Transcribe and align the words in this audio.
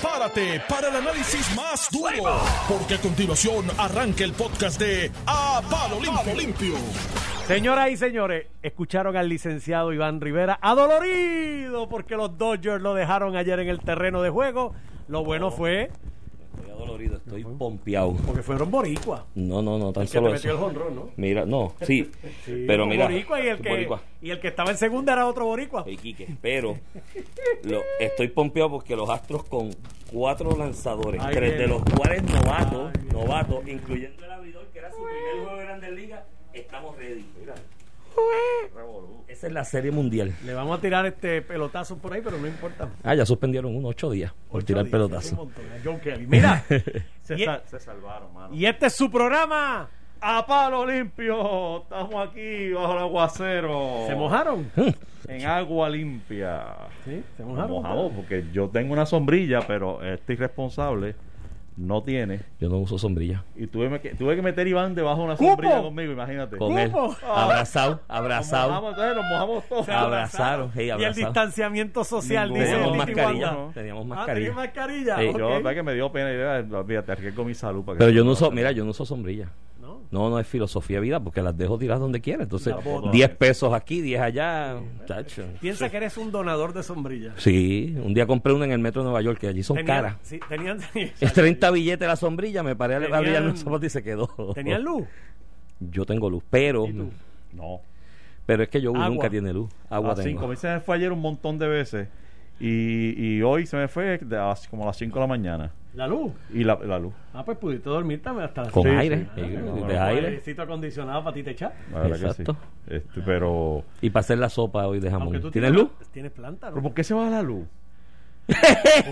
Prepárate 0.00 0.60
para 0.68 0.88
el 0.88 0.96
análisis 0.96 1.56
más 1.56 1.88
duro, 1.90 2.38
porque 2.68 2.94
a 2.94 2.98
continuación 2.98 3.66
arranca 3.78 4.24
el 4.24 4.32
podcast 4.32 4.78
de 4.78 5.10
A 5.26 5.62
Palo 5.70 6.00
Limpio. 6.00 6.34
Limpio. 6.34 6.74
Señoras 7.46 7.90
y 7.90 7.96
señores, 7.96 8.46
escucharon 8.62 9.16
al 9.16 9.28
licenciado 9.28 9.92
Iván 9.92 10.20
Rivera 10.20 10.58
adolorido 10.60 11.88
porque 11.88 12.16
los 12.16 12.36
Dodgers 12.36 12.82
lo 12.82 12.94
dejaron 12.94 13.36
ayer 13.36 13.58
en 13.60 13.68
el 13.68 13.80
terreno 13.80 14.20
de 14.20 14.30
juego. 14.30 14.74
Lo 15.08 15.24
bueno 15.24 15.50
fue 15.50 15.90
Estoy 17.02 17.44
pompeado. 17.44 18.14
porque 18.26 18.42
fueron 18.42 18.70
boricuas. 18.70 19.22
No, 19.34 19.62
no, 19.62 19.78
no, 19.78 19.92
tan 19.92 20.02
El 20.04 20.08
que 20.08 20.14
solo 20.14 20.28
te 20.28 20.32
metió 20.34 20.50
eso. 20.54 20.58
el 20.58 20.64
jonrón, 20.64 20.94
¿no? 20.96 21.10
Mira, 21.16 21.44
no, 21.46 21.74
sí, 21.82 22.10
Sí, 22.44 22.64
pero 22.66 22.86
mira, 22.86 23.04
boricua 23.06 23.40
y 23.42 23.48
el 23.48 23.58
que 23.60 23.68
boricua. 23.68 24.02
y 24.22 24.30
el 24.30 24.40
que 24.40 24.48
estaba 24.48 24.70
en 24.70 24.76
segunda 24.78 25.12
era 25.12 25.26
otro 25.26 25.44
boricua. 25.46 25.84
Pero 26.40 26.78
lo, 27.64 27.82
estoy 28.00 28.28
pompeado 28.28 28.70
porque 28.70 28.96
los 28.96 29.08
Astros 29.10 29.44
con 29.44 29.70
cuatro 30.12 30.56
lanzadores, 30.56 31.20
Ay, 31.22 31.34
tres 31.34 31.50
bien. 31.56 31.62
de 31.62 31.68
los 31.68 31.82
cuales 31.84 32.22
novatos, 32.22 32.90
Ay, 32.94 33.02
bien. 33.02 33.12
novatos, 33.14 33.68
incluyendo 33.68 34.24
el 34.24 34.30
abridor 34.32 34.66
que 34.72 34.78
era 34.78 34.90
su 34.90 34.96
primer 34.98 35.44
juego 35.44 35.56
de 35.58 35.64
Grandes 35.64 35.92
Ligas, 35.92 36.24
estamos 36.52 36.96
ready. 36.96 37.24
Mira. 37.40 37.54
Esa 39.36 39.48
es 39.48 39.52
la 39.52 39.64
serie 39.64 39.90
mundial. 39.90 40.32
Le 40.46 40.54
vamos 40.54 40.78
a 40.78 40.80
tirar 40.80 41.04
este 41.04 41.42
pelotazo 41.42 41.98
por 41.98 42.12
ahí, 42.14 42.22
pero 42.24 42.38
no 42.38 42.46
importa. 42.46 42.88
Ah, 43.04 43.14
ya 43.14 43.26
suspendieron 43.26 43.76
uno, 43.76 43.88
ocho 43.88 44.10
días 44.10 44.32
por 44.48 44.58
Ocho 44.58 44.66
tirar 44.68 44.84
días, 44.84 44.92
pelotazo. 44.92 45.30
un 45.32 45.36
montón. 45.36 45.64
A 45.66 45.78
John 45.84 46.00
Kelly. 46.00 46.26
Mira, 46.26 46.64
Se, 47.22 47.34
Y- 47.38 47.44
sal- 47.44 47.62
se 47.66 47.78
salvaron, 47.78 48.32
mano. 48.32 48.54
y 48.54 48.64
este 48.64 48.86
es 48.86 48.94
su 48.94 49.10
programa. 49.10 49.88
A 50.18 50.46
palo 50.46 50.86
limpio, 50.86 51.82
estamos 51.82 52.26
aquí 52.28 52.70
bajo 52.72 52.92
el 52.94 52.98
aguacero. 53.00 54.04
¿Se 54.06 54.14
mojaron? 54.14 54.70
En 55.28 55.44
agua 55.46 55.90
limpia. 55.90 56.64
Sí, 57.04 57.22
se 57.36 57.44
mojaron. 57.44 57.70
mojamos 57.72 58.12
porque 58.16 58.46
yo 58.52 58.70
tengo 58.70 58.94
una 58.94 59.04
sombrilla, 59.04 59.60
pero 59.66 60.02
este 60.02 60.32
irresponsable 60.32 61.14
no 61.76 62.02
tiene. 62.02 62.40
Yo 62.58 62.68
no 62.68 62.78
uso 62.78 62.98
sombrilla. 62.98 63.44
Y 63.54 63.66
tuve 63.66 64.00
que, 64.00 64.14
tuve 64.14 64.34
que 64.34 64.42
meter 64.42 64.66
Iván 64.66 64.94
debajo 64.94 65.18
de 65.20 65.24
una 65.26 65.36
¡Cupo! 65.36 65.50
sombrilla 65.52 65.82
conmigo, 65.82 66.12
imagínate. 66.12 66.56
Con 66.56 66.78
él, 66.78 66.90
abrazado, 67.34 67.90
Nos 67.92 68.00
abrazado. 68.08 68.68
mojamos, 68.70 68.90
entonces 68.90 69.16
nos 69.16 69.24
mojamos 69.30 69.64
todos. 69.68 69.88
Abrazaron, 69.88 70.70
hey, 70.74 70.86
Y 70.86 70.88
el 70.88 70.92
abrazado. 70.94 71.26
distanciamiento 71.26 72.04
social, 72.04 72.52
dice 72.52 72.64
Teníamos 72.66 72.96
mascarilla, 72.96 73.56
teníamos 73.74 74.04
Ah, 74.04 74.08
mascarilla. 74.08 74.46
tenía 74.48 74.62
mascarilla. 74.64 75.16
Sí. 75.18 75.26
ok. 75.28 75.38
Yo, 75.38 75.48
la 75.50 75.54
verdad 75.56 75.74
que 75.74 75.82
me 75.82 75.94
dio 75.94 76.12
pena. 76.12 76.62
Yo, 76.62 76.78
olvídate, 76.78 77.12
arriesgo 77.12 77.44
mi 77.44 77.54
salud 77.54 77.84
para 77.84 77.98
que 77.98 78.04
Pero 78.04 78.10
yo 78.16 78.24
no 78.24 78.30
uso, 78.32 78.50
mira, 78.50 78.72
yo 78.72 78.84
no 78.84 78.90
uso 78.90 79.04
sombrilla. 79.04 79.48
No. 80.10 80.20
No, 80.26 80.30
no 80.30 80.38
es 80.40 80.46
filosofía 80.46 80.96
de 80.96 81.02
vida 81.02 81.20
porque 81.20 81.42
las 81.42 81.56
dejo 81.56 81.78
tirar 81.78 81.98
donde 81.98 82.20
quiera. 82.20 82.42
Entonces, 82.44 82.74
La 82.74 82.80
boto. 82.80 83.10
10 83.10 83.28
pesos 83.36 83.72
aquí, 83.74 84.00
10 84.00 84.20
allá. 84.20 84.76
Chacho. 85.06 85.44
Piensa 85.60 85.88
que 85.90 85.96
eres 85.98 86.16
un 86.16 86.30
donador 86.32 86.72
de 86.72 86.82
sombrillas. 86.82 87.34
Sí, 87.38 87.96
un 88.02 88.14
día 88.14 88.26
compré 88.26 88.52
una 88.52 88.64
en 88.64 88.72
el 88.72 88.78
metro 88.78 89.02
de 89.02 89.06
Nueva 89.06 89.20
York 89.22 89.38
que 89.38 89.48
allí 89.48 89.62
son 89.62 89.76
Tenían- 89.76 89.86
caras. 89.96 90.16
Sí, 90.22 90.40
tenían, 90.48 90.78
Es 91.20 91.32
30 91.32 91.70
billetes 91.70 92.06
la 92.08 92.16
sombrilla, 92.16 92.62
me 92.62 92.74
paré 92.76 92.94
a 92.94 93.16
abrir 93.16 93.40
los 93.40 93.58
zapatos 93.60 93.84
y 93.84 93.90
se 93.90 94.02
quedó. 94.02 94.28
¿Tenían 94.54 94.82
luz? 94.82 95.04
Yo 95.80 96.06
tengo 96.06 96.30
luz, 96.30 96.42
pero 96.48 96.86
¿Y 96.86 96.92
tú? 96.92 97.10
No. 97.52 97.80
pero 98.46 98.62
es 98.62 98.68
que 98.68 98.80
yo 98.80 98.90
Agua. 98.94 99.08
nunca 99.08 99.28
tiene 99.30 99.52
luz. 99.52 99.70
Agua 99.90 100.12
a 100.12 100.16
las 100.16 100.24
tengo. 100.24 100.46
mí 100.48 100.56
se 100.56 100.68
me 100.68 100.80
fue 100.80 100.96
ayer 100.96 101.12
un 101.12 101.20
montón 101.20 101.58
de 101.58 101.68
veces. 101.68 102.08
Y, 102.58 103.36
y 103.36 103.42
hoy 103.42 103.66
se 103.66 103.76
me 103.76 103.88
fue 103.88 104.18
de 104.18 104.36
a 104.38 104.46
las- 104.48 104.66
como 104.68 104.84
a 104.84 104.86
las 104.86 104.96
5 104.96 105.14
de 105.14 105.20
la 105.20 105.26
mañana. 105.26 105.70
¿La 105.94 106.06
luz? 106.06 106.32
Y 106.52 106.62
la, 106.64 106.74
la 106.84 106.98
luz. 106.98 107.14
Ah, 107.32 107.42
pues 107.44 107.56
pudiste 107.56 107.88
dormir 107.88 108.20
también 108.22 108.46
hasta 108.46 108.64
las 108.64 108.72
Con 108.72 108.82
seis. 108.82 108.98
aire, 108.98 109.26
Ah, 109.30 109.32
sí, 109.34 109.40
bueno, 109.40 109.74
de 109.74 109.80
con 109.80 109.90
aire. 109.90 110.26
airecito 110.26 110.62
acondicionado 110.62 111.24
para 111.24 111.34
ti 111.34 111.42
te 111.42 111.52
echar. 111.52 111.74
La 111.92 112.00
verdad 112.00 112.18
Exacto. 112.30 112.54
que 112.86 112.90
sí. 112.90 112.96
Este, 112.96 113.20
pero, 113.22 113.82
Y 114.02 114.10
para 114.10 114.20
hacer 114.20 114.36
la 114.38 114.50
sopa 114.50 114.86
hoy 114.86 115.00
de 115.00 115.10
jamón. 115.10 115.40
Tú 115.40 115.50
¿Tienes 115.50 115.72
luz? 115.72 115.88
Tienes 116.12 116.32
planta, 116.32 116.68
¿pero. 116.68 116.82
¿por 116.82 116.92
qué 116.92 117.02
se 117.02 117.14
va 117.14 117.30
la 117.30 117.40
luz? 117.42 117.66
¿Por 118.46 118.56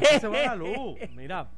qué 0.03 0.20
se 0.20 0.29
va 0.29 0.36
la 0.45 0.55
luz? 0.56 0.97
Mira, 1.17 1.48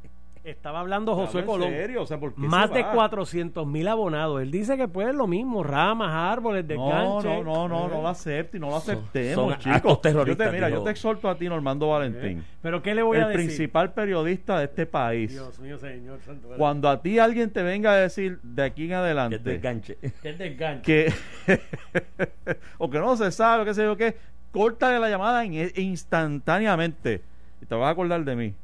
estaba 0.51 0.81
hablando 0.81 1.15
Josué 1.15 1.41
en 1.41 1.47
Colón. 1.47 1.69
serio, 1.71 2.03
o 2.03 2.07
sea, 2.07 2.19
¿por 2.21 2.33
qué 2.35 2.41
Más 2.41 2.69
se 2.69 2.75
de 2.77 2.83
va? 2.83 2.93
400 2.93 3.67
mil 3.67 3.89
abonados. 3.89 4.41
Él 4.43 4.51
dice 4.51 4.77
que 4.77 4.85
es 4.85 5.15
lo 5.15 5.27
mismo, 5.27 5.63
ramas, 5.63 6.11
árboles, 6.13 6.65
No, 6.65 6.69
desganche. 6.87 7.29
no, 7.29 7.43
no, 7.45 7.69
no, 7.69 7.89
no 7.89 8.03
lo 8.03 8.09
acepte 8.09 8.57
y 8.57 8.61
no 8.61 8.67
lo 8.71 8.81
Son- 8.81 8.97
aceptemos, 8.97 9.35
son 9.51 9.59
chicos. 9.59 9.77
actos 9.77 10.01
terroristas, 10.03 10.47
Yo 10.47 10.51
te, 10.51 10.57
mira, 10.57 10.71
yo 10.71 10.83
te 10.83 10.91
exhorto 10.91 11.29
a 11.29 11.37
ti, 11.37 11.49
Normando 11.49 11.89
Valentín, 11.89 12.45
Pero 12.63 12.83
¿qué 12.83 12.95
le 12.95 13.03
voy 13.03 13.19
a 13.19 13.23
el 13.23 13.29
decir? 13.29 13.47
principal 13.47 13.93
periodista 13.93 14.59
de 14.59 14.65
este 14.67 14.87
país. 14.87 15.33
Dios 15.33 15.59
mío, 15.59 15.79
señor 15.79 16.21
santo. 16.21 16.49
Cuando 16.57 16.89
a 16.89 17.01
ti 17.03 17.19
alguien 17.19 17.51
te 17.51 17.63
venga 17.63 17.93
a 17.93 17.97
decir 17.97 18.39
de 18.43 18.63
aquí 18.63 18.83
en 18.85 18.89
Que 18.89 18.95
adelante 18.95 19.39
te 19.39 19.55
enganche. 19.57 19.97
Que 20.23 20.29
es 20.31 20.39
desganche. 20.39 20.83
que 20.83 21.13
o 22.79 22.89
que 22.91 22.99
no 22.99 23.17
se 23.17 23.31
sabe, 23.31 23.65
qué 23.65 23.75
sé 23.75 23.83
yo 23.85 23.97
qué, 23.97 24.17
córtale 24.53 24.99
la 24.99 25.09
llamada 25.09 25.45
in- 25.45 25.71
instantáneamente 25.77 27.21
y 27.61 27.67
te 27.67 27.75
vas 27.75 27.89
a 27.89 27.91
acordar 27.91 28.25
de 28.25 28.37
mí. 28.37 28.55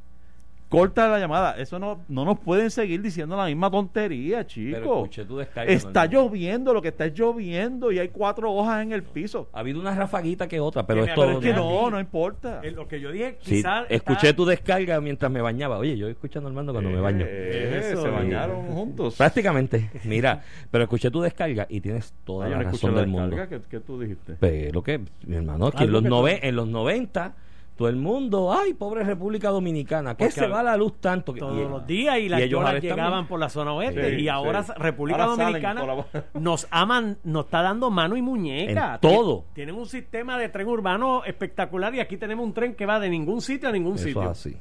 Córtale 0.72 1.12
la 1.12 1.19
llamada. 1.19 1.56
Eso 1.59 1.78
no, 1.78 2.00
no 2.09 2.25
nos 2.25 2.38
pueden 2.41 2.71
seguir 2.71 3.00
diciendo 3.03 3.37
la 3.37 3.47
misma 3.47 3.71
tontería, 3.71 4.38
Pero 4.38 4.47
chicos. 4.49 4.81
escuché 4.83 5.25
tu 5.25 5.37
descarga. 5.37 5.71
Está 5.72 6.05
Normando. 6.06 6.22
lloviendo, 6.31 6.75
lo 6.75 6.83
que 6.83 6.88
está 6.88 7.05
es 7.06 7.15
lloviendo 7.15 7.93
y 7.93 7.99
hay 7.99 8.09
cuatro 8.09 8.53
hojas 8.53 8.83
en 8.83 8.93
el 8.93 9.03
piso. 9.03 9.49
Ha 9.53 9.60
habido 9.60 9.81
una 9.81 9.94
rafaguita 9.94 10.49
que 10.49 10.59
otra, 10.60 10.87
pero 10.87 11.05
esto 11.05 11.21
Pero 11.21 11.33
es 11.33 11.38
que 11.44 11.53
no, 11.53 11.91
no 11.91 12.00
importa. 12.00 12.60
Es 12.62 12.72
lo 12.75 12.88
que 12.88 13.00
yo 13.00 13.12
dije, 13.12 13.37
Sí, 13.43 13.56
quizás. 13.56 13.87
escuché 13.88 14.33
tu 14.33 14.44
descarga 14.44 15.00
mientras 15.00 15.31
me 15.31 15.41
bañaba. 15.41 15.78
Oye, 15.78 15.97
yo 15.97 16.09
escuchando 16.09 16.49
a 16.49 16.50
Armando 16.50 16.72
cuando 16.72 16.91
me 16.91 17.00
baño. 17.00 17.25
Eh, 17.28 17.91
Eso, 17.93 18.03
se 18.03 18.09
y- 18.09 18.10
bañaron 18.10 18.66
juntos. 18.72 19.16
Prácticamente. 19.16 19.91
Mira, 20.04 20.43
pero 20.71 20.84
escuché 20.84 21.10
tu 21.10 21.21
descarga 21.21 21.66
y 21.69 21.81
tienes 21.81 22.15
toda 22.25 22.47
Ah, 22.47 22.50
la 22.50 22.62
razón 22.62 22.94
la 22.94 23.00
del 23.00 23.10
mundo. 23.10 23.37
que 23.69 23.81
tú 23.81 24.00
dijiste. 24.00 24.37
Pero 24.41 24.83
que, 24.83 25.00
mi 25.27 25.37
hermano, 25.37 25.69
es 25.69 25.75
que 25.75 25.84
en 25.84 25.91
Algo 25.91 25.93
los, 25.93 26.03
que 26.03 26.09
nove- 26.09 26.41
tú- 26.41 26.47
en 26.47 26.56
los 26.56 26.69
90, 26.69 27.34
todo 27.82 27.88
el 27.88 27.97
mundo, 27.97 28.53
ay, 28.53 28.75
pobre 28.75 29.03
República 29.04 29.50
Dominicana, 29.50 30.15
que 30.15 30.31
se 30.31 30.47
va 30.47 30.62
la 30.62 30.76
luz 30.76 31.00
tanto. 31.00 31.32
que- 31.34 31.41
todos 31.41 31.59
y- 31.59 31.69
los 31.69 31.87
días 31.87 32.19
y 32.19 32.28
las 32.28 32.41
ellos 32.43 32.60
están 32.65 32.81
llegaban 32.81 33.26
por 33.26 33.41
la 33.41 33.48
zona 33.48 33.72
oeste 33.72 34.16
Sí, 34.16 34.22
y 34.22 34.28
ahora 34.28 34.62
sí. 34.62 34.72
República 34.76 35.25
Ahora 35.25 35.44
Dominicana 35.44 35.84
la- 35.84 36.06
nos 36.41 36.66
aman, 36.71 37.19
nos 37.25 37.44
está 37.47 37.62
dando 37.62 37.91
mano 37.91 38.16
y 38.16 38.22
muñeca. 38.22 38.94
En 38.94 39.00
todo. 39.00 39.41
Tien- 39.53 39.54
Tienen 39.54 39.75
un 39.75 39.87
sistema 39.87 40.38
de 40.38 40.48
tren 40.48 40.69
urbano 40.69 41.25
espectacular 41.25 41.94
y 41.94 42.00
aquí 42.00 42.16
tenemos 42.16 42.47
un 42.47 42.53
tren 42.54 42.75
que 42.75 42.87
va 42.87 43.00
de 43.00 43.10
ningún 43.10 43.41
sitio 43.41 43.69
a 43.69 43.72
ningún 43.72 43.94
Eso 43.94 44.04
sitio. 44.04 44.22
así. 44.31 44.56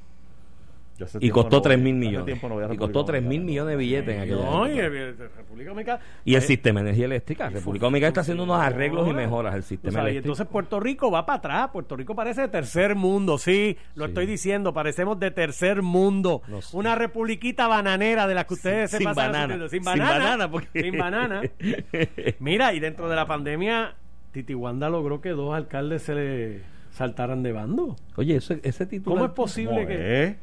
Y 1.20 1.30
costó 1.30 1.58
no 1.58 1.62
3 1.62 1.78
voy- 1.78 1.84
mil 1.84 1.96
millones. 1.96 2.42
no 2.44 2.74
Y 2.74 2.78
costó 2.78 3.06
3 3.06 3.24
mil 3.24 3.42
millones 3.42 3.72
de 3.72 3.76
billetes 3.78 4.16
en 4.16 4.22
aquella 4.22 4.36
No, 4.44 4.68
y 4.68 4.80
República 4.82 5.70
Dominicana. 5.70 6.00
Y 6.26 6.36
el 6.36 6.44
eh, 6.44 6.46
sistema 6.46 6.80
de 6.82 6.88
energía 6.90 7.06
eléctrica. 7.06 7.50
República 7.50 7.86
Dominicana 7.86 8.08
está 8.10 8.22
haciendo 8.22 8.44
unos 8.44 8.60
arreglos 8.60 9.08
y 9.10 9.14
mejoras 9.14 9.54
al 9.56 9.64
sistema 9.64 10.00
y 10.00 10.02
eléctrico. 10.02 10.26
entonces 10.26 10.48
Puerto 10.48 10.80
Rico 10.80 11.12
va 11.12 11.26
para 11.26 11.38
atrás. 11.38 11.70
Puerto 11.72 11.96
Rico 11.96 12.16
parece 12.16 12.42
de 12.42 12.48
tercer 12.48 12.96
mundo. 12.96 13.38
Sí, 13.38 13.78
lo 13.96 14.06
Sí. 14.06 14.10
estoy 14.12 14.26
diciendo. 14.26 14.74
Parecemos 14.74 15.20
de 15.20 15.32
tercer 15.32 15.82
mundo. 15.82 16.42
Sé. 16.62 16.76
Una 16.78 16.96
republiquita 16.96 17.68
bananera 17.68 18.28
de 18.28 18.36
la 18.36 18.46
que 18.46 18.54
ustedes 18.54 18.92
se 18.92 18.98
Sin 18.98 19.06
pasan 19.06 19.32
banana. 19.32 19.58
Sin 19.70 19.70
Sin 19.70 19.84
banana. 19.84 20.10
banana, 20.12 20.52
porque- 20.52 20.82
Sin 20.82 20.98
banana. 20.98 21.42
Mira, 22.40 22.74
y 22.74 22.80
dentro 22.80 23.10
de 23.10 23.16
la 23.16 23.26
pandemia, 23.26 23.96
Titi 24.32 24.54
Wanda 24.54 24.90
logró 24.90 25.22
que 25.22 25.30
dos 25.30 25.54
alcaldes 25.54 26.04
se 26.04 26.16
le 26.16 26.62
saltaran 26.92 27.44
de 27.44 27.52
bando. 27.52 27.96
Oye, 28.16 28.36
ese, 28.38 28.60
ese 28.64 28.86
título. 28.86 29.16
¿Cómo 29.16 29.26
es 29.26 29.32
posible 29.32 29.76
¿Cómo 29.76 29.88
que? 29.88 30.36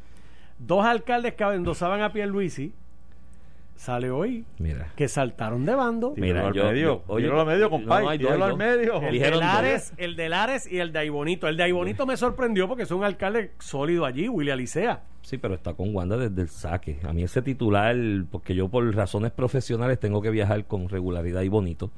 Dos 0.59 0.85
alcaldes 0.85 1.33
que 1.33 1.43
endosaban 1.43 2.01
a 2.01 2.11
Pierluisi 2.13 2.73
sale 3.75 4.11
hoy 4.11 4.43
Mira. 4.57 4.91
que 4.97 5.07
saltaron 5.07 5.65
de 5.65 5.73
bando? 5.73 6.13
Mira, 6.17 6.47
al 6.47 6.53
yo- 6.53 6.65
medio. 6.65 6.85
yo- 6.87 7.03
oye, 7.07 7.23
Tíralo 7.23 7.41
al 7.41 7.47
medio, 7.47 7.69
compadre. 7.69 8.17
no, 8.19 8.43
al 8.45 8.57
medio. 8.57 9.01
El 9.01 9.19
de, 9.19 9.31
Lares, 9.31 9.93
el 9.95 10.15
de 10.17 10.27
Lares 10.29 10.69
y 10.69 10.79
el 10.79 10.91
de 10.91 10.99
Aibonito. 10.99 11.47
El 11.47 11.55
de 11.55 11.63
Aibonito 11.63 12.05
me 12.05 12.17
sorprendió 12.17 12.67
porque 12.67 12.83
es 12.83 12.91
un 12.91 13.05
alcalde 13.05 13.51
sólido 13.59 14.05
allí, 14.05 14.27
William 14.27 14.57
Licea. 14.57 15.03
Sí, 15.21 15.37
pero 15.37 15.53
está 15.55 15.73
con 15.75 15.95
Wanda 15.95 16.17
desde 16.17 16.41
el 16.41 16.49
saque. 16.49 16.99
A 17.03 17.13
mí 17.13 17.23
ese 17.23 17.41
titular, 17.41 17.95
porque 18.29 18.53
yo 18.53 18.67
por 18.67 18.93
razones 18.93 19.31
profesionales 19.31 19.97
tengo 19.99 20.21
que 20.21 20.29
viajar 20.29 20.65
con 20.65 20.89
regularidad 20.89 21.41
y 21.43 21.47
bonito. 21.49 21.89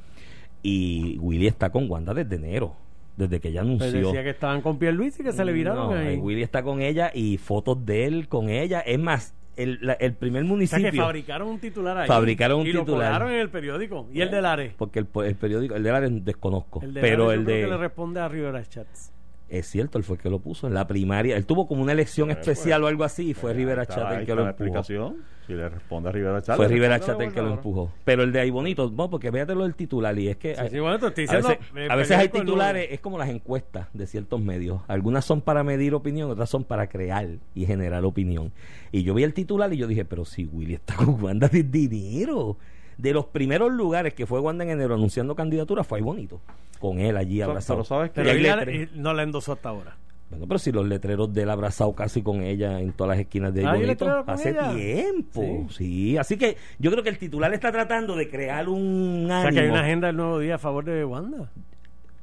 Y 0.62 1.18
Willy 1.20 1.48
está 1.48 1.72
con 1.72 1.90
Wanda 1.90 2.14
desde 2.14 2.36
enero, 2.36 2.76
desde 3.18 3.40
que 3.40 3.50
ella 3.50 3.62
Pues 3.62 3.82
anunció. 3.82 4.08
decía 4.08 4.24
que 4.24 4.30
estaban 4.32 4.62
con 4.62 4.78
Pierluisi 4.80 5.22
y 5.22 5.26
que 5.26 5.32
se 5.34 5.46
le 5.46 5.52
viraron 5.54 5.90
No, 5.92 5.96
ahí. 5.98 6.16
eh, 6.16 6.18
Willy 6.18 6.42
está 6.44 6.64
con 6.64 6.82
ella 6.82 7.12
y 7.14 7.38
fotos 7.38 7.86
de 7.86 8.06
él 8.06 8.28
con 8.28 8.50
ella. 8.50 8.80
Es 8.82 9.00
más, 9.00 9.34
el, 9.58 9.80
la- 9.82 9.94
el 9.94 10.14
primer 10.14 10.44
o 10.44 10.46
sea 10.46 10.50
municipio. 10.56 10.92
que 10.92 10.98
fabricaron 10.98 11.48
un 11.50 11.60
titular 11.60 11.98
ahí. 11.98 12.08
Fabricaron 12.08 12.62
un 12.62 12.68
y 12.68 12.72
lo 12.72 12.80
titular. 12.82 13.08
colaron 13.10 13.32
en 13.34 13.40
el 13.42 13.50
periódico. 13.50 14.08
¿Y 14.14 14.22
el 14.22 14.32
de 14.32 14.42
Lares? 14.42 14.74
Porque 14.78 15.00
el, 15.00 15.08
el 15.26 15.36
periódico, 15.36 15.76
el 15.76 15.84
de 15.84 15.92
Lares 15.92 16.26
desconozco. 16.26 16.82
El 16.82 16.94
de 16.94 17.02
pero 17.02 17.26
Lares 17.28 17.34
el 17.34 17.40
yo 17.42 17.46
creo 17.46 17.58
de. 17.58 17.64
que 17.64 17.70
le 17.70 17.78
responde 17.78 18.20
a 18.22 18.28
Rivera 18.30 18.64
Chats. 18.66 19.12
Es 19.52 19.68
cierto, 19.68 19.98
él 19.98 20.04
fue 20.06 20.16
el 20.16 20.22
que 20.22 20.30
lo 20.30 20.40
puso 20.40 20.66
en 20.68 20.74
la 20.74 20.88
primaria. 20.88 21.36
Él 21.36 21.46
tuvo 21.46 21.68
como 21.68 21.82
una 21.84 21.92
elección 21.92 22.32
especial 22.32 22.84
o 22.84 22.88
algo 22.88 23.04
así 23.04 23.32
y 23.32 23.34
fue 23.34 23.54
Rivera 23.54 23.82
Está- 23.84 23.96
Chat 23.96 24.06
ahí 24.06 24.20
el 24.22 24.26
que 24.26 24.34
lo 24.36 24.42
empujó. 24.48 24.64
explicación. 24.64 25.18
Si 25.46 25.54
le 25.54 25.68
responde 25.68 26.08
a 26.08 26.12
Rivera 26.14 26.42
Chat. 26.42 26.56
Fue 26.56 26.68
Rivera 26.70 27.00
Chat 27.02 27.20
el 27.20 27.34
que 27.34 27.42
lo 27.42 27.54
empujó. 27.56 27.92
Pero 28.06 28.24
el 28.24 28.32
de 28.32 28.40
ahí 28.40 28.50
bonito, 28.50 28.90
no, 28.96 29.10
porque 29.10 29.30
véate 29.30 29.54
lo 29.54 29.64
del 29.64 29.76
titular 29.76 30.18
y 30.18 30.30
es 30.30 30.38
que 30.38 30.56
Sí, 30.56 30.62
hay- 30.62 30.70
sí, 30.70 30.80
bueno, 30.80 30.98
te 31.00 31.08
estoy 31.08 31.24
a 31.24 31.26
diciendo, 31.26 31.48
veces, 31.50 31.66
eh, 31.76 31.88
a 31.92 31.96
veces 31.98 32.18
hay 32.18 32.30
titulares, 32.30 32.88
es 32.92 33.00
como 33.02 33.18
las 33.18 33.28
encuestas 33.30 33.88
de 33.94 34.08
ciertos 34.08 34.40
medios. 34.40 34.82
Algunas 34.88 35.26
son 35.26 35.42
para 35.42 35.64
medir 35.66 35.94
opinión, 35.96 36.30
otras 36.32 36.50
son 36.50 36.64
para 36.64 36.88
crear 36.88 37.28
y 37.54 37.66
generar 37.66 38.06
opinión. 38.06 38.54
Y 38.94 39.04
yo 39.04 39.14
vi 39.14 39.24
el 39.24 39.34
titular 39.34 39.74
y 39.74 39.78
yo 39.78 39.88
dije, 39.88 40.06
pero 40.06 40.24
si 40.24 40.46
Willy 40.46 40.76
está 40.76 40.96
con 40.96 41.22
Wanda 41.22 41.50
de 41.50 41.64
dinero. 41.64 42.56
De 43.02 43.14
los 43.14 43.26
primeros 43.26 43.72
lugares 43.72 44.14
que 44.14 44.26
fue 44.28 44.40
Wanda 44.40 44.64
en 44.64 44.70
enero 44.72 44.94
anunciando 44.94 45.36
candidatura 45.36 45.84
fue 45.84 45.98
ahí 45.98 46.04
bonito. 46.04 46.40
Con 46.80 47.00
él 47.00 47.18
allí 47.18 47.42
abrazado. 47.42 47.80
pero 47.80 47.86
sabes 47.86 48.12
que- 48.12 48.22
Pero 48.22 48.30
él 48.72 48.90
no 48.96 49.14
la 49.14 49.24
endosó 49.24 49.54
hasta 49.54 49.70
ahora. 49.70 49.96
Bueno, 50.30 50.46
pero 50.48 50.60
si 50.60 50.72
los 50.72 50.88
letreros 50.88 51.34
de 51.34 51.42
él 51.42 51.50
abrazado 51.50 51.94
casi 51.94 52.22
con 52.22 52.42
ella 52.44 52.80
en 52.80 52.94
todas 52.94 53.10
las 53.18 53.20
esquinas 53.20 53.54
de 53.54 53.66
¿Hay 53.66 53.82
Bonito, 53.82 54.24
hace 54.28 54.52
ella? 54.52 54.74
tiempo. 54.74 55.68
Sí. 55.72 56.16
así 56.18 56.38
que 56.38 56.56
yo 56.80 56.90
creo 56.92 57.04
que 57.04 57.10
el 57.10 57.18
titular 57.18 57.54
está 57.54 57.72
tratando 57.72 58.16
de 58.16 58.30
crear 58.30 58.70
un 58.70 59.26
O 59.26 59.42
sea, 59.42 59.50
que 59.50 59.58
hay 59.58 59.64
ánimo. 59.66 59.74
una 59.74 59.82
agenda 59.84 60.08
del 60.08 60.16
nuevo 60.16 60.40
día 60.40 60.56
a 60.56 60.58
favor 60.60 60.86
de 60.86 61.04
Wanda 61.04 61.50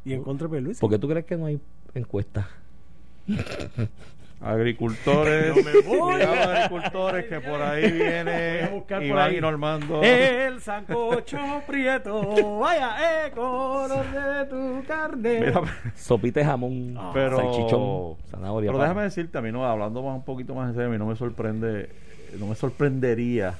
y 0.04 0.12
en 0.14 0.22
contra 0.22 0.46
de 0.46 0.52
Pierluisi. 0.52 0.80
¿Por 0.80 0.88
qué 0.90 0.98
tú 0.98 1.06
crees 1.08 1.26
que 1.26 1.36
no 1.36 1.46
hay 1.46 1.60
encuesta? 1.94 2.48
Agricultores, 4.40 5.48
No 5.56 5.62
me 5.62 5.80
voy. 5.82 5.98
cuidado, 6.14 6.50
agricultores, 6.52 7.24
que 7.26 7.40
por 7.40 7.60
ahí 7.60 7.90
viene 7.90 8.68
por 8.88 9.02
Iván 9.02 9.30
ahí. 9.30 9.36
y 9.36 9.40
Normando. 9.40 10.02
El 10.02 10.60
sancocho 10.60 11.38
prieto, 11.66 12.58
vaya, 12.60 13.26
eh, 13.26 13.30
color 13.32 14.04
de 14.10 14.44
tu 14.46 14.84
carne. 14.86 15.40
Mira, 15.40 15.60
Sopita 15.96 16.40
de 16.40 16.46
jamón, 16.46 16.94
Ah. 16.98 17.10
pero, 17.12 17.36
salchichón, 17.38 18.16
zanahoria. 18.30 18.70
pero 18.70 18.82
déjame 18.82 19.02
decirte, 19.02 19.38
a 19.38 19.40
mí 19.42 19.50
no, 19.50 19.64
hablando 19.66 20.02
más 20.02 20.14
un 20.14 20.24
poquito 20.24 20.54
más 20.54 20.68
en 20.68 20.74
serio, 20.74 20.88
a 20.88 20.92
mí 20.92 20.98
no 20.98 21.06
me 21.06 21.16
sorprende, 21.16 21.90
no 22.38 22.46
me 22.46 22.54
sorprendería 22.54 23.54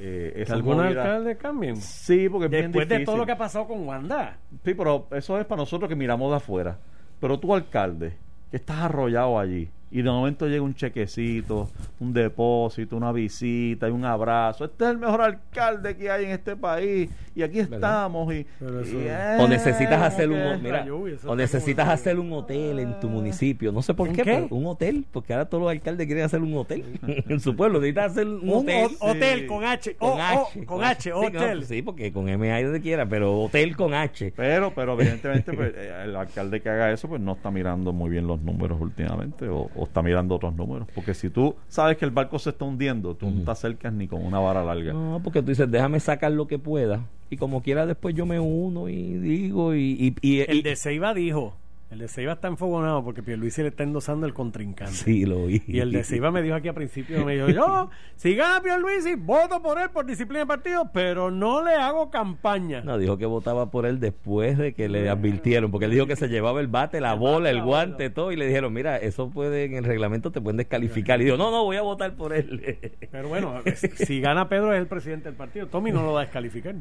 eh, 0.00 0.44
que 0.46 0.56
movida. 0.62 0.86
alcaldes 0.86 1.36
cambien. 1.38 1.76
Sí, 1.76 2.28
porque 2.28 2.46
es 2.46 2.50
bien 2.50 2.64
Después 2.72 2.88
de 2.88 3.04
todo 3.04 3.16
lo 3.16 3.26
que 3.26 3.32
ha 3.32 3.38
pasado 3.38 3.66
con 3.66 3.86
Wanda. 3.86 4.36
Sí, 4.64 4.72
pero 4.74 5.06
eso 5.10 5.38
es 5.38 5.44
para 5.44 5.60
nosotros 5.60 5.88
que 5.88 5.96
miramos 5.96 6.30
de 6.30 6.36
afuera. 6.36 6.78
Pero 7.20 7.38
tú, 7.38 7.52
alcalde, 7.52 8.12
que 8.50 8.56
estás 8.58 8.78
arrollado 8.78 9.38
allí, 9.40 9.68
y 9.90 10.02
de 10.02 10.10
momento 10.10 10.46
llega 10.46 10.62
un 10.62 10.74
chequecito, 10.74 11.68
un 12.00 12.12
depósito, 12.12 12.96
una 12.96 13.12
visita 13.12 13.88
y 13.88 13.90
un 13.90 14.04
abrazo. 14.04 14.64
Este 14.66 14.84
es 14.84 14.90
el 14.90 14.98
mejor 14.98 15.22
alcalde 15.22 15.96
que 15.96 16.10
hay 16.10 16.24
en 16.26 16.30
este 16.32 16.56
país, 16.56 17.10
y 17.34 17.42
aquí 17.42 17.58
¿Verdad? 17.62 17.76
estamos. 17.76 18.32
Y, 18.34 18.46
eh, 18.60 19.36
O 19.40 19.48
necesitas 19.48 20.02
hacer 20.02 20.30
un 20.30 20.62
mira, 20.62 20.84
lluvia, 20.84 21.16
o 21.26 21.34
necesitas 21.36 21.88
hacer 21.88 22.18
un 22.18 22.32
hotel 22.32 22.78
en 22.80 22.98
tu 23.00 23.08
municipio. 23.08 23.72
No 23.72 23.82
sé 23.82 23.94
por 23.94 24.08
¿Un 24.08 24.14
qué, 24.16 24.22
qué? 24.22 24.32
pero 24.44 24.56
un 24.56 24.66
hotel, 24.66 25.04
porque 25.12 25.32
ahora 25.32 25.46
todos 25.48 25.62
los 25.62 25.70
alcaldes 25.70 26.06
quieren 26.06 26.24
hacer 26.24 26.40
un 26.42 26.56
hotel 26.56 26.84
en 27.28 27.40
su 27.40 27.54
pueblo. 27.56 27.78
Necesitas 27.80 28.12
hacer 28.12 28.26
un, 28.26 28.40
Un 28.48 28.50
hotel. 28.50 28.90
ho- 29.00 29.10
hotel 29.10 29.40
sí. 29.40 29.46
con 29.46 29.64
H. 29.64 29.96
con 29.96 30.08
oh, 30.10 30.14
oh, 30.14 30.48
H. 30.52 30.64
con 30.66 30.84
H, 30.84 31.02
Sí, 31.02 31.10
hotel. 31.10 31.60
no, 31.60 31.66
sí, 31.66 31.82
porque 31.82 32.12
con 32.12 32.28
M 32.28 32.52
hay 32.52 32.64
donde 32.64 32.80
quiera, 32.80 33.06
pero 33.06 33.40
hotel 33.40 33.76
con 33.76 33.94
H. 33.94 34.32
Pero, 34.36 34.72
pero 34.74 34.94
evidentemente 35.00 35.52
pues, 35.52 35.72
eh, 35.76 35.92
el 36.04 36.16
alcalde 36.16 36.60
que 36.60 36.68
haga 36.68 36.90
eso 36.92 37.08
pues 37.08 37.20
no 37.20 37.32
está 37.32 37.50
mirando 37.50 37.92
muy 37.92 38.10
bien 38.10 38.26
los 38.26 38.40
números 38.42 38.78
últimamente 38.80 39.48
o, 39.48 39.68
o 39.78 39.84
está 39.84 40.02
mirando 40.02 40.34
otros 40.34 40.54
números. 40.54 40.88
Porque 40.94 41.14
si 41.14 41.30
tú 41.30 41.54
sabes 41.68 41.96
que 41.96 42.04
el 42.04 42.10
barco 42.10 42.38
se 42.38 42.50
está 42.50 42.64
hundiendo, 42.64 43.14
tú 43.14 43.30
no 43.30 43.42
te 43.44 43.50
acercas 43.50 43.92
ni 43.92 44.06
con 44.08 44.24
una 44.24 44.38
vara 44.38 44.64
larga. 44.64 44.92
No, 44.92 45.20
porque 45.22 45.40
tú 45.42 45.48
dices, 45.48 45.70
déjame 45.70 46.00
sacar 46.00 46.32
lo 46.32 46.46
que 46.46 46.58
pueda. 46.58 47.00
Y 47.30 47.36
como 47.36 47.62
quiera, 47.62 47.86
después 47.86 48.14
yo 48.14 48.26
me 48.26 48.40
uno 48.40 48.88
y 48.88 49.14
digo. 49.18 49.74
Y, 49.74 50.14
y, 50.22 50.28
y- 50.28 50.40
El 50.40 50.58
y- 50.58 50.62
de 50.62 50.76
Ceiba 50.76 51.14
dijo. 51.14 51.54
El 51.90 52.00
de 52.00 52.08
Ceiba 52.08 52.34
está 52.34 52.48
enfogonado 52.48 53.02
porque 53.02 53.22
Pierluisi 53.22 53.62
le 53.62 53.68
está 53.68 53.82
endosando 53.82 54.26
el 54.26 54.34
contrincante. 54.34 54.92
Sí, 54.92 55.24
lo 55.24 55.46
vi. 55.46 55.62
Y 55.66 55.78
el 55.80 55.90
de 55.90 56.04
Ceiba 56.04 56.30
me 56.30 56.42
dijo 56.42 56.54
aquí 56.54 56.68
a 56.68 56.74
principio, 56.74 57.24
me 57.24 57.34
dijo, 57.34 57.48
yo, 57.48 57.88
si 58.14 58.34
gana 58.34 58.60
Pierluisi, 58.60 59.14
voto 59.14 59.62
por 59.62 59.80
él 59.80 59.88
por 59.88 60.04
disciplina 60.04 60.40
de 60.40 60.46
partido, 60.46 60.90
pero 60.92 61.30
no 61.30 61.64
le 61.64 61.72
hago 61.72 62.10
campaña. 62.10 62.82
No, 62.82 62.98
dijo 62.98 63.16
que 63.16 63.24
votaba 63.24 63.70
por 63.70 63.86
él 63.86 64.00
después 64.00 64.58
de 64.58 64.74
que 64.74 64.90
le 64.90 65.08
advirtieron, 65.08 65.70
porque 65.70 65.86
él 65.86 65.92
dijo 65.92 66.06
que 66.06 66.16
se 66.16 66.28
llevaba 66.28 66.60
el 66.60 66.66
bate, 66.66 67.00
la 67.00 67.14
El 67.14 67.18
bola, 67.20 67.38
bate, 67.38 67.50
el 67.50 67.56
la 67.56 67.64
guante, 67.64 68.04
bola. 68.04 68.14
todo, 68.14 68.32
y 68.32 68.36
le 68.36 68.46
dijeron, 68.46 68.70
mira, 68.74 68.98
eso 68.98 69.30
puede, 69.30 69.64
en 69.64 69.74
el 69.76 69.84
reglamento 69.84 70.30
te 70.30 70.42
pueden 70.42 70.58
descalificar. 70.58 71.22
Y 71.22 71.24
dijo, 71.24 71.38
no, 71.38 71.50
no, 71.50 71.64
voy 71.64 71.76
a 71.78 71.82
votar 71.82 72.14
por 72.16 72.34
él. 72.34 72.76
Pero 73.10 73.28
bueno, 73.30 73.62
si, 73.74 73.88
si 73.88 74.20
gana 74.20 74.46
Pedro 74.50 74.74
es 74.74 74.80
el 74.80 74.88
presidente 74.88 75.30
del 75.30 75.36
partido. 75.36 75.68
Tommy 75.68 75.90
no 75.90 76.02
lo 76.02 76.12
va 76.12 76.20
a 76.20 76.24
descalificar. 76.24 76.74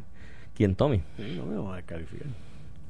¿Quién, 0.54 0.76
Tommy? 0.76 1.02
Sí, 1.16 1.36
no 1.38 1.46
me 1.46 1.56
lo 1.56 1.64
va 1.64 1.76
a 1.76 1.78
descalificar. 1.78 2.28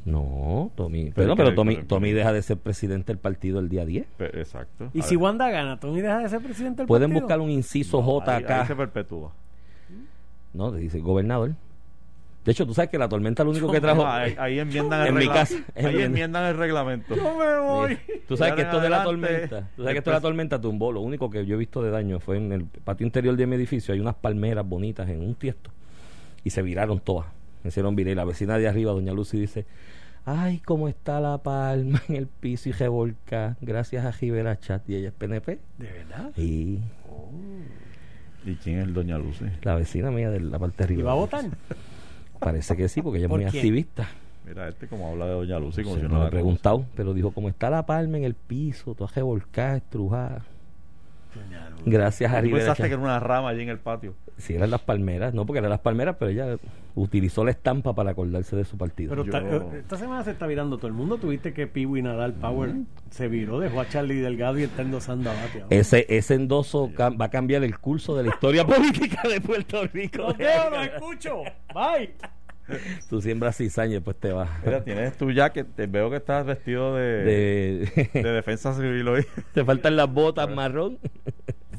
No, 0.07 0.71
Tommy. 0.75 1.11
Pero 1.13 1.35
Pero, 1.35 1.53
Tommy, 1.53 1.83
Tommy 1.83 2.13
deja 2.13 2.31
de 2.31 2.41
ser 2.41 2.55
presidente 2.57 3.07
del 3.11 3.17
partido 3.19 3.59
el 3.59 3.67
día 3.67 3.85
10. 3.85 4.05
Pe- 4.17 4.39
Exacto. 4.39 4.89
Y 4.93 5.01
A 5.01 5.03
si 5.03 5.15
ver, 5.17 5.23
Wanda 5.23 5.49
gana, 5.49 5.79
Tommy 5.81 5.99
deja 6.01 6.19
de 6.19 6.29
ser 6.29 6.39
presidente 6.41 6.77
del 6.83 6.87
Pueden 6.87 7.09
partido. 7.09 7.21
buscar 7.25 7.39
un 7.41 7.49
inciso 7.49 8.01
J 8.01 8.35
ahí- 8.37 8.43
acá. 8.43 8.61
ahí 8.61 8.67
se 8.67 8.75
perpetúa. 8.75 9.33
No, 10.53 10.71
te 10.71 10.77
dice 10.77 10.99
gobernador. 10.99 11.55
De 12.45 12.53
hecho, 12.53 12.65
tú 12.65 12.73
sabes 12.73 12.89
que 12.89 12.97
la 12.97 13.09
tormenta 13.09 13.43
lo 13.43 13.49
único 13.49 13.69
que 13.69 13.81
trajo. 13.81 14.03
No, 14.03 14.09
ahí, 14.09 14.33
ahí 14.39 14.59
enmiendan 14.59 15.01
el 15.01 15.07
En 15.09 15.13
mi 15.15 15.19
reglamento. 15.25 15.55
casa, 15.73 15.87
Ahí 15.89 15.95
en- 15.97 16.01
enmiendan 16.03 16.45
el 16.45 16.57
reglamento. 16.57 17.13
Yo 17.13 17.37
me 17.37 17.59
voy. 17.59 17.97
Tú 18.29 18.37
sabes 18.37 18.53
que 18.53 18.61
esto 18.61 18.79
de 18.79 18.89
la 18.89 19.03
tormenta, 19.03 19.69
tú 19.75 19.81
sabes 19.83 19.91
que 19.93 19.97
esto 19.97 20.09
de 20.11 20.15
la 20.15 20.21
tormenta 20.21 20.61
tumbó. 20.61 20.93
Lo 20.93 21.01
único 21.01 21.29
que 21.29 21.45
yo 21.45 21.55
he 21.55 21.57
visto 21.57 21.81
de 21.83 21.91
daño 21.91 22.21
fue 22.21 22.37
en 22.37 22.53
el 22.53 22.63
patio 22.63 23.05
interior 23.05 23.35
de 23.35 23.45
mi 23.45 23.57
edificio. 23.57 23.93
Hay 23.93 23.99
unas 23.99 24.15
palmeras 24.15 24.65
bonitas 24.65 25.09
en 25.09 25.19
un 25.21 25.35
tiesto 25.35 25.69
y 26.45 26.49
se 26.51 26.61
viraron 26.61 27.01
todas. 27.01 27.25
Se 27.63 27.67
hicieron 27.67 27.97
virar. 27.97 28.13
Y 28.13 28.15
la 28.15 28.23
vecina 28.23 28.57
de 28.57 28.69
arriba, 28.69 28.93
doña 28.93 29.11
Lucy, 29.11 29.37
dice: 29.37 29.65
Ay, 30.29 30.59
cómo 30.65 30.89
está 30.89 31.21
la 31.21 31.37
palma 31.37 32.01
en 32.09 32.15
el 32.17 32.27
piso 32.27 32.67
y 32.67 32.73
revolca. 32.73 33.55
Gracias 33.61 34.03
a 34.05 34.11
Rivera 34.11 34.59
Chat. 34.59 34.87
Y 34.89 34.95
ella 34.95 35.07
es 35.07 35.13
PNP. 35.13 35.57
¿De 35.77 35.89
verdad? 35.89 36.31
Y 36.35 36.79
¿Y 38.45 38.55
quién 38.61 38.79
es 38.79 38.93
Doña 38.93 39.17
Lucy? 39.17 39.45
la 39.61 39.75
vecina 39.75 40.11
mía 40.11 40.29
de 40.29 40.41
la 40.41 40.59
parte 40.59 40.85
de 40.85 40.93
¿Y 40.93 40.95
arriba. 40.97 41.07
va 41.07 41.11
a 41.13 41.21
votar? 41.21 41.45
Parece 42.39 42.75
que 42.75 42.89
sí, 42.89 43.01
porque 43.01 43.19
ella 43.19 43.27
es 43.27 43.29
¿Por 43.29 43.39
muy 43.39 43.49
quién? 43.49 43.61
activista. 43.61 44.09
Mira, 44.45 44.67
este 44.67 44.87
como 44.87 45.09
habla 45.09 45.27
de 45.27 45.31
Doña 45.31 45.59
Lucy, 45.59 45.83
como 45.83 45.95
Sí, 45.95 46.01
si 46.01 46.07
no 46.07 46.13
no 46.13 46.15
le 46.17 46.21
la 46.23 46.27
he 46.27 46.31
preguntado, 46.31 46.85
pero 46.95 47.13
dijo: 47.13 47.31
¿Cómo 47.31 47.47
está 47.47 47.69
la 47.69 47.85
palma 47.85 48.17
en 48.17 48.25
el 48.25 48.33
piso? 48.35 48.95
Toda 48.95 49.09
revolcada, 49.15 49.77
estrujada. 49.77 50.43
Gracias 51.85 52.31
a 52.33 52.37
¿Tú 52.37 52.41
Rivera 52.43 52.65
pensaste 52.65 52.83
que 52.83 52.93
era 52.93 53.01
una 53.01 53.19
rama 53.19 53.49
allí 53.49 53.61
en 53.63 53.69
el 53.69 53.79
patio? 53.79 54.13
Sí, 54.37 54.53
eran 54.55 54.69
las 54.71 54.81
palmeras, 54.81 55.33
no 55.33 55.45
porque 55.45 55.59
eran 55.59 55.69
las 55.71 55.79
palmeras, 55.79 56.17
pero 56.19 56.29
ella 56.31 56.57
utilizó 56.95 57.43
la 57.45 57.51
estampa 57.51 57.93
para 57.95 58.11
acordarse 58.11 58.55
de 58.55 58.65
su 58.65 58.77
partido. 58.77 59.09
Pero 59.09 59.23
Yo- 59.25 59.37
eh, 59.73 59.79
esta 59.79 59.97
semana 59.97 60.23
se 60.23 60.31
está 60.31 60.45
virando 60.47 60.77
todo 60.77 60.87
el 60.87 60.93
mundo. 60.93 61.17
Tuviste 61.17 61.53
que 61.53 61.65
Piwi 61.67 62.01
Nadal 62.01 62.33
Power 62.33 62.71
se 63.09 63.27
viró, 63.29 63.59
dejó 63.59 63.79
a 63.81 63.87
Charlie 63.87 64.15
Delgado 64.19 64.59
y 64.59 64.63
está 64.63 64.81
endosando 64.83 65.29
a 65.31 65.33
Bate. 65.33 65.61
ahora. 65.63 65.75
ese, 65.75 66.05
ese 66.09 66.35
endoso 66.35 66.91
va 66.99 67.25
a 67.25 67.29
cambiar 67.29 67.63
el 67.63 67.77
curso 67.79 68.15
de 68.15 68.23
la 68.23 68.29
historia 68.29 68.65
política 68.67 69.27
de 69.27 69.41
Puerto 69.41 69.83
Rico. 69.91 70.23
¡Los 70.23 70.37
veo, 70.37 70.69
los 70.69 70.85
escucho! 70.87 71.41
¡Bye! 71.73 72.13
Tú 73.09 73.21
siembras 73.21 73.55
cizaña 73.57 73.91
y 73.91 73.95
después 73.95 74.17
te 74.19 74.31
vas. 74.31 74.49
Mira, 74.65 74.83
tienes 74.83 75.15
tu 75.17 75.31
jacket. 75.31 75.67
Te 75.75 75.87
veo 75.87 76.09
que 76.09 76.17
estás 76.17 76.45
vestido 76.45 76.95
de, 76.95 77.23
de, 77.23 78.11
De- 78.13 78.31
defensa 78.33 78.73
civil 78.73 79.07
hoy. 79.07 79.25
te 79.53 79.63
faltan 79.63 79.95
las 79.95 80.11
botas 80.11 80.49
marrón. 80.49 80.97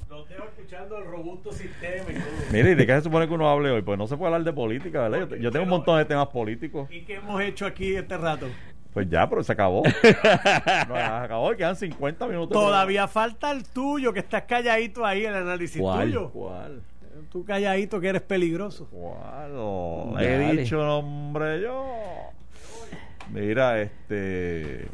Los 0.09 0.29
dejo 0.29 0.45
escuchando 0.45 0.99
el 0.99 1.05
robusto 1.05 1.53
sistema 1.53 2.11
y 2.11 2.15
todo. 2.15 2.25
Mire, 2.53 2.71
¿y 2.71 2.75
de 2.75 2.87
qué 2.87 2.95
se 2.97 3.03
supone 3.03 3.29
que 3.29 3.35
uno 3.35 3.49
hable 3.49 3.71
hoy? 3.71 3.83
Pues 3.83 3.99
no 3.99 4.07
se 4.07 4.17
puede 4.17 4.29
hablar 4.33 4.45
de 4.45 4.53
política, 4.53 5.09
¿verdad? 5.09 5.29
Yo, 5.29 5.37
yo 5.37 5.51
tengo 5.51 5.65
un 5.65 5.71
montón 5.71 5.99
de 5.99 6.05
temas 6.05 6.29
políticos. 6.29 6.89
¿Y 6.91 7.03
qué 7.03 7.17
hemos 7.17 7.41
hecho 7.43 7.67
aquí 7.67 7.95
este 7.95 8.17
rato? 8.17 8.47
Pues 8.95 9.09
ya, 9.11 9.29
pero 9.29 9.45
se 9.45 9.53
acabó. 9.53 9.83
no, 10.89 10.95
acabó 10.97 11.53
y 11.53 11.57
quedan 11.57 11.77
50 11.77 12.27
minutos. 12.27 12.51
Todavía 12.53 13.07
falta 13.07 13.51
el 13.53 13.65
tuyo, 13.65 14.13
que 14.13 14.21
estás 14.21 14.43
calladito 14.45 15.05
ahí, 15.05 15.25
el 15.25 15.35
análisis 15.35 15.81
¿Cuál? 15.81 16.07
tuyo. 16.09 16.31
¿Cuál? 16.31 16.81
Tú 17.31 17.45
calladito 17.45 18.01
que 18.01 18.09
eres 18.09 18.23
peligroso. 18.23 18.89
Oh, 18.93 20.13
Dale. 20.15 20.51
he 20.51 20.57
dicho 20.57 20.77
nombre 20.85 21.61
yo. 21.61 21.85
Mira, 23.33 23.81
este. 23.83 24.87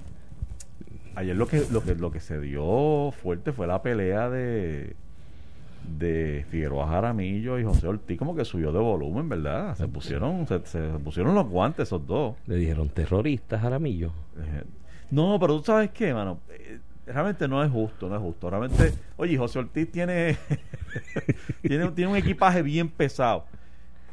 Ayer 1.17 1.37
lo 1.37 1.47
que, 1.47 1.63
lo 1.71 1.83
que 1.83 1.95
lo 1.95 2.11
que 2.11 2.19
se 2.21 2.41
dio 2.41 3.13
fuerte 3.13 3.53
fue 3.53 3.67
la 3.69 3.83
pelea 3.83 4.29
de 4.31 4.97
de 5.87 6.47
Figueroa 6.51 6.89
Jaramillo 6.89 7.59
y 7.59 7.63
José 7.65 7.87
Ortiz 7.87 8.19
como 8.19 8.35
que 8.35 8.45
subió 8.47 8.73
de 8.73 8.79
volumen, 8.79 9.29
¿verdad? 9.29 9.77
Se 9.77 9.87
pusieron 9.87 10.47
se, 10.49 10.65
se 10.67 10.81
pusieron 11.05 11.35
los 11.35 11.47
guantes 11.47 11.89
esos 11.89 12.05
dos. 12.07 12.35
Le 12.47 12.57
dijeron 12.57 12.89
terroristas, 12.89 13.61
Jaramillo. 13.61 14.09
Eh, 14.39 14.65
No, 15.11 15.39
pero 15.39 15.59
tú 15.59 15.65
sabes 15.65 15.91
qué, 15.91 16.13
mano. 16.15 16.39
Eh, 16.51 16.79
Realmente 17.07 17.47
no 17.49 17.63
es 17.63 17.71
justo, 17.71 18.09
no 18.09 18.17
es 18.17 18.23
justo. 18.23 18.49
Realmente, 18.51 18.93
oye, 19.17 19.37
José 19.37 19.59
Ortiz 19.59 19.91
tiene, 19.93 20.37
tiene, 21.63 21.89
tiene 21.91 22.11
un 22.11 22.17
equipaje 22.17 22.63
bien 22.63 22.89
pesado. 22.89 23.45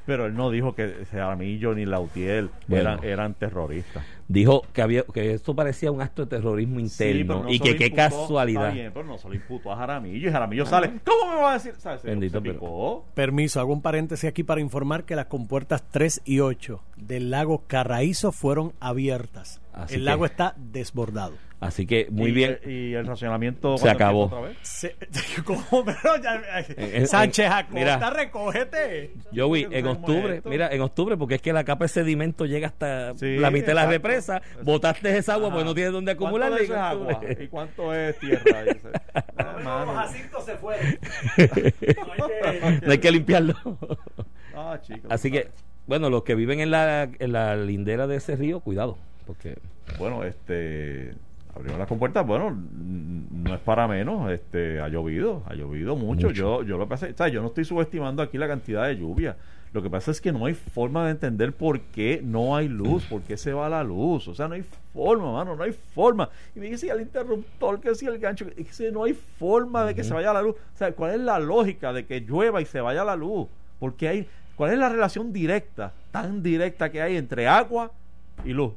Pero 0.03 0.25
él 0.25 0.33
no 0.33 0.49
dijo 0.49 0.73
que 0.73 1.05
Jaramillo 1.11 1.75
ni 1.75 1.85
Lautiel 1.85 2.49
Bueno. 2.67 2.89
eran, 2.93 3.03
eran 3.03 3.33
terroristas. 3.35 4.03
Dijo 4.27 4.63
que 4.73 4.81
había 4.81 5.03
que 5.03 5.33
esto 5.35 5.55
parecía 5.55 5.91
un 5.91 6.01
acto 6.01 6.23
de 6.25 6.29
terrorismo 6.37 6.79
interno 6.79 7.43
no 7.43 7.49
y 7.51 7.59
que 7.59 7.75
qué 7.75 7.91
casualidad. 7.93 8.69
Está 8.69 8.73
bien, 8.73 8.91
pero 8.93 9.05
no 9.05 9.19
se 9.19 9.27
lo 9.29 9.35
imputó 9.35 9.71
a 9.71 9.77
Jaramillo. 9.77 10.27
Y 10.27 10.31
Jaramillo 10.31 10.65
sale. 10.65 10.91
¿Cómo 11.05 11.31
me 11.35 11.41
va 11.41 11.51
a 11.51 11.53
decir? 11.53 11.75
Bendito, 12.03 12.39
se 12.39 12.43
pero-. 12.51 13.05
Permiso, 13.13 13.59
hago 13.59 13.71
un 13.73 13.83
paréntesis 13.83 14.27
aquí 14.27 14.43
para 14.43 14.59
informar 14.59 15.03
que 15.03 15.15
las 15.15 15.27
compuertas 15.27 15.83
3 15.91 16.21
y 16.25 16.39
8 16.39 16.81
del 16.97 17.29
lago 17.29 17.63
Carraízo 17.67 18.31
fueron 18.31 18.73
abiertas. 18.79 19.61
Así 19.71 19.93
el 19.95 20.01
que- 20.01 20.05
lago 20.05 20.25
está 20.25 20.55
desbordado. 20.57 21.33
Así 21.61 21.85
que 21.85 22.07
muy 22.09 22.31
Y- 22.31 22.33
bien. 22.33 22.59
Y 22.65 22.93
el 22.95 23.05
racionamiento 23.05 23.77
Se 23.77 23.83
¿cuándo 23.83 23.95
acabó. 24.03 24.23
empieza 24.23 24.39
otra 24.41 24.49
vez? 24.49 24.57
Se- 24.67 24.95
¿Cómo? 25.45 25.85
Pero 25.85 26.17
ya- 26.21 26.41
en- 26.75 27.07
Sánchez 27.07 27.45
en- 27.45 27.51
Acosta, 27.51 27.73
mira. 27.79 28.09
recógete. 28.09 29.13
Joey, 29.33 29.65
¿Cómo 29.65 29.75
en 29.77 29.87
octubre, 29.87 30.35
esto? 30.37 30.49
mira, 30.49 30.69
en 30.73 30.81
octubre, 30.81 31.17
porque 31.17 31.35
es 31.35 31.41
que 31.43 31.53
la 31.53 31.63
capa 31.63 31.85
de 31.85 31.89
sedimento 31.89 32.47
llega 32.47 32.67
hasta 32.67 33.15
Sí, 33.15 33.37
la 33.37 33.51
mitad 33.51 33.67
de 33.67 33.73
la 33.75 33.81
exacto. 33.83 33.91
represa, 34.07 34.41
botaste 34.63 35.15
esa 35.17 35.35
agua 35.35 35.49
porque 35.51 35.63
no 35.65 35.75
tienes 35.75 35.93
dónde 35.93 36.15
¿Cuánto 36.15 36.37
acumularla. 36.43 37.23
y 37.43 37.47
cuánto 37.47 37.93
es 37.93 38.17
tierra? 38.17 38.63
Dice. 38.63 38.89
Jacinto 39.63 40.41
se 40.41 40.55
fue. 40.57 40.77
no 42.83 42.91
hay 42.91 42.97
que 42.97 43.11
limpiarlo. 43.11 43.53
Ah, 44.55 44.79
chicos. 44.81 45.11
Así 45.11 45.31
que, 45.31 45.49
bueno, 45.87 46.09
los 46.09 46.23
que 46.23 46.35
viven 46.35 46.59
en 46.59 46.71
la, 46.71 47.03
en 47.03 47.31
la 47.31 47.55
lindera 47.55 48.07
de 48.07 48.15
ese 48.17 48.35
río, 48.35 48.59
cuidado, 48.61 48.97
porque 49.27 49.57
Bueno, 49.99 50.23
este. 50.23 51.13
Abrieron 51.53 51.79
las 51.79 51.87
compuertas, 51.87 52.25
bueno, 52.25 52.51
no 52.51 53.53
es 53.53 53.59
para 53.59 53.87
menos, 53.87 54.31
este, 54.31 54.79
ha 54.79 54.87
llovido, 54.87 55.43
ha 55.47 55.53
llovido 55.53 55.95
mucho. 55.95 56.27
Mucho. 56.27 56.31
Yo, 56.31 56.63
yo 56.63 56.77
lo 56.77 56.85
que 56.85 56.89
pasa, 56.89 57.07
o 57.11 57.17
sea, 57.17 57.27
yo 57.27 57.41
no 57.41 57.47
estoy 57.47 57.65
subestimando 57.65 58.21
aquí 58.21 58.37
la 58.37 58.47
cantidad 58.47 58.87
de 58.87 58.97
lluvia. 58.97 59.35
Lo 59.73 59.81
que 59.81 59.89
pasa 59.89 60.11
es 60.11 60.19
que 60.19 60.33
no 60.33 60.45
hay 60.45 60.53
forma 60.53 61.05
de 61.05 61.11
entender 61.11 61.53
por 61.53 61.79
qué 61.79 62.21
no 62.21 62.57
hay 62.57 62.67
luz, 62.67 63.05
por 63.05 63.21
qué 63.21 63.37
se 63.37 63.53
va 63.53 63.69
la 63.69 63.85
luz. 63.85 64.27
O 64.27 64.35
sea, 64.35 64.49
no 64.49 64.55
hay 64.55 64.65
forma, 64.93 65.31
mano, 65.31 65.55
no 65.55 65.63
hay 65.63 65.71
forma. 65.71 66.29
Y 66.53 66.59
me 66.59 66.69
dice 66.69 66.89
el 66.89 66.99
interruptor, 66.99 67.79
que 67.79 67.95
si 67.95 68.05
el 68.05 68.19
gancho, 68.19 68.45
que 68.47 68.91
no 68.91 69.05
hay 69.05 69.13
forma 69.13 69.85
de 69.85 69.95
que 69.95 70.03
se 70.03 70.13
vaya 70.13 70.33
la 70.33 70.41
luz. 70.41 70.55
O 70.55 70.77
sea, 70.77 70.91
¿cuál 70.91 71.11
es 71.11 71.21
la 71.21 71.39
lógica 71.39 71.93
de 71.93 72.05
que 72.05 72.19
llueva 72.19 72.61
y 72.61 72.65
se 72.65 72.81
vaya 72.81 73.05
la 73.05 73.15
luz? 73.15 73.47
Porque 73.79 74.09
hay, 74.09 74.27
¿cuál 74.57 74.73
es 74.73 74.77
la 74.77 74.89
relación 74.89 75.31
directa, 75.31 75.93
tan 76.11 76.43
directa 76.43 76.91
que 76.91 77.01
hay 77.01 77.15
entre 77.15 77.47
agua 77.47 77.91
y 78.43 78.51
luz? 78.51 78.73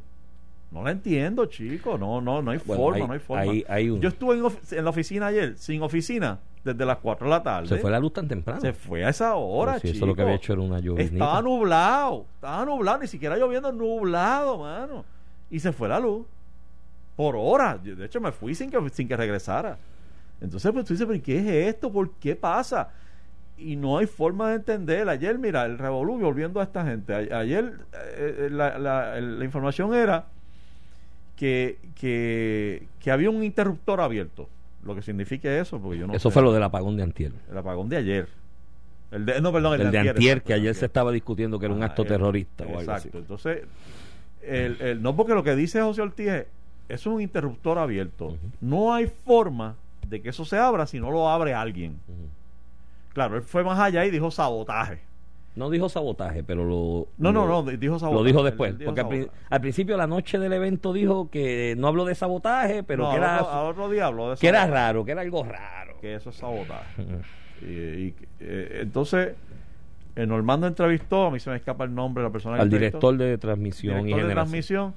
No 0.70 0.82
la 0.82 0.90
entiendo, 0.90 1.46
chico. 1.46 1.96
No, 1.98 2.20
no, 2.20 2.42
no 2.42 2.50
hay 2.50 2.58
Bueno, 2.64 2.82
forma, 2.82 2.96
hay- 2.96 3.06
no 3.06 3.12
hay 3.12 3.18
forma. 3.20 3.42
hay- 3.42 3.64
hay 3.68 3.90
un- 3.90 4.00
Yo 4.00 4.08
estuve 4.08 4.34
en, 4.36 4.42
ofi- 4.42 4.76
en 4.76 4.84
la 4.84 4.90
oficina 4.90 5.26
ayer, 5.28 5.56
sin 5.56 5.82
oficina, 5.82 6.40
desde 6.64 6.84
las 6.84 6.98
4 6.98 7.26
de 7.26 7.30
la 7.30 7.42
tarde. 7.42 7.68
Se 7.68 7.76
fue 7.78 7.90
la 7.90 8.00
luz 8.00 8.12
tan 8.12 8.26
temprano. 8.26 8.60
Se 8.60 8.72
fue 8.72 9.04
a 9.04 9.10
esa 9.10 9.34
hora, 9.36 9.78
si 9.78 9.86
eso 9.88 9.94
chico. 9.94 10.06
lo 10.06 10.14
que 10.16 10.22
había 10.22 10.34
hecho 10.34 10.52
era 10.54 10.62
una 10.62 10.80
lloviznita. 10.80 11.24
Estaba 11.24 11.42
nublado, 11.42 12.26
estaba 12.34 12.64
nublado, 12.64 12.98
ni 12.98 13.06
siquiera 13.06 13.36
lloviendo, 13.36 13.70
nublado, 13.70 14.58
mano. 14.58 15.04
Y 15.50 15.60
se 15.60 15.70
fue 15.72 15.88
la 15.88 16.00
luz. 16.00 16.26
Por 17.14 17.36
horas. 17.36 17.78
Yo, 17.84 17.94
De 17.94 18.06
hecho, 18.06 18.20
me 18.20 18.32
fui 18.32 18.54
sin 18.56 18.70
que, 18.70 18.88
sin 18.90 19.06
que 19.06 19.16
regresara. 19.16 19.78
Entonces, 20.40 20.72
pues 20.72 20.84
tú 20.84 20.94
dices, 20.94 21.06
¿pero 21.06 21.22
qué 21.22 21.38
es 21.38 21.46
esto? 21.74 21.92
¿Por 21.92 22.10
qué 22.14 22.34
pasa? 22.34 22.88
Y 23.56 23.76
no 23.76 23.98
hay 23.98 24.06
forma 24.06 24.48
de 24.48 24.56
entender. 24.56 25.08
Ayer, 25.08 25.38
mira, 25.38 25.64
el 25.64 25.78
revolú, 25.78 26.18
volviendo 26.18 26.58
a 26.58 26.64
esta 26.64 26.84
gente. 26.84 27.14
ayer 27.32 27.72
eh, 28.16 28.46
eh, 28.46 28.48
la, 28.50 28.76
la- 28.80 29.20
la 29.20 29.44
información 29.44 29.94
era 29.94 30.26
que, 31.36 31.78
que, 31.98 32.86
que 33.00 33.10
había 33.10 33.30
un 33.30 33.42
interruptor 33.42 34.00
abierto. 34.00 34.48
Lo 34.84 34.94
que 34.94 35.02
significa 35.02 35.50
eso, 35.58 35.78
porque 35.80 35.98
yo 35.98 36.06
no 36.06 36.14
Eso 36.14 36.28
sé. 36.30 36.34
fue 36.34 36.42
lo 36.42 36.52
del 36.52 36.62
apagón 36.62 36.96
de 36.96 37.02
Antier. 37.04 37.32
El 37.50 37.56
apagón 37.58 37.88
de 37.88 37.96
ayer. 37.96 38.28
El 39.10 39.24
de, 39.26 39.40
no, 39.40 39.52
perdón, 39.52 39.80
El 39.80 39.90
de 39.90 39.98
Antier, 39.98 40.16
exacto, 40.16 40.46
que 40.46 40.52
el 40.52 40.60
ayer 40.60 40.74
se 40.74 40.86
estaba 40.86 41.10
discutiendo 41.12 41.58
que 41.58 41.66
era 41.66 41.74
un 41.74 41.82
Ah, 41.82 41.86
acto 41.86 42.02
el- 42.02 42.08
terrorista 42.08 42.64
o 42.64 42.78
algo 42.78 42.92
así. 42.92 43.08
Exacto. 43.08 43.18
Entonces, 43.18 43.62
el, 44.42 44.76
el- 44.80 45.02
no 45.02 45.16
porque 45.16 45.32
lo 45.34 45.42
que 45.42 45.56
dice 45.56 45.80
José 45.80 46.02
Ortiz 46.02 46.28
es, 46.28 46.46
es 46.88 47.06
un 47.06 47.20
interruptor 47.20 47.78
abierto. 47.78 48.36
No 48.60 48.92
hay 48.92 49.06
forma 49.06 49.76
de 50.06 50.20
que 50.20 50.28
eso 50.28 50.44
se 50.44 50.58
abra 50.58 50.86
si 50.86 51.00
no 51.00 51.10
lo 51.10 51.28
abre 51.30 51.54
alguien. 51.54 51.98
Claro, 53.14 53.36
él 53.36 53.42
fue 53.42 53.64
más 53.64 53.78
allá 53.78 54.04
y 54.04 54.10
dijo 54.10 54.30
sabotaje. 54.30 55.00
No 55.56 55.70
dijo 55.70 55.88
sabotaje, 55.88 56.42
pero 56.42 56.64
lo. 56.64 57.06
No, 57.16 57.32
no, 57.32 57.46
lo- 57.46 57.62
no, 57.62 57.70
dijo 57.70 57.98
sabotaje. 57.98 58.18
Lo 58.20 58.24
dijo 58.26 58.42
después. 58.42 58.72
él 58.72 58.78
dijo 58.78 58.88
porque 58.88 59.00
al, 59.02 59.08
pri- 59.08 59.28
al 59.50 59.60
principio, 59.60 59.96
la 59.96 60.06
noche 60.08 60.38
del 60.38 60.52
evento, 60.52 60.92
dijo 60.92 61.30
que 61.30 61.74
no 61.78 61.86
habló 61.86 62.04
de 62.04 62.14
sabotaje, 62.16 62.82
pero 62.82 63.04
No, 63.04 63.10
que, 63.12 63.16
era, 63.18 63.42
otro, 63.42 63.52
al 63.52 63.66
otro 63.66 63.88
día 63.88 64.06
habló 64.06 64.30
de 64.30 64.36
que 64.36 64.48
era 64.48 64.66
raro, 64.66 65.04
que 65.04 65.12
era 65.12 65.20
algo 65.20 65.44
raro. 65.44 65.94
Que 66.00 66.14
eso 66.16 66.30
es 66.30 66.36
sabotaje. 66.36 67.02
Y, 67.62 67.66
y, 67.66 68.14
eh, 68.40 68.80
entonces, 68.82 69.34
eh, 70.16 70.26
Normando 70.26 70.66
entrevistó, 70.66 71.26
a 71.26 71.30
mí 71.30 71.38
se 71.40 71.48
me 71.50 71.56
escapa 71.56 71.84
el 71.84 71.94
nombre 71.94 72.22
de 72.22 72.28
la 72.28 72.32
persona 72.32 72.56
que 72.56 72.62
Al 72.62 72.68
director 72.68 73.16
de 73.16 73.38
transmisión 73.38 74.00
y 74.00 74.04
director 74.06 74.16
de 74.16 74.22
generación. 74.22 74.34
transmisión 74.34 74.94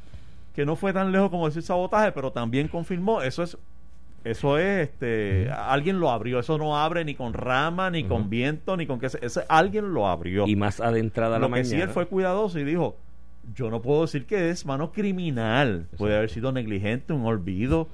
que 0.55 0.65
no 0.65 0.75
fue 0.75 0.91
tan 0.91 1.11
lejos 1.11 1.29
como 1.29 1.45
decir 1.45 1.61
sabotaje 1.61 2.11
pero 2.11 2.31
también 2.31 2.67
confirmó 2.67 3.21
eso 3.21 3.43
es 3.43 3.57
eso 4.23 4.57
es 4.57 4.89
este 4.89 5.49
alguien 5.51 5.99
lo 5.99 6.09
abrió. 6.11 6.39
Eso 6.39 6.57
no 6.57 6.77
abre 6.77 7.05
ni 7.05 7.15
con 7.15 7.33
rama 7.33 7.89
ni 7.89 8.03
con 8.03 8.29
viento 8.29 8.75
ni 8.77 8.85
con 8.87 8.99
que 8.99 9.09
se- 9.09 9.25
ese 9.25 9.41
alguien 9.49 9.93
lo 9.93 10.07
abrió. 10.07 10.47
Y 10.47 10.55
más 10.55 10.79
adentrada 10.81 11.33
la 11.33 11.39
lo 11.39 11.45
que 11.47 11.51
mañana. 11.51 11.69
sí 11.69 11.75
él 11.81 11.89
fue 11.89 12.07
cuidadoso 12.07 12.59
y 12.59 12.63
dijo 12.63 12.97
yo 13.55 13.69
no 13.69 13.81
puedo 13.81 14.01
decir 14.01 14.25
que 14.25 14.49
es 14.49 14.65
mano 14.65 14.91
criminal. 14.91 15.87
Puede 15.97 16.17
haber 16.17 16.29
sido 16.29 16.51
negligente 16.51 17.13
un 17.13 17.25
olvido 17.25 17.87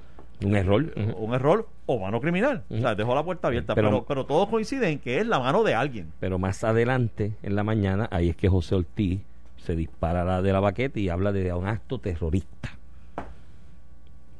Un 0.44 0.56
error. 0.56 0.92
un 1.16 1.32
error 1.34 1.68
o 1.86 2.00
mano 2.00 2.20
criminal 2.20 2.64
o 2.70 2.78
sea 2.78 2.94
dejó 2.96 3.14
la 3.14 3.22
puerta 3.22 3.46
abierta. 3.48 3.74
Pero- 3.76 3.88
pero, 3.90 4.04
pero, 4.04 4.26
todos 4.26 4.48
coinciden 4.48 4.88
en 4.94 4.98
que 4.98 5.20
es 5.20 5.26
la 5.26 5.38
mano 5.38 5.62
de 5.62 5.74
alguien. 5.74 6.12
Pero 6.18 6.38
más 6.40 6.64
adelante, 6.64 7.34
en 7.42 7.54
la 7.54 7.62
mañana, 7.62 8.08
ahí 8.10 8.30
es 8.30 8.36
que 8.36 8.48
José 8.48 8.74
Ortiz 8.74 9.20
se 9.58 9.76
dispara 9.76 10.42
de 10.42 10.52
la 10.52 10.60
baqueta 10.60 10.98
y 10.98 11.08
habla 11.08 11.30
de 11.32 11.52
un 11.52 11.66
acto 11.68 11.98
terrorista. 11.98 12.70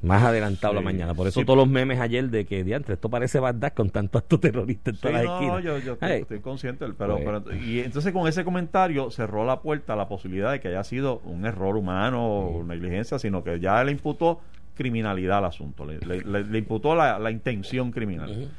Más 0.05 0.23
adelantado 0.23 0.73
Sí, 0.73 0.77
la 0.77 0.81
mañana. 0.83 1.15
Por 1.15 1.27
eso 1.27 1.41
sí. 1.41 1.47
todos 1.47 1.57
los 1.57 1.69
memes 1.69 1.99
ayer 2.01 2.29
de 2.31 2.45
que, 2.45 2.63
diantre, 2.63 2.95
esto 2.95 3.09
parece 3.09 3.41
Bagdad 3.41 3.73
con 3.73 3.91
tanto 3.91 4.19
acto 4.19 4.39
terrorista 4.39 4.91
en 4.91 4.97
Sí, 4.97 5.03
todas 5.03 5.25
las 5.25 5.41
no, 5.41 5.61
yo, 5.61 5.79
yo 5.79 5.93
estoy, 5.95 6.11
estoy 6.13 6.41
consciente, 6.41 6.87
pero, 6.99 7.19
Pues- 7.19 7.43
pero- 7.45 7.57
y 7.57 7.81
entonces 7.81 8.13
con 8.13 8.29
ese 8.29 8.45
comentario 8.45 9.11
cerró 9.11 9.45
la 9.45 9.61
puerta 9.61 9.95
a 9.95 9.97
la 9.97 10.07
posibilidad 10.09 10.53
de 10.53 10.61
que 10.61 10.69
haya 10.69 10.85
sido 10.85 11.21
un 11.25 11.47
error 11.47 11.77
humano 11.77 12.25
o 12.27 12.65
negligencia, 12.65 13.19
sino 13.19 13.43
que 13.43 13.59
ya 13.61 13.83
le 13.83 13.93
imputó 13.93 14.41
criminalidad 14.77 15.39
al 15.39 15.45
asunto, 15.47 15.85
le, 15.87 15.99
le- 16.01 16.23
le- 16.23 16.45
le 16.45 16.59
imputó 16.59 16.95
la, 16.95 17.19
la 17.19 17.31
intención 17.31 17.91
criminal. 17.93 18.51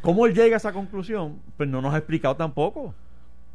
¿Cómo 0.00 0.26
él 0.26 0.34
llega 0.34 0.56
a 0.56 0.58
esa 0.58 0.72
conclusión? 0.72 1.40
Pues 1.56 1.68
no 1.68 1.80
nos 1.80 1.94
ha 1.94 1.98
explicado 1.98 2.34
tampoco. 2.36 2.94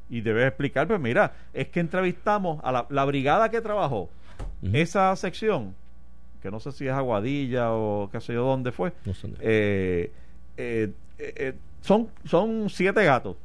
Y 0.10 0.22
debe 0.22 0.48
explicar, 0.48 0.88
pues 0.88 1.00
mira, 1.02 1.34
es 1.54 1.68
que 1.68 1.82
entrevistamos 1.82 2.60
a 2.64 2.72
la, 2.72 2.86
la 2.90 3.04
brigada 3.04 3.50
que 3.50 3.60
trabajó 3.60 4.10
esa 4.72 5.14
sección, 5.18 5.76
que 6.42 6.52
no 6.52 6.60
sé 6.60 6.72
si 6.72 6.88
es 6.88 6.94
Aguadilla 6.94 7.72
o 7.74 8.10
qué 8.12 8.20
sé 8.22 8.34
yo 8.34 8.44
dónde 8.44 8.72
fue, 8.72 8.94
No 9.06 9.14
sé. 9.14 9.28
eh, 9.40 10.12
eh, 10.58 10.92
eh, 11.18 11.34
eh, 11.38 11.54
son, 11.82 12.08
son 12.26 12.70
siete 12.70 13.04
gatos. 13.06 13.36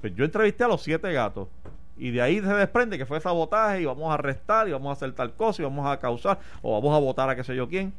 Pues 0.00 0.14
yo 0.14 0.24
entrevisté 0.24 0.64
a 0.64 0.68
los 0.68 0.82
siete 0.82 1.12
gatos. 1.12 1.48
Y 1.96 2.10
de 2.10 2.20
ahí 2.20 2.40
se 2.40 2.52
desprende 2.52 2.98
que 2.98 3.06
fue 3.06 3.20
sabotaje 3.20 3.80
y 3.82 3.84
vamos 3.84 4.10
a 4.10 4.14
arrestar 4.14 4.68
y 4.68 4.72
vamos 4.72 4.90
a 4.90 4.92
hacer 4.92 5.12
tal 5.12 5.32
cosa 5.32 5.62
y 5.62 5.64
vamos 5.64 5.86
a 5.86 5.98
causar 5.98 6.38
o 6.60 6.72
vamos 6.80 6.94
a 6.96 6.98
votar 7.00 7.28
a 7.30 7.36
qué 7.36 7.44
sé 7.44 7.54
yo 7.54 7.68
quién. 7.68 7.92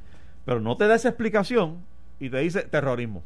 Pero 0.46 0.60
no 0.60 0.76
te 0.78 0.88
da 0.88 0.96
esa 0.96 1.08
explicación 1.10 1.78
y 2.20 2.30
te 2.30 2.38
dice 2.40 2.64
terrorismo. 2.64 3.24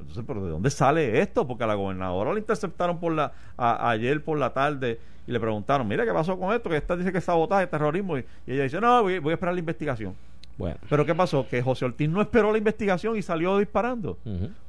Entonces, 0.00 0.24
¿pero 0.26 0.44
de 0.44 0.50
dónde 0.50 0.68
sale 0.70 1.20
esto? 1.20 1.46
Porque 1.46 1.62
a 1.62 1.66
la 1.68 1.74
gobernadora 1.74 2.32
la 2.32 2.40
interceptaron 2.40 2.98
por 2.98 3.12
la 3.12 3.32
a- 3.56 3.90
ayer 3.90 4.22
por 4.24 4.36
la 4.38 4.52
tarde 4.52 4.98
y 5.26 5.30
le 5.30 5.38
preguntaron, 5.38 5.86
mira, 5.86 6.04
¿qué 6.04 6.12
pasó 6.12 6.36
con 6.36 6.52
esto? 6.52 6.68
Que 6.68 6.76
esta 6.78 6.96
dice 6.96 7.12
que 7.12 7.18
es 7.18 7.24
sabotaje, 7.24 7.68
terrorismo. 7.68 8.18
Y, 8.18 8.24
y 8.46 8.52
ella 8.54 8.64
dice, 8.64 8.80
no, 8.80 9.02
voy, 9.04 9.20
voy 9.20 9.30
a 9.30 9.34
esperar 9.34 9.54
la 9.54 9.60
investigación. 9.60 10.16
Bueno. 10.62 10.78
Pero 10.88 11.04
¿qué 11.04 11.12
pasó? 11.12 11.48
Que 11.48 11.60
José 11.60 11.86
Ortiz 11.86 12.08
no 12.08 12.22
esperó 12.22 12.52
la 12.52 12.58
investigación 12.58 13.16
y 13.16 13.22
salió 13.22 13.58
disparando. 13.58 14.16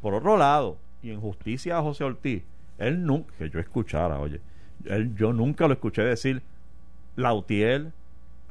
Por 0.01 0.15
otro 0.15 0.37
lado, 0.37 0.77
y 1.03 1.11
en 1.11 1.21
justicia 1.21 1.77
a 1.77 1.83
José 1.83 2.03
Ortiz, 2.03 2.41
él 2.79 3.05
nunca, 3.05 3.31
que 3.37 3.47
yo 3.51 3.59
escuchara, 3.59 4.19
oye, 4.19 4.41
él, 4.85 5.15
yo 5.15 5.33
nunca 5.33 5.67
lo 5.67 5.73
escuché 5.75 6.01
decir, 6.01 6.41
Lautiel, 7.15 7.93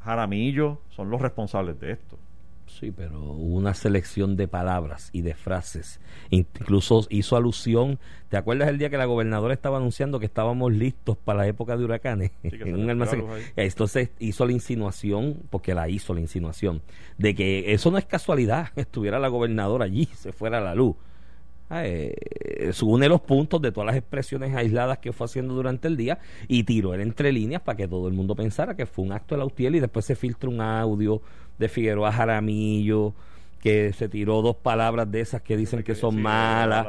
Jaramillo 0.04 0.78
son 0.90 1.11
los 1.11 1.20
responsables 1.20 1.80
de 1.80 1.90
esto. 1.90 2.16
Sí, 2.66 2.90
pero 2.90 3.21
hubo 3.21 3.57
una 3.57 3.75
selección 3.75 4.37
de 4.37 4.49
palabras 4.49 5.11
y 5.12 5.23
de 5.23 5.35
frases. 5.35 6.00
Incluso 6.31 7.07
hizo 7.11 7.37
alusión. 7.37 7.99
¿Te 8.28 8.37
acuerdas 8.37 8.69
el 8.69 8.78
día 8.78 8.90
que 8.90 8.97
la 8.97 9.04
gobernadora 9.04 9.54
estaba 9.54 9.76
anunciando 9.76 10.19
que 10.19 10.26
estábamos 10.26 10.73
listos 10.73 11.16
para 11.16 11.40
la 11.40 11.47
época 11.47 11.76
de 11.76 11.85
huracanes? 11.85 12.33
se 12.42 12.57
en 12.69 12.76
un 12.76 12.90
almacén. 12.90 13.25
la 13.57 13.62
Entonces 13.62 14.11
hizo 14.19 14.47
la 14.47 14.52
insinuación, 14.52 15.42
porque 15.50 15.75
la 15.75 15.88
hizo 15.88 16.14
la 16.14 16.21
insinuación, 16.21 16.83
de 17.19 17.35
que 17.35 17.73
eso 17.73 17.90
no 17.90 17.99
es 17.99 18.07
casualidad, 18.07 18.71
estuviera 18.76 19.19
la 19.19 19.28
gobernadora 19.28 19.85
allí, 19.85 20.07
se 20.16 20.33
fuera 20.33 20.61
la 20.61 20.75
luz. 20.75 20.97
Ah, 21.75 21.87
eh, 21.87 22.14
une 22.83 23.09
los 23.09 23.23
puntos 23.23 23.62
de 23.62 23.73
todas 23.73 23.87
las 23.87 23.97
expresiones 23.97 24.54
aisladas 24.54 24.99
que 24.99 25.11
fue 25.11 25.25
haciendo 25.25 25.54
durante 25.54 25.88
el 25.88 25.97
día 25.97 26.19
y 26.47 26.64
tiró 26.64 26.92
él 26.92 27.00
entre 27.00 27.33
líneas 27.33 27.62
para 27.62 27.76
que 27.76 27.88
todo 27.88 28.09
el 28.09 28.12
mundo 28.12 28.35
pensara 28.35 28.76
que 28.76 28.85
fue 28.85 29.07
un 29.07 29.12
acto 29.12 29.35
de 29.35 29.38
Lautiel 29.38 29.76
y 29.76 29.81
después 29.81 30.04
se 30.04 30.14
filtra 30.14 30.50
un 30.50 30.61
audio 30.61 31.23
de 31.59 31.68
Figueroa 31.68 32.12
Jaramillo 32.12 33.12
que 33.62 33.92
se 33.92 34.09
tiró 34.09 34.42
dos 34.42 34.56
palabras 34.56 35.09
de 35.12 35.21
esas 35.21 35.40
que 35.40 35.56
dicen 35.56 35.85
que 35.85 35.94
son 35.94 36.16
Sí, 36.16 36.21
malas. 36.21 36.88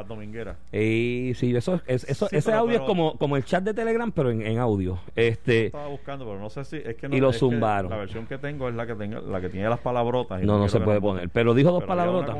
Y 0.72 1.32
sí, 1.36 1.54
eso, 1.54 1.80
es- 1.86 2.02
eso, 2.02 2.26
Sí, 2.28 2.36
ese 2.36 2.50
pero- 2.50 2.58
audio 2.62 2.72
pero- 2.72 2.82
es 2.84 2.88
como, 2.88 3.16
como 3.16 3.36
el 3.36 3.44
chat 3.44 3.62
de 3.62 3.72
Telegram, 3.74 4.10
pero 4.10 4.32
en, 4.32 4.42
en 4.42 4.58
audio. 4.58 4.98
Este, 5.14 5.66
Estaba 5.66 5.86
buscando, 5.86 6.24
pero 6.24 6.40
no 6.40 6.50
sé 6.50 6.64
si 6.64 6.76
es 6.78 6.96
que 6.96 7.08
no, 7.08 7.14
Y 7.16 7.20
lo 7.20 7.32
zumbaron. 7.32 7.90
La 7.92 7.96
versión 7.98 8.26
que 8.26 8.38
tengo 8.38 8.68
es 8.68 8.74
la 8.74 8.88
que 8.88 8.94
tenga, 8.96 9.20
la 9.20 9.40
que 9.40 9.50
tiene 9.50 9.68
las 9.68 9.78
palabrotas. 9.78 10.42
y 10.42 10.46
no, 10.46 10.54
no 10.54 10.64
quiero 10.66 10.78
se 10.80 10.80
puede 10.84 11.00
poner. 11.00 11.28
Pero 11.28 11.54
dijo 11.54 11.70
dos 11.70 11.84
palabrotas. 11.84 12.36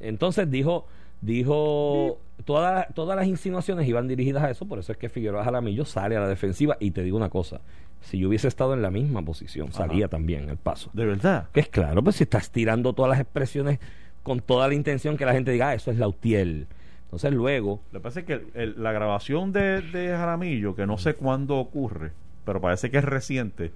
Entonces 0.00 0.50
dijo, 0.50 0.86
dijo, 1.20 2.18
todas 2.44 2.86
todas 2.94 3.16
las 3.16 3.26
insinuaciones 3.26 3.86
iban 3.88 4.08
dirigidas 4.08 4.42
a 4.44 4.50
eso, 4.50 4.66
por 4.66 4.78
eso 4.78 4.92
es 4.92 4.98
que 4.98 5.08
Figueroa 5.08 5.44
Jaramillo 5.44 5.84
sale 5.84 6.16
a 6.16 6.20
la 6.20 6.28
defensiva. 6.28 6.76
Y 6.80 6.90
te 6.92 7.02
digo 7.02 7.16
una 7.16 7.28
cosa, 7.28 7.60
si 8.00 8.18
yo 8.18 8.28
hubiese 8.28 8.48
estado 8.48 8.74
en 8.74 8.82
la 8.82 8.90
misma 8.90 9.22
posición, 9.22 9.72
salía 9.72 10.08
también 10.08 10.48
el 10.48 10.56
paso. 10.56 10.90
De 10.92 11.04
verdad. 11.04 11.48
Que 11.52 11.60
es 11.60 11.68
claro, 11.68 12.02
pues 12.02 12.16
si 12.16 12.24
estás 12.24 12.50
tirando 12.50 12.92
todas 12.92 13.10
las 13.10 13.20
expresiones 13.20 13.78
con 14.22 14.40
toda 14.40 14.68
la 14.68 14.74
intención 14.74 15.16
que 15.16 15.24
la 15.24 15.32
gente 15.32 15.50
diga, 15.52 15.68
ah, 15.68 15.74
eso 15.74 15.90
es 15.90 15.98
Lautiel. 15.98 16.66
Entonces 17.04 17.32
luego, 17.32 17.80
Lo 17.92 18.00
que 18.00 18.02
pasa 18.02 18.20
es 18.20 18.26
que 18.26 18.32
el- 18.34 18.46
el- 18.54 18.82
la 18.82 18.92
grabación 18.92 19.50
de, 19.52 19.80
de 19.80 20.08
Jaramillo, 20.08 20.74
que 20.76 20.86
no 20.86 20.98
sé 20.98 21.14
cuándo 21.14 21.56
ocurre, 21.56 22.12
pero 22.44 22.60
parece 22.60 22.90
que 22.90 22.98
es 22.98 23.04
reciente, 23.04 23.72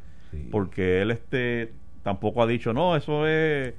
porque 0.50 1.00
él 1.02 1.10
este 1.10 1.72
tampoco 2.02 2.42
ha 2.42 2.46
dicho, 2.46 2.72
no, 2.72 2.96
eso 2.96 3.26
es 3.26 3.74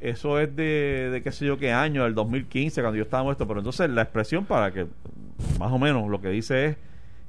eso 0.00 0.38
es 0.40 0.54
de, 0.54 1.08
de 1.12 1.22
qué 1.22 1.32
sé 1.32 1.46
yo 1.46 1.58
qué 1.58 1.72
año, 1.72 2.04
del 2.04 2.14
2015, 2.14 2.80
cuando 2.82 2.96
yo 2.96 3.02
estaba 3.04 3.22
muerto, 3.22 3.46
pero 3.48 3.60
entonces 3.60 3.88
la 3.90 4.02
expresión 4.02 4.44
para 4.44 4.70
que 4.72 4.86
más 5.58 5.72
o 5.72 5.78
menos 5.78 6.08
lo 6.08 6.20
que 6.20 6.28
dice 6.28 6.66
es 6.66 6.76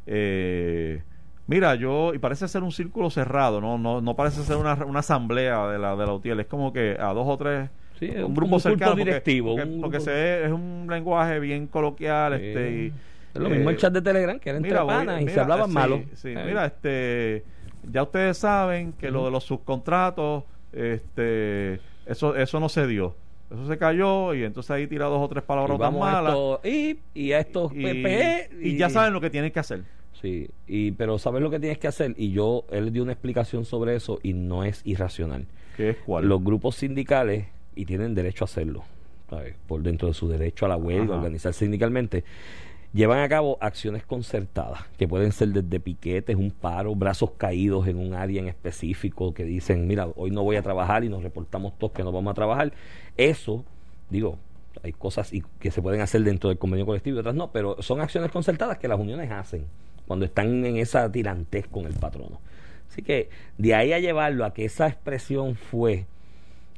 eh, 0.06 1.02
mira 1.48 1.76
yo 1.76 2.14
y 2.14 2.20
parece 2.20 2.48
ser 2.48 2.64
un 2.64 2.72
círculo 2.72 3.10
cerrado 3.10 3.60
no 3.62 3.78
no 3.78 4.00
no 4.02 4.16
parece 4.16 4.42
ser 4.44 4.56
una, 4.58 4.74
una 4.86 5.00
asamblea 5.00 5.68
de 5.68 5.78
la 5.80 5.96
de 5.96 6.06
la 6.06 6.14
UTIEL 6.14 6.40
es 6.42 6.46
como 6.48 6.72
que 6.72 6.96
a 7.00 7.08
dos 7.14 7.26
o 7.28 7.38
tres 7.38 7.70
Sí, 8.00 8.10
un 8.16 8.26
un- 8.26 8.34
grupo 8.36 8.56
un 8.56 8.62
cercano. 8.62 8.92
porque- 8.92 9.04
directivo, 9.06 9.56
Porque, 9.56 9.70
un 9.70 9.82
porque 9.82 9.98
grupo- 9.98 10.12
se 10.12 10.46
es 10.46 10.52
un 10.52 10.86
lenguaje 10.88 11.40
bien 11.40 11.66
coloquial. 11.66 12.38
Sí. 12.38 12.46
este 12.46 12.72
y, 12.72 12.94
Es 13.34 13.42
lo 13.42 13.50
mismo 13.50 13.70
eh, 13.70 13.74
el 13.74 13.80
chat 13.80 13.92
de 13.92 14.02
Telegram, 14.04 14.40
que 14.40 14.50
era 14.50 14.58
entre 14.58 14.72
Mira, 14.72 14.84
voy- 14.84 15.24
y 15.24 15.30
se 15.30 15.40
hablaban 15.40 15.70
sí, 15.70 15.74
malo. 15.74 16.02
sí, 16.14 16.30
Eh, 16.30 16.44
mira, 16.46 16.66
este, 16.68 17.44
ya 17.92 18.04
ustedes 18.04 18.38
saben 18.38 18.94
que 18.94 19.10
lo 19.10 19.26
de 19.26 19.32
los 19.32 19.44
subcontratos, 19.46 20.44
este, 20.72 21.80
eso, 22.10 22.36
eso 22.36 22.60
no 22.60 22.70
se 22.70 22.88
dio. 22.88 23.16
Eso 23.52 23.66
se 23.68 23.78
cayó 23.78 24.34
y 24.34 24.44
entonces 24.44 24.70
ahí 24.72 24.88
tira 24.88 25.06
dos 25.06 25.22
o 25.22 25.28
tres 25.30 25.44
palabras 25.44 25.78
tan 25.80 25.96
a 25.96 25.98
malas. 25.98 26.36
y, 26.66 26.98
y 27.14 27.32
a 27.32 27.40
estos 27.40 27.72
Y, 27.74 27.82
PPE. 27.82 28.50
y 28.62 28.76
ya 28.78 28.90
saben 28.90 29.14
lo 29.14 29.22
que 29.22 29.30
tienen 29.30 29.52
que 29.52 29.60
hacer. 29.60 29.84
Sí, 30.22 30.50
y, 30.68 30.92
pero 30.92 31.18
sabes 31.20 31.42
lo 31.42 31.50
que 31.50 31.60
tienes 31.60 31.78
que 31.78 31.88
hacer. 31.88 32.14
Y 32.18 32.32
yo, 32.32 32.66
él 32.72 32.92
dio 32.92 33.04
una 33.04 33.14
explicación 33.14 33.64
sobre 33.66 33.96
eso 33.96 34.20
y 34.24 34.34
no 34.34 34.64
es 34.66 34.82
irracional. 34.84 35.46
Que 35.78 35.92
es 35.92 35.98
cuál. 36.06 36.28
Los 36.28 36.44
grupos 36.44 36.76
sindicales, 36.76 37.46
y 37.76 37.86
tienen 37.86 38.16
derecho 38.16 38.44
a 38.44 38.48
hacerlo, 38.48 38.84
¿sabes? 39.30 39.56
por 39.68 39.82
dentro 39.84 40.08
de 40.08 40.14
su 40.16 40.28
derecho 40.28 40.66
a 40.66 40.70
la 40.70 40.76
huelga, 40.78 41.06
Ajá. 41.14 41.18
organizarse 41.18 41.60
sindicalmente, 41.66 42.24
llevan 42.98 43.20
a 43.20 43.30
cabo 43.30 43.58
acciones 43.62 44.04
concertadas, 44.04 44.82
que 44.98 45.08
pueden 45.08 45.32
ser 45.32 45.50
desde 45.50 45.80
piquetes, 45.80 46.36
un 46.36 46.52
paro, 46.52 46.96
brazos 46.96 47.32
caídos 47.38 47.88
en 47.88 47.98
un 47.98 48.14
área 48.16 48.42
en 48.42 48.48
específico, 48.48 49.34
que 49.34 49.46
dicen, 49.46 49.88
mira, 49.88 50.08
hoy 50.16 50.32
no 50.32 50.44
voy 50.44 50.56
a 50.56 50.64
trabajar 50.64 51.04
y 51.04 51.10
nos 51.10 51.24
reportamos 51.24 51.78
todos 51.78 51.94
que 51.94 52.04
no 52.04 52.12
vamos 52.12 52.32
a 52.32 52.34
trabajar. 52.34 52.74
Eso, 53.16 53.64
digo, 54.10 54.38
hay 54.84 54.94
cosas 54.94 55.32
y- 55.32 55.44
que 55.60 55.72
se 55.72 55.82
pueden 55.82 56.02
hacer 56.02 56.24
dentro 56.24 56.50
del 56.50 56.58
convenio 56.58 56.86
colectivo 56.86 57.18
y 57.18 57.20
otras 57.20 57.36
no, 57.36 57.52
pero 57.52 57.82
son 57.82 58.02
acciones 58.02 58.32
concertadas 58.32 58.78
que 58.80 58.88
las 58.88 59.00
uniones 59.00 59.32
hacen 59.32 59.66
cuando 60.08 60.26
están 60.26 60.66
en 60.66 60.78
esa 60.78 61.12
tirantez 61.12 61.68
con 61.68 61.86
el 61.86 61.94
patrono. 61.94 62.42
Así 62.90 63.04
que 63.04 63.30
de 63.58 63.76
ahí 63.76 63.94
a 63.94 64.00
llevarlo 64.00 64.44
a 64.44 64.54
que 64.54 64.66
esa 64.66 64.88
expresión 64.88 65.56
fue 65.56 66.06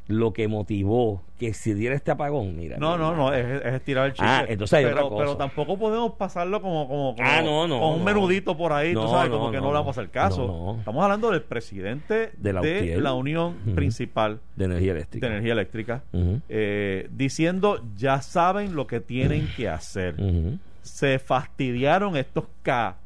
lo 0.10 0.34
que 0.34 0.48
motivó 0.48 1.22
que 1.38 1.54
se 1.54 1.76
diera 1.76 1.96
este 1.96 2.10
apagón, 2.10 2.56
mira. 2.56 2.78
No, 2.78 2.98
no, 2.98 3.16
no, 3.16 3.32
es, 3.32 3.46
es 3.64 3.74
estirar 3.76 4.08
el 4.08 4.14
chicle. 4.14 4.28
Ah, 4.28 4.44
entonces 4.50 4.80
hay 4.80 4.86
pero, 4.86 4.98
otra 4.98 5.10
cosa. 5.10 5.18
pero 5.24 5.38
tampoco 5.38 5.78
podemos 5.78 6.14
pasarlo 6.14 6.62
como, 6.64 6.88
como, 6.88 7.16
como 7.16 7.28
Ah, 7.30 7.42
no, 7.44 7.68
no, 7.68 7.80
con 7.80 7.94
un 7.94 8.00
no. 8.00 8.06
menudito 8.06 8.58
por 8.58 8.74
ahí, 8.74 8.94
tú 8.94 9.08
sabes, 9.08 9.30
como 9.30 9.52
que 9.52 9.58
no, 9.62 9.68
le 9.68 9.74
vamos 9.74 9.96
a 9.96 10.02
hacer 10.02 10.12
caso. 10.12 10.76
Estamos 10.80 11.04
hablando 11.04 11.30
del 11.30 11.44
presidente 11.44 12.32
De 12.38 12.54
la 12.54 12.62
de 12.62 13.12
Unión. 13.14 13.56
Principal 13.76 14.40
de 14.56 14.66
energía 14.66 14.94
de 14.94 15.00
eléctrica. 15.00 15.28
Energía 15.28 15.54
Eléctrica, 15.54 16.04
eh, 16.50 17.08
diciendo, 17.12 17.80
ya 17.96 18.22
saben 18.24 18.76
lo 18.76 18.88
que 18.88 19.00
tienen 19.02 19.48
que 19.56 19.70
hacer. 19.70 20.16
Se 20.82 21.20
fastidiaron 21.20 22.18
estos 22.18 22.46
K. 22.64 22.98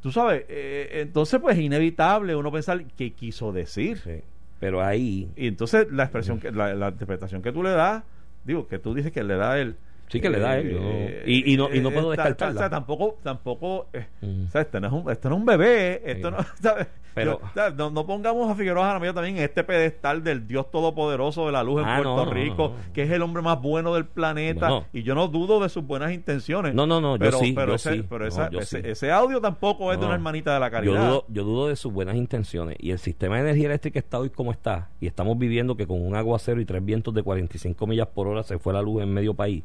Tú 0.00 0.10
sabes, 0.10 0.46
eh, 0.48 1.02
entonces 1.02 1.38
pues 1.40 1.58
es 1.58 1.62
inevitable 1.62 2.34
uno 2.34 2.50
pensar 2.50 2.82
qué 2.96 3.12
quiso 3.12 3.52
decir. 3.52 3.98
Sí. 3.98 4.22
Pero 4.60 4.82
ahí, 4.84 5.32
Y 5.36 5.48
entonces 5.48 5.90
la 5.90 6.04
expresión, 6.04 6.38
que, 6.38 6.52
la, 6.52 6.74
la 6.74 6.90
interpretación 6.90 7.42
que 7.42 7.50
tú 7.50 7.62
le 7.62 7.70
das, 7.70 8.04
digo, 8.44 8.68
que 8.68 8.78
tú 8.78 8.94
dices 8.94 9.10
que 9.10 9.24
le 9.24 9.34
da 9.36 9.58
él. 9.58 9.76
Sí, 10.10 10.20
que 10.20 10.28
le 10.28 10.40
da 10.40 10.58
él, 10.58 10.72
yo- 10.72 10.80
y- 11.26 11.54
y 11.54 11.56
no- 11.56 11.72
y 11.72 11.80
no 11.80 11.90
puedo 11.90 12.12
eh, 12.12 12.16
ta- 12.16 12.24
ta- 12.24 12.28
descartarla. 12.30 12.58
o 12.60 12.62
sea, 12.62 12.70
tampoco, 12.70 13.18
tampoco, 13.22 13.86
eh, 13.92 14.06
Ujú. 14.22 14.44
o 14.46 14.50
sea, 14.50 14.60
este 14.62 14.80
no 14.80 14.86
es 14.88 14.92
un, 14.92 15.10
este 15.10 15.28
no 15.28 15.36
es 15.36 15.40
un 15.40 15.46
bebé, 15.46 16.02
esto 16.04 16.30
no, 16.32 16.38
¿sabes? 16.60 16.88
Pero- 17.14 17.40
Yo- 17.40 17.46
o 17.46 17.52
sea, 17.54 17.70
no, 17.70 17.90
no 17.90 18.06
pongamos 18.06 18.48
a 18.50 18.54
Figueroa 18.54 18.86
Jaramillo 18.86 19.12
también 19.14 19.36
en 19.36 19.42
este 19.42 19.64
pedestal 19.64 20.22
del 20.22 20.46
Dios 20.46 20.70
todopoderoso 20.70 21.44
de 21.46 21.52
la 21.52 21.62
luz 21.64 21.82
en 21.82 21.88
Ah, 21.88 21.96
Puerto 21.96 22.24
no, 22.24 22.32
Rico, 22.32 22.72
que 22.92 23.02
es 23.02 23.10
el 23.10 23.22
hombre 23.22 23.42
más 23.42 23.60
bueno 23.60 23.94
del 23.94 24.04
planeta, 24.06 24.68
Bueno. 24.68 24.86
y 24.92 25.02
yo 25.02 25.16
no 25.16 25.26
dudo 25.26 25.60
de 25.60 25.68
sus 25.68 25.84
buenas 25.84 26.12
intenciones. 26.12 26.72
No, 26.72 26.86
no, 26.86 27.00
no, 27.00 27.16
yo 27.16 27.18
pero, 27.20 27.38
sí, 27.38 27.52
pero 27.52 27.66
yo 27.68 27.74
ese, 27.74 27.94
sí. 27.94 28.04
pero 28.08 28.20
No, 28.20 28.26
esa- 28.28 28.50
yo 28.50 28.60
ese, 28.60 28.82
sí. 28.82 28.88
ese 28.88 29.10
audio 29.10 29.40
tampoco 29.40 29.92
es 29.92 29.98
de 29.98 30.06
una 30.06 30.14
hermanita 30.14 30.54
de 30.54 30.60
la 30.60 30.66
yo 30.68 30.72
caridad. 30.72 31.08
dudo, 31.08 31.24
yo 31.28 31.44
dudo 31.44 31.68
de 31.68 31.74
sus 31.76 31.92
buenas 31.92 32.14
intenciones. 32.16 32.76
Y 32.80 32.92
el 32.92 32.98
sistema 33.00 33.36
de 33.36 33.42
energía 33.42 33.66
eléctrica 33.66 33.98
está 33.98 34.18
hoy 34.20 34.30
como 34.30 34.52
está. 34.52 34.88
Y 35.00 35.06
estamos 35.08 35.36
viviendo 35.36 35.76
que 35.76 35.86
con 35.88 36.00
un 36.00 36.14
aguacero 36.14 36.60
y 36.60 36.64
tres 36.64 36.84
vientos 36.84 37.12
de 37.12 37.22
45 37.24 37.86
millas 37.88 38.06
por 38.06 38.28
hora 38.28 38.42
se 38.44 38.58
fue 38.58 38.72
la 38.72 38.82
luz 38.82 39.02
en 39.02 39.12
medio 39.12 39.34
país. 39.34 39.64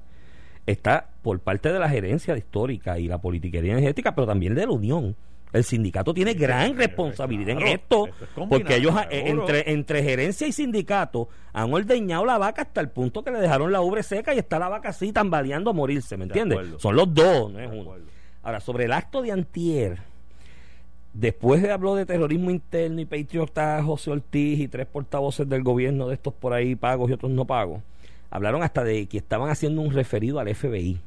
Está 0.65 1.09
por 1.21 1.39
parte 1.39 1.71
de 1.71 1.79
la 1.79 1.89
gerencia 1.89 2.35
histórica 2.37 2.97
y 2.99 3.07
la 3.07 3.19
politiquería 3.19 3.73
energética, 3.73 4.15
pero 4.15 4.27
también 4.27 4.55
de 4.55 4.65
la 4.65 4.71
Unión. 4.71 5.15
El 5.53 5.63
sindicato 5.63 6.13
tiene 6.13 6.33
gran 6.33 6.75
responsabilidad 6.75 7.55
claro, 7.55 7.67
en 7.67 7.73
esto, 7.73 8.07
esto 8.07 8.25
es 8.25 8.29
combinado, 8.31 8.49
porque 8.49 8.75
ellos, 8.75 8.95
eh, 9.09 9.23
seguro. 9.23 9.41
entre, 9.41 9.71
entre 9.71 10.03
gerencia 10.03 10.47
y 10.47 10.51
sindicato, 10.51 11.29
han 11.53 11.73
ordeñado 11.73 12.25
la 12.25 12.37
vaca 12.37 12.63
hasta 12.63 12.81
el 12.81 12.89
punto 12.89 13.23
que 13.23 13.31
le 13.31 13.39
dejaron 13.39 13.71
la 13.71 13.79
ubre 13.79 14.03
seca 14.03 14.33
y 14.33 14.39
está 14.39 14.59
la 14.59 14.67
vaca 14.67 14.89
así 14.89 15.13
tambaleando 15.13 15.69
a 15.69 15.73
morirse, 15.73 16.17
¿me 16.17 16.25
De 16.25 16.39
entiendes? 16.39 16.81
Son 16.81 16.95
los 16.95 17.13
dos, 17.13 17.53
no 17.53 17.59
es 17.59 17.71
uno. 17.71 17.93
Ahora, 18.43 18.59
sobre 18.59 18.83
el 18.83 18.91
acto 18.91 19.21
de 19.21 19.31
antier, 19.31 19.99
después 21.13 21.61
de 21.61 21.71
habló 21.71 21.95
de 21.95 22.05
terrorismo 22.05 22.51
interno 22.51 22.99
y 22.99 23.05
patriota 23.05 23.81
José 23.81 24.11
Ortiz 24.11 24.59
y 24.59 24.67
tres 24.67 24.85
portavoces 24.87 25.47
del 25.47 25.63
gobierno 25.63 26.09
de 26.09 26.15
estos 26.15 26.33
por 26.33 26.51
ahí 26.51 26.75
pagos 26.75 27.09
y 27.09 27.13
otros 27.13 27.31
no 27.31 27.45
pagos, 27.45 27.81
hablaron 28.35 28.63
hasta 28.63 28.83
de 28.83 29.07
que 29.07 29.17
estaban 29.17 29.49
haciendo 29.49 29.81
un 29.81 29.91
referido 29.91 30.39
al 30.39 30.53
FBI 30.53 30.99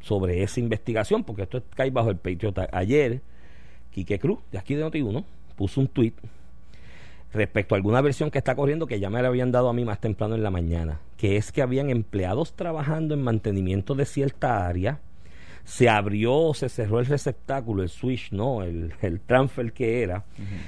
sobre 0.00 0.42
esa 0.42 0.60
investigación, 0.60 1.24
porque 1.24 1.42
esto 1.42 1.62
cae 1.74 1.90
bajo 1.90 2.10
el 2.10 2.16
Patriot 2.16 2.56
Act. 2.56 2.74
Ayer, 2.74 3.20
Quique 3.90 4.18
Cruz, 4.18 4.38
de 4.52 4.58
aquí 4.58 4.74
de 4.74 4.84
Noti1, 4.84 5.24
puso 5.56 5.80
un 5.80 5.88
tuit 5.88 6.14
respecto 7.32 7.74
a 7.74 7.76
alguna 7.76 8.00
versión 8.00 8.30
que 8.30 8.38
está 8.38 8.54
corriendo 8.54 8.86
que 8.86 9.00
ya 9.00 9.10
me 9.10 9.20
la 9.22 9.28
habían 9.28 9.52
dado 9.52 9.68
a 9.68 9.72
mí 9.72 9.84
más 9.84 10.00
temprano 10.00 10.34
en 10.34 10.42
la 10.42 10.50
mañana, 10.50 11.00
que 11.16 11.36
es 11.36 11.52
que 11.52 11.62
habían 11.62 11.90
empleados 11.90 12.54
trabajando 12.54 13.14
en 13.14 13.22
mantenimiento 13.22 13.94
de 13.94 14.04
cierta 14.04 14.66
área, 14.66 15.00
se 15.64 15.88
abrió 15.88 16.34
o 16.34 16.54
se 16.54 16.68
cerró 16.68 17.00
el 17.00 17.06
receptáculo, 17.06 17.82
el 17.82 17.88
switch, 17.88 18.32
¿no? 18.32 18.62
El, 18.62 18.94
el 19.02 19.20
transfer 19.20 19.72
que 19.72 20.02
era, 20.02 20.24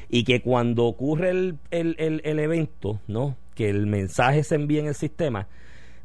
y 0.08 0.24
que 0.24 0.42
cuando 0.42 0.84
ocurre 0.84 1.30
el, 1.30 1.58
el, 1.70 1.96
el, 1.98 2.20
el 2.24 2.38
evento, 2.38 3.00
¿no? 3.08 3.36
Que 3.54 3.70
el 3.70 3.86
mensaje 3.86 4.44
se 4.44 4.54
envía 4.54 4.80
en 4.80 4.86
el 4.86 4.94
sistema, 4.94 5.48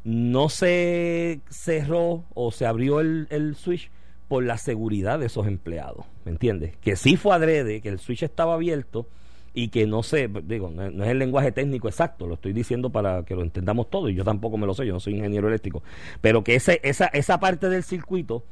no 0.04 0.48
se 0.48 1.40
cerró 1.48 2.24
o 2.34 2.50
se 2.50 2.66
abrió 2.66 3.00
el, 3.00 3.26
el 3.30 3.54
switch 3.54 3.90
por 4.28 4.44
la 4.44 4.58
seguridad 4.58 5.18
de 5.18 5.26
esos 5.26 5.46
empleados, 5.46 6.04
¿me 6.24 6.32
entiendes? 6.32 6.76
Que 6.78 6.96
sí 6.96 7.16
fue 7.16 7.34
adrede, 7.34 7.80
que 7.80 7.88
el 7.88 7.98
switch 7.98 8.22
estaba 8.22 8.54
abierto 8.54 9.06
y 9.54 9.68
que 9.68 9.86
no 9.86 10.02
sé, 10.02 10.28
digo, 10.44 10.70
no, 10.70 10.90
no 10.90 11.04
es 11.04 11.10
el 11.10 11.18
lenguaje 11.18 11.50
técnico 11.50 11.88
exacto, 11.88 12.26
lo 12.26 12.34
estoy 12.34 12.52
diciendo 12.52 12.90
para 12.90 13.24
que 13.24 13.34
lo 13.34 13.42
entendamos 13.42 13.90
todo 13.90 14.08
y 14.08 14.14
yo 14.14 14.24
tampoco 14.24 14.58
me 14.58 14.66
lo 14.66 14.74
sé, 14.74 14.86
yo 14.86 14.92
no 14.92 15.00
soy 15.00 15.14
ingeniero 15.14 15.48
eléctrico, 15.48 15.82
pero 16.20 16.44
que 16.44 16.54
ese, 16.54 16.80
esa, 16.84 17.06
esa 17.06 17.40
parte 17.40 17.68
del 17.68 17.82
circuito 17.82 18.44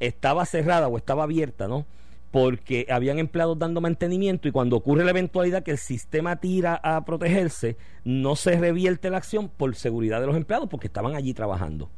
estaba 0.00 0.44
cerrada 0.46 0.88
o 0.88 0.96
estaba 0.96 1.24
abierta, 1.24 1.68
¿no? 1.68 1.86
Porque 2.30 2.86
habían 2.90 3.18
empleados 3.18 3.58
dando 3.58 3.80
mantenimiento 3.80 4.48
y 4.48 4.52
cuando 4.52 4.76
ocurre 4.76 5.04
la 5.04 5.10
eventualidad 5.10 5.62
que 5.62 5.70
el 5.70 5.78
sistema 5.78 6.36
tira 6.36 6.78
a 6.82 7.04
protegerse, 7.04 7.76
no 8.04 8.36
se 8.36 8.58
revierte 8.58 9.10
la 9.10 9.18
acción 9.18 9.48
por 9.48 9.74
seguridad 9.74 10.20
de 10.20 10.26
los 10.26 10.36
empleados 10.36 10.68
porque 10.68 10.88
estaban 10.88 11.14
allí 11.14 11.32
trabajando. 11.32 11.88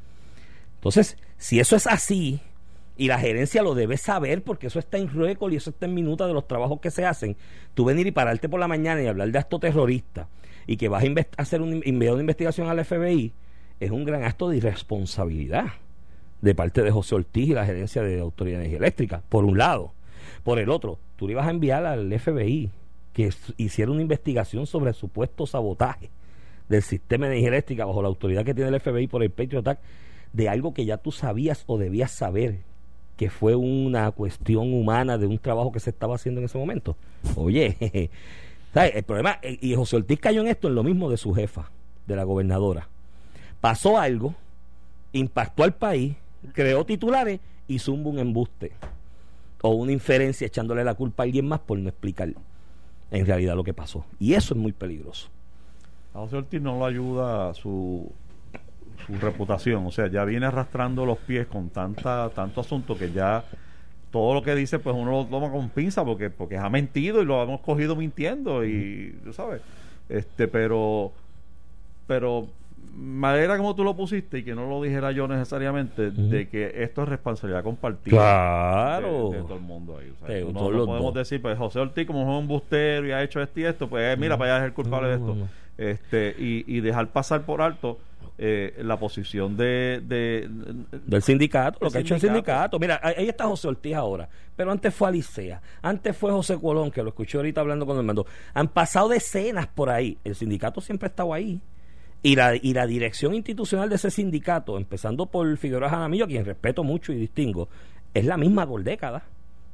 Entonces, 0.77 1.17
si 1.39 1.59
eso 1.59 1.75
es 1.75 1.87
así, 1.87 2.41
y 2.97 3.07
la 3.07 3.19
gerencia 3.19 3.63
lo 3.63 3.75
debe 3.75 3.97
saber 3.97 4.43
porque 4.43 4.67
eso 4.67 4.79
está 4.79 4.99
en 4.99 5.09
récord 5.09 5.53
y 5.53 5.57
eso 5.57 5.71
está 5.71 5.87
en 5.87 5.95
minuta 5.95 6.27
de 6.27 6.35
los 6.35 6.47
trabajos 6.47 6.81
que 6.81 6.91
se 6.91 7.07
hacen, 7.07 7.37
tú 7.75 7.85
venir 7.85 8.07
y 8.07 8.13
pararte 8.13 8.49
por 8.49 8.61
la 8.61 8.69
mañana 8.69 9.03
y 9.03 9.07
hablar 9.07 9.31
de 9.31 9.39
acto 9.39 9.59
terrorista 9.59 10.29
y 10.67 10.77
que 10.77 10.89
vas 10.89 11.05
a 11.05 11.43
hacer 11.43 11.63
un, 11.63 11.81
enviar 11.85 12.13
una 12.13 12.23
investigación 12.23 12.69
al 12.69 12.85
FBI, 12.85 13.33
es 13.81 13.91
un 13.91 14.05
gran 14.05 14.25
acto 14.25 14.51
de 14.51 14.59
irresponsabilidad 14.59 15.67
de 16.41 16.55
parte 16.55 16.83
de 16.83 16.91
José 16.91 17.15
Ortiz 17.15 17.49
y 17.49 17.55
la 17.55 17.67
gerencia 17.67 18.03
de 18.03 18.21
Autoridad 18.21 18.59
de 18.59 18.65
Energía 18.65 18.79
Eléctrica, 18.79 19.23
por 19.29 19.45
un 19.45 19.59
lado. 19.59 19.93
Por 20.45 20.59
el 20.59 20.71
otro, 20.71 20.99
tú 21.17 21.27
le 21.27 21.33
ibas 21.33 21.47
a 21.47 21.51
enviar 21.51 21.85
al 21.85 22.19
FBI 22.19 22.71
que 23.13 23.33
hiciera 23.57 23.91
una 23.91 24.03
investigación 24.03 24.67
sobre 24.67 24.91
el 24.91 24.95
supuesto 24.95 25.47
sabotaje 25.47 26.11
del 26.69 26.83
sistema 26.83 27.27
de 27.27 27.33
energía 27.33 27.49
eléctrica 27.49 27.85
bajo 27.85 28.03
la 28.03 28.09
autoridad 28.09 28.45
que 28.45 28.55
tiene 28.55 28.71
el 28.71 28.81
FBI 28.81 29.07
por 29.09 29.23
el 29.23 29.31
Patriot 29.31 29.67
Act 29.67 29.83
de 30.33 30.49
algo 30.49 30.75
que 30.75 30.85
ya 30.85 30.99
tú 30.99 31.11
sabías 31.11 31.65
o 31.67 31.79
debías 31.79 32.13
saber 32.13 32.61
que 33.17 33.31
fue 33.31 33.57
una 33.57 34.11
cuestión 34.13 34.73
humana 34.73 35.19
de 35.19 35.27
un 35.27 35.39
trabajo 35.39 35.73
que 35.73 35.81
se 35.81 35.91
estaba 35.91 36.15
haciendo 36.15 36.41
en 36.41 36.45
ese 36.45 36.57
momento. 36.57 36.97
Oye, 37.35 37.77
¿sabes? 38.73 38.95
el 38.95 39.03
problema, 39.03 39.41
eh, 39.43 39.59
y 39.61 39.75
José 39.75 39.97
Ortiz 39.97 40.21
cayó 40.21 40.41
en 40.41 40.47
esto 40.47 40.69
en 40.69 40.77
lo 40.77 40.85
mismo 40.85 41.11
de 41.11 41.17
su 41.17 41.35
jefa, 41.35 41.71
de 42.07 42.15
la 42.15 42.23
gobernadora. 42.23 42.89
Pasó 43.61 43.99
algo, 43.99 44.35
impactó 45.13 45.65
al 45.65 45.75
país, 45.75 46.15
creó 46.53 46.85
titulares 46.85 47.41
y 47.67 47.79
zumba 47.79 48.11
un 48.11 48.19
embuste 48.19 48.73
o 49.63 49.71
una 49.71 49.93
inferencia 49.93 50.47
echándole 50.47 50.85
la 50.85 50.95
culpa 50.95 51.23
a 51.23 51.25
alguien 51.25 51.47
más 51.47 51.61
por 51.61 51.79
no 51.79 51.89
explicar 51.89 52.31
en 53.11 53.27
realidad 53.27 53.57
lo 53.57 53.65
que 53.65 53.75
pasó. 53.75 54.05
Y 54.19 54.35
eso 54.35 54.55
es 54.55 54.61
muy 54.61 54.73
peligroso. 54.73 55.29
A 56.15 56.19
José 56.19 56.37
Ortiz 56.37 56.61
no 56.61 56.79
lo 56.79 56.87
ayuda 56.87 57.55
su, 57.55 58.11
su 59.07 59.13
reputación. 59.15 59.87
O 59.87 59.91
sea, 59.91 60.09
ya 60.09 60.25
viene 60.25 60.47
arrastrando 60.47 61.07
los 61.07 61.19
pies 61.19 61.47
con 61.47 61.71
tanta 61.71 62.31
tanto 62.31 62.61
asunto 62.61 62.97
que 62.97 63.11
ya 63.13 63.45
todo 64.11 64.35
lo 64.35 64.43
que 64.43 64.55
dice, 64.55 64.79
pues 64.79 64.97
uno 64.97 65.11
lo 65.11 65.27
toma 65.27 65.51
con 65.51 65.69
pinza 65.69 66.05
porque, 66.05 66.31
porque 66.31 66.57
ha 66.57 66.69
mentido 66.69 67.21
y 67.21 67.25
lo 67.25 67.43
hemos 67.43 67.61
cogido 67.61 67.97
mintiendo. 67.97 68.65
Y 68.65 69.19
tú 69.25 69.33
sabes, 69.33 69.61
este, 70.09 70.49
pero, 70.49 71.13
pero 72.07 72.49
manera 72.99 73.57
como 73.57 73.75
tú 73.75 73.85
lo 73.85 73.95
pusiste 73.97 74.39
y 74.39 74.43
que 74.45 74.55
no 74.55 74.69
lo 74.69 74.83
dijera 74.83 75.13
yo 75.13 75.29
necesariamente, 75.29 76.11
de 76.11 76.49
que 76.49 76.83
esto 76.83 77.03
es 77.05 77.09
responsabilidad 77.09 77.63
compartida. 77.63 78.11
Claro. 78.17 79.31
De, 79.31 79.37
de 79.39 79.43
todo 79.45 79.55
el 79.55 79.61
mundo 79.63 79.99
ahí. 79.99 80.13
O 80.23 80.27
sea, 80.27 80.41
no, 80.41 80.53
todos 80.53 80.73
no 80.73 80.87
podemos 80.87 81.15
dos. 81.15 81.15
decir, 81.15 81.41
pues 81.41 81.57
José 81.57 81.79
Ortiz, 81.79 82.07
como 82.07 82.23
es 82.23 82.39
un 82.41 82.49
bustero 82.49 83.07
y 83.07 83.13
ha 83.13 83.23
hecho 83.23 83.41
esto 83.41 83.61
y 83.61 83.65
esto, 83.65 83.89
pues 83.89 84.19
mira, 84.19 84.35
No. 84.35 84.39
para 84.39 84.57
allá 84.57 84.65
es 84.65 84.69
el 84.71 84.75
culpable 84.75 85.17
No, 85.19 85.35
de 85.35 85.43
esto. 85.43 85.49
este 85.79 86.35
y, 86.43 86.65
y 86.67 86.81
dejar 86.81 87.09
pasar 87.09 87.43
por 87.43 87.63
alto 87.63 87.99
eh, 88.41 88.75
la 88.85 88.97
posición 88.99 89.57
de, 89.57 90.01
de- 90.05 90.49
Del 91.07 91.23
sindicato, 91.23 91.79
lo 91.83 91.91
que 91.91 91.99
ha 91.99 92.01
hecho 92.01 92.15
el 92.15 92.21
sindicato. 92.21 92.79
Mira, 92.79 93.01
ahí 93.03 93.15
ahí 93.19 93.29
está 93.29 93.45
José 93.47 93.67
Ortiz 93.69 93.95
ahora, 93.95 94.29
pero 94.57 94.71
antes 94.71 94.95
fue 94.95 95.09
Alicea, 95.09 95.61
antes 95.83 96.17
fue 96.17 96.31
José 96.31 96.57
Colón, 96.61 96.91
que 96.93 97.03
lo 97.03 97.09
escuché 97.09 97.37
ahorita 97.39 97.61
hablando 97.61 97.85
con 97.87 97.97
el 97.97 98.05
mando. 98.05 98.27
Han 98.55 98.69
pasado 98.69 99.09
decenas 99.09 99.67
por 99.67 99.91
ahí. 99.91 100.19
El 100.25 100.35
sindicato 100.37 100.81
siempre 100.81 101.07
ha 101.07 101.11
estado 101.11 101.35
ahí. 101.35 101.61
Y 102.23 102.35
la, 102.35 102.57
y 102.57 102.73
la 102.75 102.87
dirección 102.87 103.35
institucional 103.35 103.89
de 103.89 103.95
ese 103.97 104.11
sindicato, 104.11 104.77
empezando 104.77 105.27
por 105.27 105.57
Figueroa 105.57 105.89
Jaramillo, 105.89 106.25
a 106.25 106.29
quien 106.29 106.45
respeto 106.45 106.83
mucho 106.83 107.13
y 107.13 107.17
distingo, 107.17 107.69
es 108.13 108.25
la 108.25 108.37
misma 108.37 108.67
por 108.67 108.83
décadas. 108.83 109.23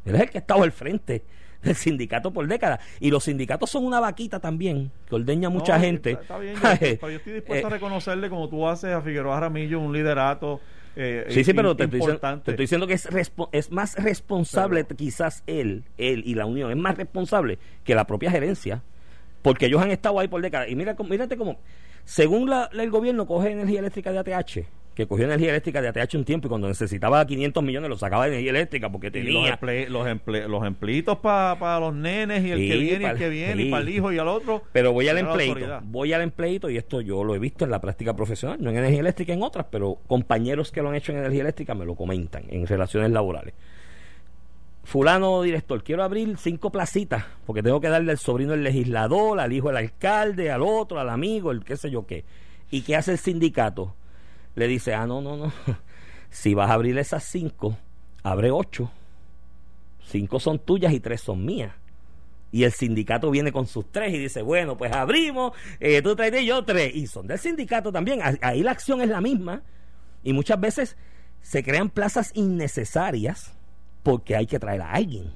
Él 0.05 0.15
es 0.17 0.21
el 0.21 0.31
que 0.31 0.39
ha 0.39 0.41
estado 0.43 0.63
al 0.63 0.73
frente 0.73 1.23
del 1.63 1.75
sindicato 1.75 2.31
por 2.31 2.47
décadas. 2.47 2.81
Y 3.01 3.11
los 3.11 3.25
sindicatos 3.25 3.71
son 3.71 3.87
una 3.87 3.99
vaquita 3.99 4.41
también, 4.41 4.91
que 5.09 5.15
ordeña 5.15 5.49
mucha 5.49 5.77
No, 5.79 5.85
gente. 5.85 6.11
Está, 6.11 6.23
está 6.23 6.39
bien, 6.39 6.55
yo, 6.57 6.61
pero 7.01 7.11
yo 7.11 7.17
estoy 7.17 7.33
dispuesto 7.33 7.67
a 7.67 7.71
Eh, 7.71 7.73
reconocerle, 7.73 8.29
como 8.29 8.49
tú 8.51 8.69
haces 8.69 8.93
a 8.93 9.01
Figueroa 9.01 9.37
Jaramillo, 9.37 9.81
un 9.81 9.95
liderato. 9.95 10.61
eh, 10.97 11.25
Sí, 11.31 11.45
sí, 11.45 11.55
pero 11.55 11.75
te 11.75 11.85
estoy, 11.85 12.01
diciendo, 12.01 12.21
te 12.21 12.51
estoy 12.51 12.63
diciendo 12.65 12.87
que 12.87 12.93
es, 12.93 13.09
es 13.53 13.73
más 13.73 13.95
responsable 13.97 14.85
Pero- 14.85 14.97
quizás 14.99 15.43
él, 15.47 15.85
él 15.97 16.23
y 16.27 16.35
la 16.35 16.45
Unión, 16.45 16.71
es 16.71 16.77
más 16.77 16.99
responsable 16.99 17.59
que 17.85 17.95
la 17.95 18.07
propia 18.07 18.31
gerencia, 18.31 18.83
porque 19.41 19.65
ellos 19.67 19.81
han 19.81 19.91
estado 19.91 20.21
ahí 20.21 20.29
por 20.29 20.43
décadas. 20.43 20.69
Y 20.69 20.77
mira, 20.77 20.95
mírate 21.09 21.39
cómo, 21.39 21.59
según 22.05 22.51
la- 22.51 22.71
el 22.73 22.91
gobierno 22.91 23.27
coge 23.27 23.51
energía 23.51 23.81
eléctrica 23.81 24.13
de 24.13 24.19
ATH, 24.19 24.67
que 24.95 25.09
cogió 25.09 25.25
energía 25.25 25.51
eléctrica 25.51 25.83
de 25.83 25.89
ATH 25.89 26.15
un 26.17 26.25
tiempo 26.25 26.47
y 26.47 26.51
cuando 26.51 26.69
necesitaba 26.69 27.27
500 27.27 27.65
millones 27.65 27.91
lo 27.91 27.99
sacaba 27.99 28.25
de 28.27 28.31
energía 28.33 28.51
eléctrica 28.51 28.93
porque 28.93 29.09
Y 29.09 29.23
los, 29.23 29.25
tenía... 29.25 29.51
emple, 29.55 29.89
los, 29.91 30.07
emple, 30.07 30.47
los 30.49 30.65
empleitos 30.65 31.19
para 31.19 31.81
los 31.81 31.93
nenes 31.95 32.45
y 32.45 32.51
el 32.53 32.59
Sí, 32.61 32.69
que 32.69 32.77
viene 32.77 33.05
y 33.05 33.09
el 33.09 33.17
que 33.19 33.29
viene 33.29 33.55
sí. 33.63 33.69
y 33.69 33.71
para 33.73 33.83
el 33.83 33.89
hijo 33.89 34.13
y 34.13 34.19
al 34.19 34.29
otro. 34.29 34.63
Pero 34.73 34.93
voy 34.93 35.09
al 35.09 35.19
empleito, 35.19 35.81
voy 35.83 36.13
al 36.13 36.23
empleito 36.23 36.71
y 36.71 36.77
esto 36.77 37.01
yo 37.01 37.25
lo 37.25 37.35
he 37.35 37.41
visto 37.41 37.65
en 37.65 37.73
la 37.73 37.81
práctica 37.81 38.15
profesional, 38.15 38.59
no 38.61 38.71
en 38.71 38.77
energía 38.77 39.01
eléctrica 39.01 39.33
en 39.33 39.43
otras, 39.43 39.67
pero 39.69 39.99
compañeros 40.07 40.71
que 40.71 40.81
lo 40.81 40.91
han 40.91 40.95
hecho 40.95 41.11
en 41.11 41.19
energía 41.19 41.41
eléctrica 41.43 41.75
me 41.75 41.85
lo 41.85 41.97
comentan 41.97 42.45
en 42.49 42.65
relaciones 42.67 43.11
laborales. 43.11 43.55
Fulano 44.85 45.43
director, 45.43 45.83
quiero 45.83 46.05
abrir 46.05 46.37
cinco 46.37 46.71
placitas 46.71 47.25
porque 47.47 47.63
tengo 47.63 47.81
que 47.81 47.89
darle 47.89 48.13
al 48.13 48.19
sobrino 48.19 48.53
del 48.53 48.63
legislador, 48.63 49.41
al 49.41 49.53
hijo 49.53 49.69
del 49.69 49.79
alcalde, 49.79 50.51
al 50.51 50.63
otro, 50.63 51.01
al 51.01 51.09
amigo, 51.09 51.51
el 51.51 51.65
qué 51.65 51.77
sé 51.77 51.91
yo 51.91 52.07
qué. 52.07 52.25
¿Y 52.71 52.83
qué 52.83 52.97
hace 52.97 53.13
el 53.13 53.19
sindicato? 53.19 53.95
Le 54.55 54.69
dice, 54.69 54.95
ah, 54.95 55.07
no, 55.07 55.21
no, 55.21 55.37
no. 55.37 55.53
Si 56.31 56.53
vas 56.53 56.69
a 56.69 56.75
abrir 56.75 56.99
esas 56.99 57.23
cinco, 57.25 57.79
abre 58.25 58.51
ocho. 58.51 58.91
Cinco 60.07 60.41
son 60.41 60.59
tuyas 60.59 60.93
y 60.93 60.99
tres 61.01 61.21
son 61.21 61.45
mías 61.45 61.73
y 62.55 62.63
el 62.63 62.71
sindicato 62.71 63.33
viene 63.33 63.51
con 63.51 63.67
sus 63.67 63.91
tres 63.91 64.15
y 64.15 64.19
dice, 64.19 64.41
bueno, 64.41 64.79
pues 64.79 64.93
abrimos, 64.93 65.55
eh, 65.81 66.01
tú 66.03 66.15
traes 66.15 66.41
y 66.41 66.47
yo 66.47 66.65
tres, 66.65 66.95
y 66.95 67.09
son 67.09 67.27
del 67.27 67.41
sindicato 67.41 67.91
también, 67.91 68.21
Ah- 68.23 68.39
ahí 68.43 68.63
la 68.63 68.71
acción 68.71 69.01
es 69.01 69.09
la 69.09 69.21
misma, 69.21 69.63
y 70.23 70.33
muchas 70.33 70.61
veces 70.61 70.97
se 71.43 71.65
crean 71.65 71.91
plazas 71.91 72.31
innecesarias 72.35 73.57
porque 74.05 74.37
hay 74.37 74.47
que 74.47 74.61
traer 74.61 74.83
a 74.83 74.93
alguien, 74.93 75.33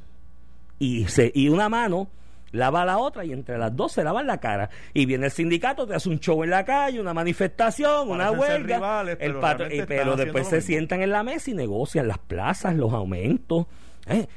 y, 0.78 1.08
se, 1.08 1.32
y 1.34 1.48
una 1.48 1.68
mano 1.68 2.08
lava 2.52 2.84
la 2.84 2.98
otra 2.98 3.24
y 3.24 3.32
entre 3.32 3.58
las 3.58 3.74
dos 3.76 3.92
se 3.92 4.04
lavan 4.04 4.26
la 4.26 4.38
cara 4.38 4.70
y 4.94 5.04
viene 5.04 5.26
el 5.26 5.32
sindicato 5.32 5.86
te 5.86 5.94
hace 5.94 6.08
un 6.08 6.18
show 6.18 6.42
en 6.44 6.48
la 6.48 6.64
calle 6.64 6.98
una 6.98 7.12
manifestación 7.12 8.08
una 8.08 8.30
Parecen 8.30 8.40
huelga 8.62 8.76
rivales, 8.76 9.18
el 9.20 9.32
pero 9.34 9.66
y- 9.68 9.72
están 9.72 9.86
pero 9.86 10.16
después 10.16 10.46
se 10.48 10.60
sientan 10.62 11.02
en 11.02 11.10
la 11.10 11.22
mesa 11.22 11.50
y 11.50 11.54
negocian 11.54 12.08
las 12.08 12.16
plazas 12.16 12.74
los 12.74 12.94
aumentos 12.94 13.66
¿eh? 14.06 14.28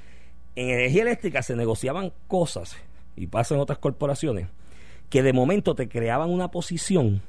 en 0.57 0.69
energía 0.71 1.03
eléctrica 1.03 1.41
se 1.41 1.55
negociaban 1.55 2.11
cosas 2.27 2.75
y 3.15 3.27
pasa 3.27 3.55
en 3.55 3.61
otras 3.61 3.79
corporaciones 3.79 4.47
que 5.09 5.23
de 5.23 5.31
momento 5.31 5.73
te 5.75 5.87
creaban 5.87 6.29
una 6.31 6.49
posición 6.49 7.21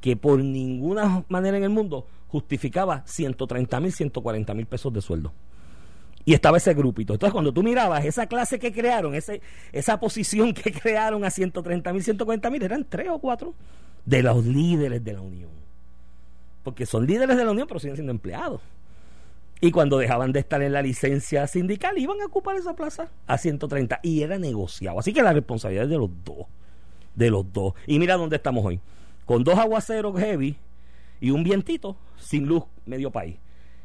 que 0.00 0.16
por 0.16 0.38
ninguna 0.38 1.24
manera 1.28 1.56
en 1.56 1.64
el 1.64 1.70
mundo 1.70 2.06
justificaba 2.28 3.02
130 3.06 3.80
mil, 3.80 3.92
140 3.92 4.54
mil 4.54 4.66
pesos 4.66 4.92
de 4.92 5.00
sueldo. 5.02 5.32
Y 6.24 6.34
estaba 6.34 6.58
ese 6.58 6.74
grupito. 6.74 7.14
Entonces, 7.14 7.32
cuando 7.32 7.52
tú 7.52 7.62
mirabas 7.62 8.04
esa 8.04 8.26
clase 8.26 8.58
que 8.58 8.72
crearon, 8.72 9.14
ese, 9.14 9.40
esa 9.72 9.98
posición 9.98 10.52
que 10.54 10.72
crearon 10.72 11.24
a 11.24 11.30
130 11.30 11.92
mil, 11.92 12.02
140 12.02 12.50
mil, 12.50 12.62
eran 12.62 12.84
tres 12.88 13.08
o 13.10 13.18
cuatro 13.18 13.54
de 14.04 14.22
los 14.22 14.44
líderes 14.44 15.04
de 15.04 15.12
la 15.12 15.20
Unión. 15.20 15.50
Porque 16.62 16.86
son 16.86 17.06
líderes 17.06 17.36
de 17.36 17.44
la 17.44 17.50
Unión, 17.50 17.66
pero 17.66 17.80
siguen 17.80 17.96
siendo 17.96 18.12
empleados. 18.12 18.60
Y 19.62 19.72
cuando 19.72 19.98
dejaban 19.98 20.32
de 20.32 20.40
estar 20.40 20.62
en 20.62 20.72
la 20.72 20.80
licencia 20.80 21.46
sindical, 21.46 21.98
iban 21.98 22.20
a 22.20 22.26
ocupar 22.26 22.56
esa 22.56 22.74
plaza 22.74 23.10
a 23.26 23.36
130 23.36 24.00
y 24.02 24.22
era 24.22 24.38
negociado. 24.38 24.98
Así 24.98 25.12
que 25.12 25.22
la 25.22 25.34
responsabilidad 25.34 25.84
es 25.84 25.90
de 25.90 25.98
los 25.98 26.10
dos. 26.24 26.46
De 27.14 27.30
los 27.30 27.52
dos. 27.52 27.74
Y 27.86 27.98
mira 27.98 28.16
dónde 28.16 28.36
estamos 28.36 28.64
hoy. 28.64 28.80
Con 29.26 29.44
dos 29.44 29.58
aguaceros 29.58 30.18
heavy 30.18 30.56
y 31.20 31.30
un 31.30 31.44
vientito 31.44 31.96
sin 32.18 32.46
luz 32.46 32.64
medio 32.86 33.10
país. 33.10 33.36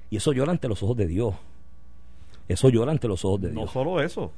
Y 0.10 0.18
eso 0.18 0.32
llora 0.32 0.52
ante 0.52 0.70
los 0.70 0.82
ojos 0.82 0.96
de 0.96 1.08
Dios. 1.08 1.36
Eso 2.48 2.70
llora 2.70 2.92
ante 2.92 3.08
los 3.08 3.26
ojos 3.26 3.42
de 3.42 3.52
No 3.52 3.62
Dios. 3.62 3.72
solo 3.72 4.02
eso, 4.02 4.32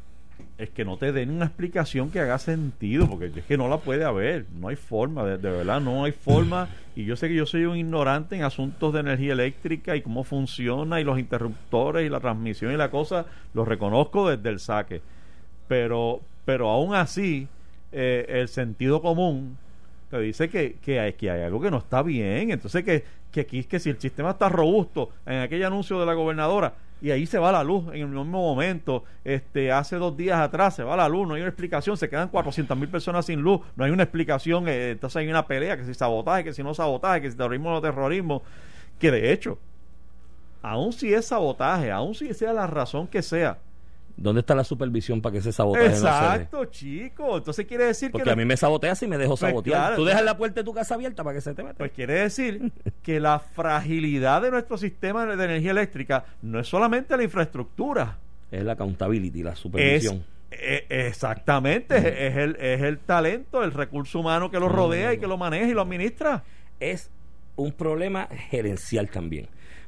es 0.58 0.70
que 0.70 0.86
no 0.86 0.98
te 0.98 1.12
den 1.12 1.30
una 1.32 1.46
explicación 1.46 2.10
que 2.10 2.20
haga 2.20 2.38
sentido, 2.40 3.08
porque 3.08 3.32
es 3.36 3.46
que 3.46 3.58
no 3.58 3.68
la 3.68 3.78
puede 3.78 4.04
haber, 4.06 4.46
no 4.60 4.70
hay 4.70 4.76
forma, 4.76 5.24
de, 5.26 5.38
de 5.38 5.50
verdad 5.50 5.82
no 5.82 6.04
hay 6.06 6.12
forma. 6.12 6.70
Y 6.98 7.06
yo 7.06 7.16
sé 7.16 7.28
que 7.28 7.36
yo 7.36 7.46
soy 7.46 7.66
un 7.66 7.78
ignorante 7.78 8.36
en 8.36 8.42
asuntos 8.44 8.92
de 8.92 9.02
energía 9.02 9.34
eléctrica 9.34 9.96
y 9.96 10.02
cómo 10.02 10.24
funciona 10.24 11.00
y 11.00 11.04
los 11.04 11.20
interruptores 11.20 12.04
y 12.04 12.10
la 12.10 12.20
transmisión 12.20 12.72
y 12.72 12.76
la 12.76 12.90
cosa, 12.90 13.28
los 13.54 13.68
reconozco 13.68 14.28
desde 14.30 14.50
el 14.50 14.60
saque. 14.60 15.02
Pero, 15.68 16.22
pero 16.44 16.70
aún 16.70 16.96
así, 16.96 17.48
eh, 17.92 18.26
el 18.28 18.48
sentido 18.48 19.00
común 19.02 19.58
te 20.10 20.20
dice 20.20 20.50
que, 20.50 20.78
que, 20.82 21.00
hay, 21.00 21.14
que 21.14 21.30
hay 21.30 21.42
algo 21.44 21.62
que 21.62 21.70
no 21.70 21.78
está 21.78 22.02
bien. 22.02 22.50
Entonces, 22.50 22.84
que, 22.84 23.04
que 23.32 23.42
aquí 23.42 23.64
que 23.66 23.80
si 23.80 23.92
el 23.92 24.00
sistema 24.00 24.32
está 24.32 24.50
robusto, 24.50 25.12
en 25.28 25.40
aquel 25.42 25.64
anuncio 25.66 26.00
de 26.00 26.06
la 26.08 26.16
gobernadora, 26.16 26.74
y 27.02 27.12
ahí 27.12 27.26
se 27.26 27.38
va 27.38 27.52
la 27.52 27.64
luz 27.64 27.86
en 27.88 28.02
el 28.02 28.08
mismo 28.08 28.26
momento, 28.26 29.04
este 29.24 29.72
hace 29.72 29.98
dos 29.98 30.18
días 30.18 30.40
atrás 30.40 30.76
se 30.76 30.84
va 30.84 30.96
la 30.96 31.08
luz, 31.08 31.28
no 31.28 31.36
hay 31.36 31.42
una 31.42 31.50
explicación, 31.50 31.98
se 31.98 32.10
quedan 32.10 32.30
400 32.30 32.78
mil 32.78 32.90
personas 32.90 33.26
sin 33.26 33.42
luz, 33.42 33.62
no 33.76 33.86
hay 33.86 33.92
una 33.92 34.04
explicación, 34.04 34.68
eh, 34.68 34.92
entonces 34.92 35.18
hay 35.18 35.28
una 35.28 35.46
pelea, 35.46 35.78
que 35.78 35.86
si 35.86 35.94
sabotaje, 35.94 36.44
que 36.44 36.54
si 36.54 36.64
no 36.64 36.74
sabotaje, 36.74 37.22
que 37.22 37.32
si 37.32 37.38
terrorismo 37.38 37.70
no 37.70 37.82
terrorismo, 37.82 38.42
que 39.00 39.12
de 39.12 39.32
hecho, 39.32 39.60
aun 40.62 40.92
si 40.92 41.14
es 41.14 41.28
sabotaje, 41.28 41.92
aun 41.92 42.16
si 42.16 42.34
sea 42.34 42.54
la 42.54 42.68
razón 42.68 43.08
que 43.08 43.22
sea, 43.22 43.60
¿Dónde 44.18 44.40
está 44.42 44.56
la 44.56 44.64
supervisión 44.64 45.22
para 45.22 45.34
que 45.34 45.38
ese 45.40 45.52
sabotaje 45.52 45.90
no 45.90 45.96
se 45.96 46.02
exacto, 46.02 46.66
chico, 46.66 47.38
entonces 47.38 47.66
quiere 47.68 47.86
decir 47.86 48.10
Porque 48.12 48.24
que 48.26 48.32
a 48.32 48.36
mí 48.36 48.46
me 48.46 48.58
saboteas 48.58 49.02
y 49.04 49.08
me 49.08 49.18
dejo 49.18 49.32
Pues 49.38 49.42
sabotear. 49.42 49.80
claro, 49.80 49.96
Tú 49.96 50.06
dejas 50.06 50.24
la 50.24 50.36
puerta 50.36 50.62
de 50.62 50.64
tu 50.66 50.74
casa 50.74 50.96
abierta 50.96 51.24
para 51.24 51.36
que 51.36 51.42
se 51.42 51.54
te 51.54 51.62
meta. 51.64 51.76
Pues 51.78 51.92
quiere 51.92 52.14
decir 52.14 52.72
que 53.04 53.20
la 53.20 53.38
fragilidad 53.40 54.42
de 54.42 54.50
nuestro 54.50 54.76
sistema 54.78 55.26
de 55.28 55.34
energía 55.46 55.70
eléctrica 55.72 56.26
no 56.42 56.60
es 56.60 56.68
solamente 56.68 57.16
la 57.16 57.24
infraestructura, 57.24 58.18
es 58.50 58.64
la 58.64 58.72
accountability, 58.74 59.44
la 59.44 59.52
es 59.52 59.60
supervisión. 59.60 60.24
eh, 60.50 60.86
exactamente, 60.90 61.96
es, 61.98 62.06
es 62.34 62.38
el, 62.38 62.56
es 62.56 62.82
el 62.82 62.98
talento, 63.00 63.64
el 63.64 63.72
recurso 63.72 64.20
humano 64.20 64.50
que 64.50 64.60
lo 64.60 64.68
rodea 64.68 65.14
y 65.14 65.20
que 65.20 65.28
lo 65.28 65.38
maneja 65.38 65.68
y 65.68 65.74
lo 65.74 65.82
administra. 65.82 66.44
es 66.80 67.12
un 67.56 67.72
problema 67.72 68.28
gerencial 68.50 69.10
también. 69.10 69.48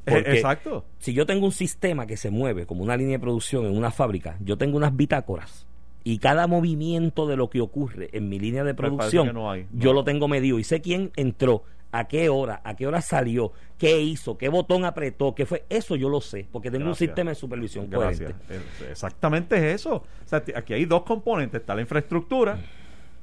Porque 0.10 0.32
Exacto. 0.32 0.86
si 1.00 1.14
yo 1.14 1.26
tengo 1.26 1.46
un 1.46 1.52
sistema 1.52 2.06
que 2.06 2.18
se 2.18 2.30
mueve 2.30 2.66
como 2.66 2.84
una 2.84 2.98
línea 2.98 3.18
de 3.18 3.20
producción 3.20 3.66
en 3.66 3.78
una 3.78 3.92
fábrica, 3.92 4.38
yo 4.42 4.58
tengo 4.58 4.78
unas 4.78 4.96
bitácoras 4.96 5.68
y 6.04 6.18
cada 6.20 6.48
movimiento 6.48 7.28
de 7.28 7.36
lo 7.36 7.50
que 7.50 7.62
ocurre 7.62 8.10
en 8.14 8.30
mi 8.30 8.40
línea 8.40 8.64
de 8.64 8.74
producción, 8.74 9.28
que 9.28 9.34
no 9.34 9.52
hay, 9.52 9.68
no. 9.72 9.80
yo 9.80 9.94
lo 9.94 10.04
tengo 10.04 10.28
medido 10.28 10.60
y 10.60 10.64
sé 10.64 10.82
quién 10.82 11.12
entró, 11.16 11.64
a 11.92 12.08
qué 12.08 12.30
hora, 12.30 12.62
a 12.64 12.76
qué 12.76 12.88
hora 12.88 13.02
salió, 13.02 13.52
qué 13.78 14.02
hizo, 14.02 14.38
qué 14.38 14.50
botón 14.50 14.86
apretó, 14.86 15.34
qué 15.34 15.46
fue, 15.46 15.66
eso 15.70 15.96
yo 15.96 16.10
lo 16.10 16.22
sé, 16.22 16.48
porque 16.52 16.70
tengo 16.70 16.86
Gracias. 16.86 17.02
un 17.02 17.08
sistema 17.08 17.32
de 17.32 17.36
supervisión 17.36 17.90
Gracias. 17.90 18.34
coherente. 18.34 18.92
Exactamente 18.92 19.56
es 19.58 19.82
eso. 19.82 19.96
O 19.96 20.28
sea, 20.28 20.44
aquí 20.56 20.74
hay 20.74 20.86
dos 20.86 21.04
componentes. 21.04 21.62
Está 21.62 21.76
la 21.76 21.82
infraestructura, 21.82 22.60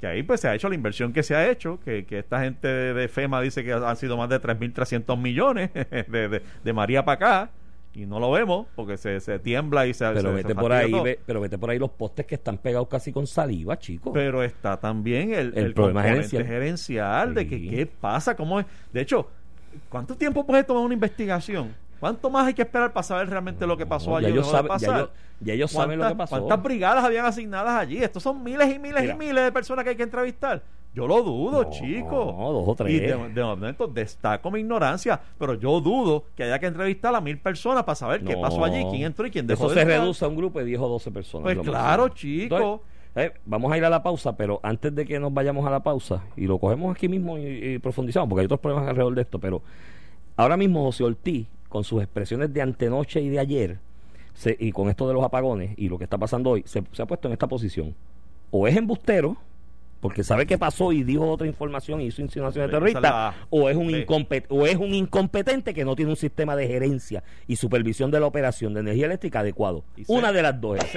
que 0.01 0.07
ahí 0.07 0.23
pues 0.23 0.41
se 0.41 0.49
ha 0.49 0.55
hecho 0.55 0.69
la 0.69 0.75
inversión 0.75 1.13
que 1.13 1.23
se 1.23 1.35
ha 1.35 1.49
hecho, 1.51 1.79
que, 1.85 2.05
que 2.05 2.19
esta 2.19 2.41
gente 2.41 2.69
de, 2.69 2.95
de 2.95 3.09
FEMA 3.09 3.41
dice 3.41 3.65
que 3.65 3.73
han 3.73 3.97
sido 3.97 4.17
más 4.17 4.29
de 4.29 4.41
3.300 4.41 5.17
millones 5.19 5.71
de, 5.75 6.29
de, 6.29 6.43
de 6.65 6.73
María 6.73 7.05
para 7.05 7.15
acá, 7.15 7.51
y 7.95 8.05
no 8.05 8.21
lo 8.21 8.31
vemos 8.31 8.67
porque 8.77 8.99
se, 8.99 9.21
se 9.21 9.39
tiembla 9.39 9.87
y 9.87 9.95
se 9.95 10.05
Pero 10.09 10.21
se- 10.21 10.29
vete 10.37 10.49
se 10.49 10.55
por 10.55 10.71
ahí, 10.73 10.93
ve- 10.93 11.19
pero 11.25 11.41
vete 11.41 11.57
por 11.57 11.71
ahí 11.71 11.79
los 11.79 11.91
postes 11.91 12.27
que 12.27 12.35
están 12.35 12.59
pegados 12.59 12.89
casi 12.89 13.11
con 13.11 13.27
saliva, 13.27 13.79
chicos. 13.79 14.13
Pero 14.13 14.43
está 14.43 14.77
también 14.79 15.33
el, 15.33 15.53
El 15.57 15.67
el 15.67 15.73
problema 15.75 16.03
gerencial. 16.03 16.45
gerencial, 16.45 17.35
de 17.35 17.49
que 17.49 17.59
qué 17.71 17.87
pasa, 17.87 18.37
cómo 18.37 18.61
es. 18.61 18.67
De 18.93 19.01
hecho, 19.01 19.31
¿cuánto 19.89 20.15
tiempo 20.15 20.45
puede 20.47 20.63
tomar 20.65 20.83
una 20.85 20.93
investigación? 20.93 21.75
¿Cuánto 22.01 22.31
más 22.31 22.47
hay 22.47 22.55
que 22.55 22.63
esperar 22.63 22.93
para 22.93 23.03
saber 23.05 23.29
realmente 23.31 23.67
lo 23.67 23.77
que 23.77 23.87
pasó 23.87 24.11
No, 24.11 24.17
allí? 24.17 24.27
ya 24.27 24.33
ellos 24.33 24.47
saben- 24.51 24.79
ya 24.79 24.97
ellos- 24.97 25.11
ya 25.41 25.53
ellos 25.55 25.71
saben 25.71 25.99
lo 25.99 26.05
que 26.05 26.09
¿Cuántas- 26.15 26.31
pasó. 26.31 26.43
¿Cuántas 26.47 26.63
brigadas 26.65 27.05
habían 27.05 27.25
asignadas 27.27 27.81
allí? 27.81 27.99
Estos 28.03 28.23
son 28.23 28.43
miles 28.43 28.75
y 28.75 28.79
miles 28.79 29.03
Mira. 29.03 29.15
y 29.15 29.17
miles 29.19 29.45
de 29.45 29.53
personas 29.53 29.83
que 29.85 29.91
hay 29.91 29.97
que 29.97 30.03
entrevistar. 30.03 30.63
Yo 30.95 31.07
lo 31.07 31.23
dudo, 31.23 31.65
No, 31.65 31.71
chico. 31.71 32.17
dos 32.53 32.65
o 32.69 32.75
tres. 32.75 32.91
Y 32.95 33.01
de, 33.01 33.15
de 33.35 33.43
momento 33.45 33.87
destaco 33.87 34.51
mi 34.51 34.61
ignorancia, 34.61 35.21
pero 35.39 35.53
yo 35.55 35.79
dudo 35.83 36.25
que 36.35 36.45
haya 36.45 36.59
que 36.59 36.67
entrevistar 36.67 37.15
a 37.15 37.21
mil 37.21 37.39
personas 37.39 37.85
para 37.85 37.97
saber 37.97 38.25
qué 38.25 38.35
No. 38.35 38.41
pasó 38.41 38.65
allí, 38.65 38.83
quién 38.91 39.03
entró 39.03 39.27
y 39.27 39.31
quién 39.31 39.47
dejó 39.47 39.65
Eso 39.65 39.69
de 39.71 39.75
se 39.75 39.81
entrar. 39.83 40.01
reduce 40.01 40.25
a 40.25 40.29
un 40.29 40.37
grupo 40.37 40.59
de 40.59 40.65
10 40.65 40.81
o 40.81 40.89
12 40.89 41.11
personas. 41.11 41.45
Pues 41.45 41.59
claro, 41.69 42.05
máximo. 42.05 42.15
chico. 42.15 42.57
Entonces, 42.57 42.81
Eh, 43.19 43.33
vamos 43.47 43.73
a 43.73 43.79
ir 43.79 43.85
a 43.87 43.89
la 43.89 44.03
pausa, 44.03 44.37
pero 44.37 44.61
antes 44.63 44.95
de 44.95 45.07
que 45.07 45.19
nos 45.19 45.33
vayamos 45.33 45.67
a 45.67 45.71
la 45.71 45.81
pausa, 45.81 46.23
y 46.37 46.47
lo 46.47 46.59
cogemos 46.59 46.95
aquí 46.95 47.09
mismo 47.09 47.39
y, 47.39 47.47
y 47.47 47.79
profundizamos, 47.79 48.29
porque 48.29 48.41
hay 48.41 48.45
otros 48.45 48.61
problemas 48.61 48.89
alrededor 48.91 49.15
de 49.15 49.23
esto, 49.23 49.39
pero 49.39 49.63
ahora 50.37 50.57
mismo 50.59 50.85
José 50.85 51.05
Ortiz, 51.05 51.47
con 51.77 51.85
sus 51.85 52.03
expresiones 52.03 52.55
de 52.55 52.63
antenoche 52.63 53.21
y 53.21 53.29
de 53.29 53.39
ayer, 53.39 53.79
se- 54.33 54.57
y 54.59 54.73
con 54.73 54.89
esto 54.89 55.07
de 55.07 55.13
los 55.13 55.23
apagones 55.23 55.75
y 55.77 55.91
lo 55.91 55.99
que 55.99 56.05
está 56.05 56.17
pasando 56.17 56.49
hoy, 56.51 56.63
se, 56.67 56.83
se 56.93 57.03
ha 57.03 57.07
puesto 57.07 57.29
en 57.29 57.33
esta 57.35 57.47
posición. 57.47 57.95
O 58.51 58.67
es 58.67 58.75
embustero, 58.77 59.37
porque 60.01 60.25
sabe 60.25 60.47
qué 60.47 60.57
pasó 60.57 60.91
y 60.93 61.03
dijo 61.03 61.29
otra 61.31 61.47
información 61.47 62.01
y 62.01 62.07
hizo 62.07 62.23
insinuaciones 62.23 62.71
terroristas, 62.71 63.35
o 63.51 63.69
es 63.69 63.77
un 63.77 63.91
Sí. 63.91 63.97
incompet- 64.07 64.47
o 64.49 64.65
es 64.67 64.77
un 64.77 64.95
incompetente 64.95 65.75
que 65.75 65.85
no 65.85 65.95
tiene 65.95 66.13
un 66.13 66.17
sistema 66.17 66.57
de 66.57 66.67
gerencia 66.67 67.23
y 67.47 67.57
supervisión 67.57 68.11
de 68.11 68.21
la 68.21 68.27
operación 68.27 68.73
de 68.73 68.81
energía 68.81 69.05
eléctrica 69.05 69.41
adecuado. 69.41 69.85
Una 70.07 70.33
de 70.33 70.41
las 70.43 70.59
dos. 70.59 70.79
es. 70.83 70.97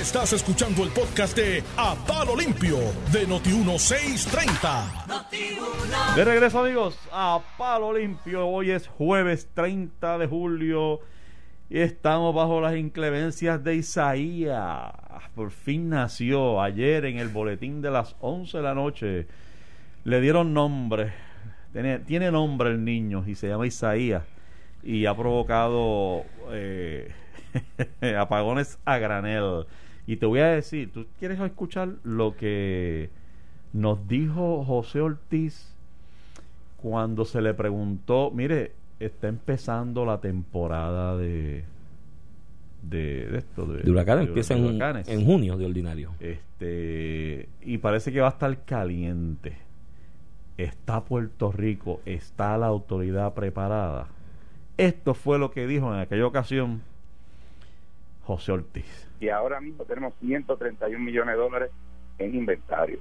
Estás 0.00 0.32
escuchando 0.32 0.82
el 0.84 0.90
podcast 0.90 1.36
de 1.36 1.64
A 1.76 1.96
Palo 2.06 2.36
Limpio 2.36 2.78
de 3.10 3.26
Noti1630. 3.26 6.14
De 6.14 6.24
regreso 6.24 6.60
amigos 6.60 6.96
a 7.10 7.40
Palo 7.58 7.92
Limpio, 7.92 8.46
hoy 8.46 8.70
es 8.70 8.86
jueves 8.86 9.48
30 9.54 10.18
de 10.18 10.28
julio 10.28 11.00
y 11.68 11.80
estamos 11.80 12.32
bajo 12.32 12.60
las 12.60 12.76
inclemencias 12.76 13.64
de 13.64 13.74
Isaías. 13.74 14.92
Por 15.34 15.50
fin 15.50 15.88
nació 15.88 16.62
ayer 16.62 17.04
en 17.04 17.18
el 17.18 17.26
boletín 17.26 17.82
de 17.82 17.90
las 17.90 18.14
11 18.20 18.58
de 18.58 18.62
la 18.62 18.74
noche. 18.74 19.26
Le 20.04 20.20
dieron 20.20 20.54
nombre, 20.54 21.12
tiene, 21.72 21.98
tiene 21.98 22.30
nombre 22.30 22.70
el 22.70 22.84
niño 22.84 23.24
y 23.26 23.34
se 23.34 23.48
llama 23.48 23.66
Isaías 23.66 24.22
y 24.84 25.06
ha 25.06 25.16
provocado 25.16 26.22
eh, 26.52 27.12
apagones 28.16 28.78
a 28.84 28.98
granel. 28.98 29.66
Y 30.08 30.16
te 30.16 30.26
voy 30.26 30.40
a 30.40 30.46
decir, 30.46 30.90
¿tú 30.92 31.06
quieres 31.20 31.38
escuchar 31.38 31.90
lo 32.02 32.34
que 32.34 33.10
nos 33.72 34.08
dijo 34.08 34.64
José 34.64 35.00
Ortiz 35.02 35.74
cuando 36.78 37.24
se 37.24 37.40
le 37.42 37.52
preguntó, 37.54 38.30
mire, 38.32 38.72
está 39.00 39.28
empezando 39.28 40.04
la 40.04 40.20
temporada 40.20 41.16
de 41.16 41.64
de, 42.82 43.26
de 43.26 43.38
esto 43.38 43.66
de, 43.66 43.82
De 43.82 43.90
huracanes 43.90 44.24
de- 44.24 44.28
empieza 44.28 44.54
en, 44.56 44.64
huracanes. 44.64 45.08
en 45.08 45.24
junio 45.26 45.56
de 45.58 45.66
ordinario. 45.66 46.12
Este, 46.20 47.48
y 47.62 47.78
parece 47.78 48.10
que 48.12 48.20
va 48.20 48.28
a 48.28 48.30
estar 48.30 48.64
caliente. 48.64 49.58
Está 50.56 51.04
Puerto 51.04 51.52
Rico, 51.52 52.00
está 52.06 52.56
la 52.56 52.66
autoridad 52.66 53.34
preparada. 53.34 54.08
Esto 54.78 55.12
fue 55.14 55.38
lo 55.38 55.50
que 55.50 55.66
dijo 55.66 55.92
en 55.92 56.00
aquella 56.00 56.26
ocasión 56.26 56.80
José 58.24 58.52
Ortiz. 58.52 59.07
Y 59.20 59.28
ahora 59.28 59.60
mismo 59.60 59.84
tenemos 59.84 60.14
131 60.20 60.98
millones 61.04 61.34
de 61.34 61.40
dólares 61.40 61.70
en 62.18 62.34
inventario. 62.34 62.98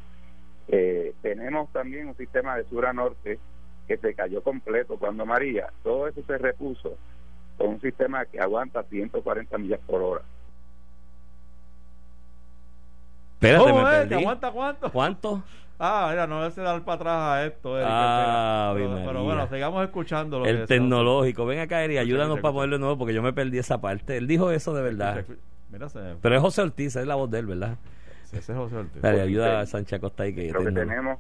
Eh, 0.68 1.14
tenemos 1.22 1.72
también 1.72 2.08
un 2.08 2.18
sistema 2.18 2.56
de 2.58 2.66
sur 2.66 2.86
a 2.86 2.94
norte 2.94 3.40
que 3.88 3.98
se 3.98 4.14
cayó 4.14 4.42
completo 4.44 4.98
cuando 4.98 5.26
María. 5.26 5.68
Todo 5.84 6.08
eso 6.08 6.22
se 6.28 6.38
repuso 6.38 6.98
con 7.58 7.70
un 7.70 7.82
sistema 7.82 8.26
que 8.26 8.40
aguanta 8.40 8.84
140 8.84 9.58
millas 9.58 9.80
por 9.88 10.02
hora. 10.02 10.22
Espérate, 13.36 13.64
¿Cómo 13.70 13.76
me 13.84 13.90
es? 13.90 13.96
perdí. 13.98 14.10
¿Que 14.10 14.16
aguanta 14.16 14.52
cuánto? 14.52 14.92
¿Cuánto? 14.92 15.44
Ah, 15.80 16.08
mira, 16.10 16.26
no 16.26 16.50
se 16.50 16.60
dar 16.62 16.84
para 16.84 16.96
atrás 16.96 17.16
a 17.22 17.46
esto. 17.46 17.78
Erika, 17.78 17.92
Ah, 17.92 18.74
pero, 18.76 18.96
pero 19.06 19.24
bueno, 19.24 19.48
sigamos 19.48 19.84
escuchando 19.86 20.40
lo 20.40 20.46
que 20.46 20.50
El 20.50 20.58
decía 20.62 20.78
tecnológico. 20.78 21.46
Ven 21.46 21.60
acá, 21.60 21.84
Eri, 21.84 22.00
ayúdanos 22.00 22.38
escucha, 22.38 22.42
para 22.42 22.50
escucha. 22.50 22.58
ponerlo 22.58 22.76
de 22.78 22.80
nuevo 22.80 22.98
porque 22.98 23.14
yo 23.14 23.22
me 23.22 23.32
perdí 23.34 23.60
esa 23.60 23.80
parte. 23.80 24.18
Él 24.18 24.26
dijo 24.26 24.50
eso 24.50 24.74
de 24.74 24.82
verdad. 24.82 25.20
Escucha, 25.20 25.34
escucha. 25.34 25.57
Mira, 25.70 25.90
se- 25.90 26.16
Pero 26.22 26.36
es 26.36 26.42
José 26.42 26.62
Ortiz, 26.62 26.96
es 26.96 27.06
la 27.08 27.16
voz 27.16 27.30
de 27.30 27.40
él, 27.40 27.46
¿verdad? 27.48 27.78
ese 28.32 28.38
es 28.52 28.58
José 28.58 28.76
Ortiz. 28.78 29.02
Dale, 29.02 29.22
ayuda 29.22 29.62
a 29.62 29.66
sí. 29.66 29.72
Sánchez 29.72 29.94
Acosta 30.00 30.24
ahí 30.24 30.34
que 30.36 30.50
Creo 30.50 30.64
que 30.66 30.72
tenemos, 30.72 31.20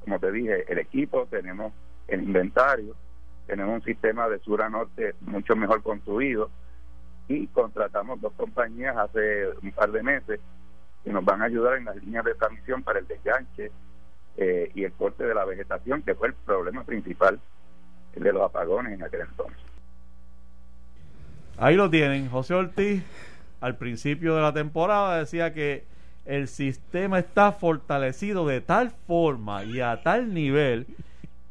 como 0.00 0.18
te 0.18 0.32
dije, 0.32 0.64
el 0.70 0.78
equipo, 0.78 1.26
tenemos 1.26 1.72
el 2.06 2.22
inventario, 2.22 2.94
tenemos 3.46 3.74
un 3.76 3.82
sistema 3.82 4.28
de 4.28 4.38
sur 4.40 4.62
a 4.62 4.68
norte 4.68 5.14
mucho 5.20 5.54
mejor 5.56 5.82
construido 5.82 6.50
y 7.28 7.46
contratamos 7.48 8.20
dos 8.20 8.32
compañías 8.34 8.96
hace 8.96 9.48
un 9.62 9.72
par 9.72 9.90
de 9.92 10.02
meses 10.02 10.40
que 11.04 11.12
nos 11.12 11.24
van 11.24 11.42
a 11.42 11.46
ayudar 11.46 11.76
en 11.76 11.84
las 11.84 11.96
líneas 11.96 12.24
de 12.24 12.34
transmisión 12.34 12.82
para 12.82 12.98
el 12.98 13.06
desganche 13.06 13.70
eh, 14.38 14.70
y 14.74 14.84
el 14.84 14.92
corte 14.92 15.24
de 15.24 15.34
la 15.34 15.44
vegetación, 15.44 16.02
que 16.02 16.14
fue 16.14 16.28
el 16.28 16.34
problema 16.34 16.84
principal 16.84 17.38
de 18.14 18.32
los 18.32 18.42
apagones 18.42 18.92
en 18.94 19.02
aquel 19.04 19.20
entonces. 19.22 19.58
Ahí 21.58 21.74
lo 21.76 21.90
tienen. 21.90 22.28
José 22.30 22.54
Ortiz, 22.54 23.02
al 23.60 23.76
principio 23.76 24.36
de 24.36 24.42
la 24.42 24.52
temporada, 24.52 25.18
decía 25.18 25.52
que 25.52 25.84
el 26.24 26.46
sistema 26.48 27.18
está 27.18 27.52
fortalecido 27.52 28.46
de 28.46 28.60
tal 28.60 28.92
forma 29.06 29.64
y 29.64 29.80
a 29.80 30.02
tal 30.02 30.34
nivel 30.34 30.86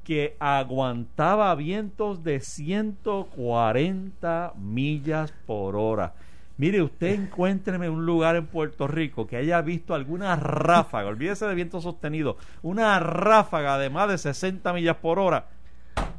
que 0.03 0.35
aguantaba 0.39 1.55
vientos 1.55 2.23
de 2.23 2.39
140 2.39 4.53
millas 4.55 5.33
por 5.45 5.75
hora. 5.75 6.13
Mire, 6.57 6.81
usted 6.81 7.13
encuéntreme 7.13 7.89
un 7.89 8.05
lugar 8.05 8.35
en 8.35 8.47
Puerto 8.47 8.87
Rico 8.87 9.27
que 9.27 9.37
haya 9.37 9.61
visto 9.61 9.93
alguna 9.93 10.35
ráfaga, 10.35 11.09
olvídese 11.09 11.45
de 11.45 11.55
viento 11.55 11.81
sostenido, 11.81 12.37
una 12.63 12.99
ráfaga 12.99 13.77
de 13.77 13.89
más 13.89 14.09
de 14.09 14.17
60 14.17 14.73
millas 14.73 14.97
por 14.97 15.19
hora 15.19 15.45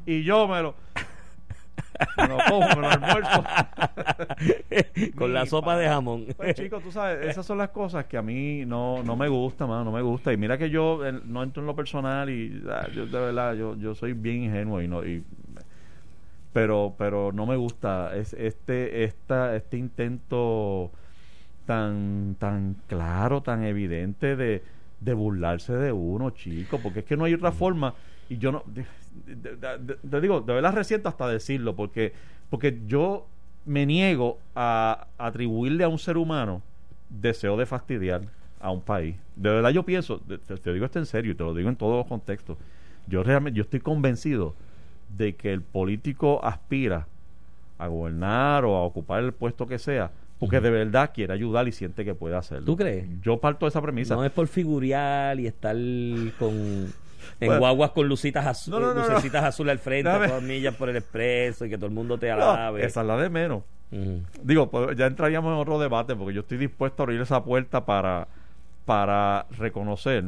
y 0.09 0.22
yo 0.22 0.48
me 0.48 0.62
lo, 0.62 0.74
me 2.16 2.28
lo 2.28 2.38
como, 2.48 2.68
me 2.68 2.76
lo 2.76 2.90
almuerzo. 2.90 3.44
Con 5.16 5.32
la 5.32 5.46
sopa 5.46 5.76
de 5.76 5.88
jamón. 5.88 6.26
Pues 6.37 6.54
chicos, 6.54 6.82
tú 6.82 6.92
sabes, 6.92 7.26
esas 7.26 7.44
son 7.44 7.58
las 7.58 7.70
cosas 7.70 8.06
que 8.06 8.16
a 8.16 8.22
mí 8.22 8.64
no, 8.66 9.02
no 9.02 9.16
me 9.16 9.28
gusta, 9.28 9.66
mano, 9.66 9.84
no 9.84 9.92
me 9.92 10.02
gusta. 10.02 10.32
Y 10.32 10.37
mira 10.37 10.58
que 10.58 10.70
yo 10.70 11.06
eh, 11.06 11.20
no 11.24 11.42
entro 11.42 11.62
en 11.62 11.66
lo 11.66 11.76
personal 11.76 12.30
y 12.30 12.62
ah, 12.68 12.87
yo 12.94 13.06
de 13.06 13.20
verdad, 13.20 13.54
yo, 13.54 13.76
yo 13.76 13.94
soy 13.94 14.12
bien 14.12 14.44
ingenuo 14.44 14.82
y 14.82 14.88
no 14.88 15.04
y 15.04 15.24
pero 16.52 16.94
pero 16.96 17.30
no 17.30 17.44
me 17.44 17.56
gusta 17.56 18.16
es 18.16 18.32
este 18.32 19.04
esta 19.04 19.54
este 19.54 19.76
intento 19.76 20.90
tan 21.66 22.37
tan 22.38 22.76
claro, 22.87 23.42
tan 23.42 23.62
evidente 23.62 24.37
de, 24.37 24.62
de 25.00 25.14
burlarse 25.14 25.74
de 25.74 25.92
uno, 25.92 26.30
chico, 26.30 26.80
porque 26.82 27.00
es 27.00 27.04
que 27.04 27.16
no 27.16 27.24
hay 27.24 27.34
otra 27.34 27.52
forma 27.52 27.94
y 28.28 28.38
yo 28.38 28.52
no 28.52 28.64
te 30.10 30.20
digo, 30.20 30.40
de 30.40 30.52
verdad 30.52 30.72
resiento 30.74 31.08
hasta 31.08 31.28
decirlo 31.28 31.74
porque 31.74 32.12
porque 32.50 32.80
yo 32.86 33.26
me 33.64 33.84
niego 33.86 34.38
a 34.54 35.08
atribuirle 35.18 35.84
a 35.84 35.88
un 35.88 35.98
ser 35.98 36.16
humano 36.16 36.62
deseo 37.10 37.56
de 37.56 37.66
fastidiar 37.66 38.22
a 38.60 38.70
un 38.70 38.80
país. 38.80 39.16
De 39.36 39.50
verdad 39.50 39.70
yo 39.70 39.82
pienso, 39.84 40.20
te, 40.20 40.72
digo 40.72 40.84
esto 40.84 40.98
en 40.98 41.06
serio 41.06 41.32
y 41.32 41.34
te 41.34 41.44
lo 41.44 41.54
digo 41.54 41.68
en 41.68 41.76
todos 41.76 41.96
los 41.98 42.06
contextos. 42.06 42.56
Yo 43.06 43.22
realmente 43.22 43.56
yo 43.56 43.62
estoy 43.62 43.80
convencido 43.80 44.54
de 45.16 45.34
que 45.34 45.52
el 45.52 45.62
político 45.62 46.40
aspira 46.44 47.06
a 47.78 47.86
gobernar 47.86 48.64
o 48.64 48.76
a 48.76 48.82
ocupar 48.82 49.22
el 49.22 49.32
puesto 49.32 49.66
que 49.66 49.78
sea 49.78 50.10
porque 50.38 50.60
de 50.60 50.70
verdad 50.70 51.10
quiere 51.12 51.32
ayudar 51.32 51.66
y 51.66 51.72
siente 51.72 52.04
que 52.04 52.14
puede 52.14 52.36
hacerlo. 52.36 52.64
¿Tú 52.64 52.76
crees? 52.76 53.06
Yo 53.22 53.38
parto 53.38 53.66
de 53.66 53.70
esa 53.70 53.82
premisa. 53.82 54.14
No 54.14 54.24
es 54.24 54.30
por 54.30 54.46
figurial 54.46 55.40
y 55.40 55.46
estar 55.46 55.76
con 56.38 56.92
en 57.40 57.46
Bueno. 57.48 57.60
guaguas 57.60 57.90
con 57.92 58.08
lucitas 58.08 58.44
azu- 58.46 58.70
No, 58.70 58.80
no, 58.80 58.94
no, 58.94 59.00
no. 59.00 59.08
lucecitas 59.08 59.44
azules 59.44 59.72
al 59.72 59.78
frente, 59.78 60.10
a 60.10 60.26
todas 60.26 60.42
millas 60.42 60.74
por 60.74 60.88
el 60.88 60.96
expreso 60.96 61.64
y 61.64 61.70
que 61.70 61.76
todo 61.76 61.86
el 61.86 61.92
mundo 61.92 62.18
te 62.18 62.30
alabe. 62.30 62.84
esa 62.84 63.00
es 63.02 63.06
la 63.06 63.16
de 63.16 63.30
menos. 63.30 63.62
Digo, 64.42 64.70
pues 64.70 64.96
ya 64.96 65.06
entraríamos 65.06 65.52
en 65.54 65.58
otro 65.60 65.78
debate 65.78 66.14
porque 66.14 66.34
yo 66.34 66.40
estoy 66.42 66.58
dispuesto 66.58 67.02
a 67.02 67.04
abrir 67.04 67.20
esa 67.20 67.42
puerta 67.42 67.84
para, 67.86 68.28
para 68.84 69.46
reconocer 69.58 70.24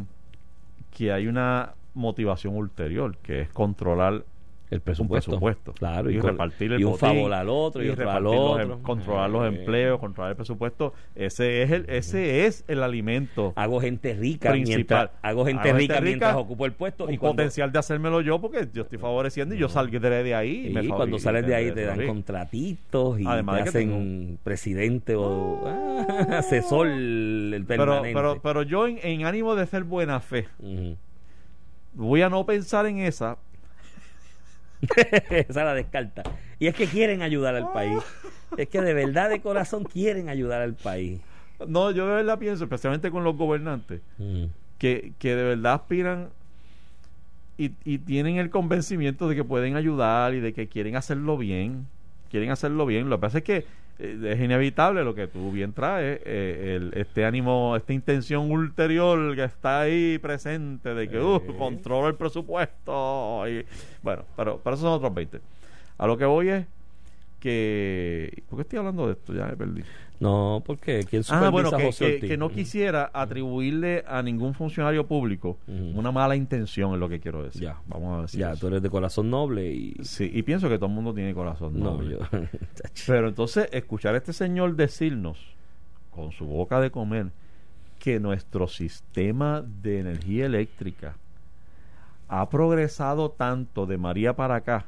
que 0.97 1.13
hay 1.13 1.27
una 1.27 1.75
motivación 1.95 2.57
ulterior, 2.57 3.17
que 3.19 3.43
es 3.43 3.49
controlar 3.51 4.23
El 4.71 4.81
presupuesto. 4.81 5.33
presupuesto. 5.33 5.73
Claro, 5.73 6.11
Y 6.11 6.19
con- 6.19 6.31
repartir 6.31 6.73
el 6.73 6.81
y 6.81 6.85
un 6.85 6.93
botín, 6.93 7.09
favor 7.09 7.33
al 7.33 7.49
otro 7.49 7.83
y, 7.83 7.89
otro 7.89 8.09
al 8.09 8.23
repartir 8.23 8.23
los 8.41 8.51
otro. 8.63 8.75
em- 8.77 8.83
controlar 8.83 9.31
los 9.31 9.43
Eh, 9.45 9.47
empleos, 9.59 9.99
controlar 9.99 10.31
el 10.31 10.37
presupuesto. 10.37 10.95
Ese 11.17 11.63
es 11.63 11.71
el, 11.73 11.87
ese 11.89 12.47
es 12.47 12.65
el 12.69 12.83
alimento. 12.85 13.53
Hago 13.57 13.81
gente 13.81 14.15
rica 14.15 14.51
Principal. 14.53 14.77
mientras 14.77 15.11
hago 15.23 15.45
gente 15.45 15.69
Hago 15.69 15.79
rica 15.79 15.95
gente 15.95 16.05
mientras 16.07 16.33
rica 16.35 16.39
ocupo 16.41 16.67
el 16.67 16.73
puesto 16.73 17.11
y 17.11 17.19
cuando, 17.19 17.37
potencial 17.37 17.73
de 17.73 17.79
hacérmelo 17.81 18.21
yo 18.21 18.41
porque 18.41 18.69
yo 18.73 18.83
estoy 18.83 18.99
favoreciendo 18.99 19.55
y 19.55 19.59
yo 19.59 19.69
saldré 19.69 20.23
de 20.23 20.35
ahí. 20.37 20.69
y 20.69 20.71
me 20.71 20.87
cuando 20.89 21.17
y 21.17 21.21
sales 21.21 21.47
de 21.47 21.55
ahí 21.57 21.73
te 21.73 21.85
dan 21.85 22.07
contratitos 22.07 23.19
y 23.21 23.25
Además 23.27 23.65
te 23.65 23.69
hacen 23.71 23.93
un 23.93 24.39
presidente 24.45 25.15
o 25.17 25.63
ah, 25.67 26.07
asesor 26.39 26.87
el 26.87 27.65
Pero, 27.67 27.85
permanente. 27.87 28.15
pero, 28.15 28.41
pero 28.41 28.63
yo 28.63 28.87
en, 28.87 28.99
en 29.03 29.25
ánimo 29.25 29.57
de 29.57 29.67
ser 29.67 29.83
buena 29.83 30.21
fe, 30.21 30.47
voy 31.95 32.23
a 32.23 32.29
no 32.29 32.47
pensar 32.47 32.87
en 32.87 32.99
esa 32.99 33.37
Esa 35.31 35.65
la 35.65 35.75
descarta. 35.75 36.23
Y 36.59 36.67
es 36.67 36.75
que 36.75 36.87
quieren 36.87 37.23
ayudar 37.23 37.55
al 37.57 37.73
país. 37.73 37.99
Es 38.57 38.69
que 38.69 38.81
de 38.81 38.95
verdad, 38.95 39.31
de 39.31 39.41
corazón, 39.41 39.85
quieren 39.85 40.29
ayudar 40.29 40.61
al 40.63 40.75
país. 40.75 41.21
No, 41.67 41.91
yo 41.91 42.07
de 42.07 42.15
verdad 42.15 42.39
pienso, 42.39 42.65
especialmente 42.65 43.11
con 43.11 43.25
los 43.25 43.37
gobernantes, 43.37 44.01
Mm. 44.19 44.45
que, 44.79 45.13
que 45.19 45.35
de 45.37 45.43
verdad 45.43 45.75
aspiran 45.75 46.31
y, 47.59 47.73
y 47.85 47.99
tienen 47.99 48.37
el 48.37 48.49
convencimiento 48.51 49.29
de 49.29 49.37
que 49.37 49.45
pueden 49.45 49.77
ayudar 49.77 50.33
y 50.35 50.41
de 50.41 50.53
que 50.55 50.69
quieren 50.69 50.97
hacerlo 50.97 51.37
bien. 51.37 51.87
Quieren 52.31 52.51
hacerlo 52.51 52.87
bien. 52.87 53.11
Lo 53.11 53.17
que 53.19 53.21
pasa 53.21 53.39
es 53.39 53.45
que 53.45 53.67
es 54.01 54.41
inevitable 54.41 55.05
lo 55.05 55.15
que 55.15 55.27
tú 55.29 55.53
bien 55.53 55.73
traes, 55.73 56.21
eh, 56.25 56.77
el, 56.77 56.93
este 56.99 57.25
ánimo, 57.25 57.77
esta 57.77 57.93
intención 57.93 58.51
ulterior 58.51 59.35
que 59.37 59.45
está 59.45 59.81
ahí 59.83 60.19
presente 60.19 60.95
de 60.95 61.09
que 61.09 61.19
uh, 61.21 61.41
Sí. 61.47 61.53
controla 61.59 62.09
el 62.09 62.15
presupuesto. 62.15 63.47
Y, 63.49 63.65
bueno, 64.03 64.25
pero, 64.37 64.61
pero 64.63 64.75
esos 64.75 64.85
son 64.85 64.93
otros 64.95 65.13
20. 65.15 65.41
A 65.99 66.07
lo 66.07 66.17
que 66.17 66.25
voy 66.25 66.49
es 66.49 66.67
que... 67.41 68.43
¿Por 68.49 68.59
qué 68.59 68.63
estoy 68.63 68.79
hablando 68.79 69.07
de 69.07 69.13
esto? 69.13 69.33
Ya 69.35 69.47
me 69.47 69.57
perdí. 69.57 69.83
No, 70.21 70.63
porque 70.67 71.05
¿quién 71.09 71.23
Ah, 71.31 71.49
supervisa 71.51 71.77
a 71.77 71.79
que, 71.79 71.87
José 71.87 72.05
que- 72.07 72.15
Ortiz? 72.17 72.31
que 72.31 72.37
no 72.37 72.51
quisiera 72.51 73.11
atribuirle 73.13 74.05
a 74.07 74.23
ningún 74.23 74.53
funcionario 74.55 75.07
público 75.07 75.57
una 75.67 76.13
mala 76.13 76.37
intención, 76.37 76.93
es 76.93 77.01
lo 77.01 77.09
que 77.09 77.21
quiero 77.21 77.43
decir. 77.43 77.63
Ya. 77.63 77.81
Vamos 77.87 78.19
a 78.19 78.23
decir 78.23 78.41
Ya, 78.41 78.51
eso. 78.53 78.61
tú 78.61 78.67
eres 78.69 78.83
de 78.83 78.91
corazón 78.91 79.31
noble 79.31 79.73
y... 79.73 79.95
Sí, 80.03 80.31
y 80.33 80.43
pienso 80.43 80.69
que 80.69 80.77
todo 80.77 80.87
el 80.91 80.95
mundo 80.95 81.15
tiene 81.15 81.33
corazón. 81.35 81.79
No, 81.81 81.93
noble. 81.95 82.19
yo... 82.19 82.19
Pero 83.07 83.29
entonces, 83.29 83.69
escuchar 83.73 84.15
a 84.15 84.19
este 84.19 84.35
señor 84.35 84.77
decirnos, 84.77 85.39
con 86.11 86.33
su 86.33 86.45
boca 86.45 86.81
de 86.81 86.91
comer, 86.91 87.29
que 87.99 88.21
nuestro 88.21 88.69
sistema 88.69 89.63
de 89.83 90.01
energía 90.01 90.45
eléctrica 90.47 91.17
ha 92.29 92.49
progresado 92.51 93.31
tanto 93.31 93.87
de 93.87 93.97
María 93.97 94.35
para 94.37 94.57
acá, 94.57 94.85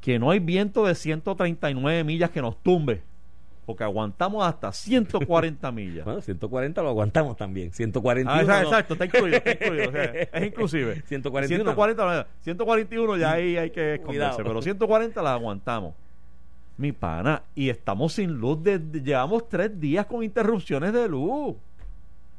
que 0.00 0.18
no 0.18 0.30
hay 0.30 0.38
viento 0.40 0.86
de 0.86 0.94
139 0.94 2.04
millas 2.04 2.30
que 2.30 2.40
nos 2.42 2.56
tumbe, 2.62 3.02
porque 3.64 3.84
aguantamos 3.84 4.44
hasta 4.44 4.72
140 4.72 5.70
millas. 5.72 6.04
Bueno, 6.04 6.20
140 6.20 6.82
lo 6.82 6.88
aguantamos 6.88 7.36
también. 7.36 7.72
141 7.72 8.30
Ah, 8.30 8.40
exacto, 8.40 8.62
no. 8.62 8.68
exacto, 8.68 8.92
está 8.94 9.04
incluido, 9.06 9.36
está 9.36 9.52
incluido, 9.52 9.88
o 9.88 9.92
sea, 9.92 10.04
es 10.32 10.46
inclusive. 10.46 11.02
141 11.06 11.64
no. 11.64 11.70
140, 11.70 12.26
141 12.40 13.16
ya 13.18 13.32
ahí 13.32 13.56
hay 13.56 13.70
que 13.70 13.94
esconderse, 13.94 14.42
pero 14.42 14.60
140 14.60 15.22
la 15.22 15.34
aguantamos. 15.34 15.94
Mi 16.76 16.90
pana, 16.90 17.42
y 17.54 17.68
estamos 17.68 18.14
sin 18.14 18.32
luz, 18.32 18.62
desde, 18.62 19.02
llevamos 19.02 19.48
tres 19.48 19.78
días 19.78 20.06
con 20.06 20.24
interrupciones 20.24 20.92
de 20.92 21.06
luz. 21.06 21.54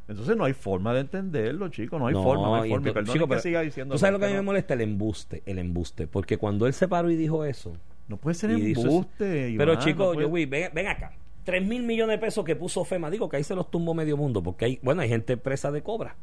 Entonces 0.08 0.36
no 0.36 0.44
hay 0.44 0.54
forma 0.54 0.94
de 0.94 1.02
entenderlo, 1.02 1.70
chicos, 1.70 1.98
no 2.00 2.08
hay 2.08 2.14
forma, 2.14 2.44
no 2.44 2.56
hay 2.56 2.70
forma. 2.70 2.90
Entonces- 2.90 3.14
chico, 3.14 3.26
que 3.26 3.30
pero 3.30 3.42
siga 3.42 3.62
diciendo 3.62 3.96
¿Tú 3.96 4.00
sabes 4.00 4.14
lo 4.14 4.20
que 4.20 4.26
a 4.26 4.30
mí 4.30 4.34
me 4.34 4.42
molesta? 4.42 4.74
El 4.74 4.82
embuste, 4.82 5.42
el 5.46 5.60
embuste. 5.60 6.08
Porque 6.08 6.38
cuando 6.38 6.68
él 6.68 6.74
se 6.74 6.88
paró 6.90 7.10
y 7.10 7.16
dijo 7.16 7.46
eso... 7.46 7.72
No 8.08 8.18
puede 8.18 8.34
ser 8.36 8.52
y 8.52 8.74
embuste, 8.74 9.56
Pero 9.58 9.76
chicos, 9.80 10.08
no 10.08 10.14
puede- 10.14 10.28
yo 10.28 10.34
vi, 10.34 10.46
ven, 10.46 10.72
ven 10.74 10.88
acá. 10.88 11.14
3 11.46 11.66
mil 11.66 11.84
millones 11.84 12.16
de 12.20 12.26
pesos 12.26 12.46
que 12.46 12.56
puso 12.56 12.86
FEMA. 12.86 13.10
Digo 13.10 13.28
que 13.30 13.38
ahí 13.38 13.44
se 13.44 13.56
los 13.56 13.70
tumbó 13.70 13.94
medio 13.94 14.16
mundo. 14.18 14.42
Porque 14.42 14.66
hay, 14.66 14.80
bueno, 14.82 15.02
hay 15.02 15.10
gente 15.10 15.36
presa 15.38 15.72
de 15.72 15.82
Cobra. 15.82 16.16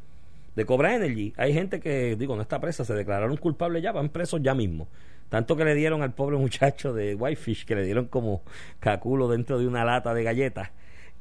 De 0.55 0.65
Cobra 0.65 0.95
Energy. 0.95 1.33
Hay 1.37 1.53
gente 1.53 1.79
que, 1.79 2.15
digo, 2.15 2.35
no 2.35 2.41
está 2.41 2.59
presa. 2.59 2.85
Se 2.85 2.93
declararon 2.93 3.37
culpables 3.37 3.83
ya. 3.83 3.91
Van 3.91 4.09
presos 4.09 4.41
ya 4.41 4.53
mismo. 4.55 4.87
Tanto 5.29 5.55
que 5.55 5.63
le 5.63 5.75
dieron 5.75 6.01
al 6.01 6.13
pobre 6.13 6.37
muchacho 6.37 6.93
de 6.93 7.15
Whitefish. 7.15 7.65
Que 7.65 7.75
le 7.75 7.83
dieron 7.83 8.05
como 8.05 8.41
caculo 8.79 9.27
dentro 9.29 9.59
de 9.59 9.67
una 9.67 9.85
lata 9.85 10.13
de 10.13 10.23
galletas. 10.23 10.69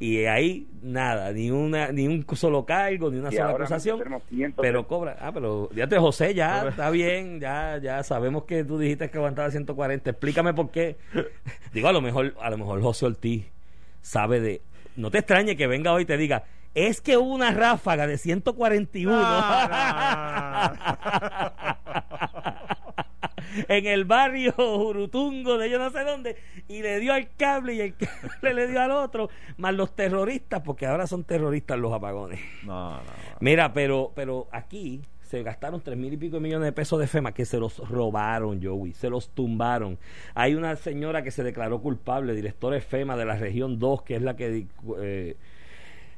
Y 0.00 0.24
ahí 0.24 0.66
nada. 0.82 1.30
Ni 1.30 1.50
una 1.50 1.92
ni 1.92 2.08
un 2.08 2.24
solo 2.34 2.64
cargo. 2.64 3.10
Ni 3.10 3.18
una 3.18 3.28
Y 3.30 3.36
sola 3.36 3.50
acusación. 3.50 3.98
tenemos 3.98 4.22
100 4.30 4.54
Pero 4.54 4.88
cobra. 4.88 5.18
Ah, 5.20 5.30
pero 5.30 5.68
fíjate, 5.74 5.98
José, 5.98 6.34
ya 6.34 6.66
está 6.66 6.88
bien. 6.88 7.38
Ya 7.38 7.78
ya 7.82 8.02
sabemos 8.02 8.44
que 8.44 8.64
tú 8.64 8.78
dijiste 8.78 9.10
que 9.10 9.18
aguantaba 9.18 9.50
140. 9.50 10.08
Explícame 10.10 10.54
por 10.54 10.70
qué. 10.70 10.96
Digo, 11.74 11.88
a 11.88 11.92
lo 11.92 12.00
mejor, 12.00 12.34
a 12.40 12.48
lo 12.48 12.56
mejor 12.56 12.80
José 12.80 13.04
Ortiz 13.06 13.44
sabe 14.00 14.40
de. 14.40 14.62
No 14.96 15.10
te 15.10 15.18
extrañe 15.18 15.54
que 15.54 15.66
venga 15.66 15.92
hoy 15.92 16.04
y 16.04 16.06
te 16.06 16.16
diga. 16.16 16.44
Es 16.74 17.00
que 17.00 17.16
hubo 17.18 17.34
una 17.34 17.50
ráfaga 17.50 18.06
de 18.06 18.16
141 18.16 19.12
en 23.68 23.86
el 23.86 24.04
barrio 24.04 24.52
Jurutungo 24.52 25.58
de 25.58 25.70
yo 25.70 25.78
no 25.78 25.90
sé 25.90 26.04
dónde 26.04 26.36
y 26.68 26.82
le 26.82 27.00
dio 27.00 27.12
al 27.12 27.28
cable 27.36 27.74
y 27.74 27.80
el 27.80 27.94
cable 28.40 28.54
le 28.54 28.68
dio 28.68 28.80
al 28.80 28.90
otro 28.90 29.30
más 29.56 29.74
los 29.74 29.94
terroristas 29.94 30.62
porque 30.62 30.86
ahora 30.86 31.06
son 31.06 31.24
terroristas 31.24 31.78
los 31.78 31.92
apagones 31.92 32.40
No, 32.64 32.92
no, 32.92 32.98
no. 32.98 33.04
Mira, 33.40 33.72
pero, 33.72 34.12
pero 34.14 34.48
aquí 34.52 35.02
se 35.30 35.44
gastaron 35.44 35.80
tres 35.80 35.96
mil 35.96 36.12
y 36.12 36.16
pico 36.16 36.36
de 36.36 36.42
millones 36.42 36.66
de 36.66 36.72
pesos 36.72 36.98
de 36.98 37.06
FEMA 37.06 37.32
que 37.32 37.44
se 37.44 37.58
los 37.58 37.76
robaron, 37.88 38.60
Joey, 38.60 38.92
se 38.94 39.08
los 39.08 39.28
tumbaron. 39.28 39.96
Hay 40.34 40.56
una 40.56 40.74
señora 40.74 41.22
que 41.22 41.30
se 41.30 41.44
declaró 41.44 41.80
culpable, 41.80 42.34
directora 42.34 42.74
de 42.74 42.80
FEMA 42.80 43.16
de 43.16 43.24
la 43.24 43.36
región 43.36 43.78
2, 43.78 44.02
que 44.02 44.16
es 44.16 44.22
la 44.22 44.34
que 44.34 44.66
eh, 44.98 45.36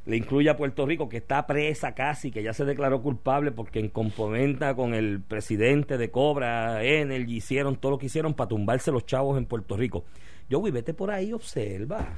le 0.04 0.16
incluye 0.16 0.50
a 0.50 0.56
Puerto 0.56 0.84
Rico, 0.84 1.08
que 1.08 1.18
está 1.18 1.46
presa 1.46 1.94
casi, 1.94 2.30
que 2.30 2.42
ya 2.42 2.52
se 2.52 2.64
declaró 2.64 3.02
culpable 3.02 3.52
porque 3.52 3.78
en 3.78 3.88
componenta 3.88 4.74
con 4.74 4.94
el 4.94 5.20
presidente 5.20 5.96
de 5.96 6.10
Cobra, 6.10 6.82
Energy, 6.82 7.36
hicieron 7.36 7.76
todo 7.76 7.92
lo 7.92 7.98
que 7.98 8.06
hicieron 8.06 8.34
para 8.34 8.48
tumbarse 8.48 8.90
los 8.90 9.06
chavos 9.06 9.38
en 9.38 9.46
Puerto 9.46 9.76
Rico. 9.76 10.04
Joey, 10.50 10.72
vete 10.72 10.92
por 10.92 11.10
ahí, 11.10 11.32
observa. 11.32 12.16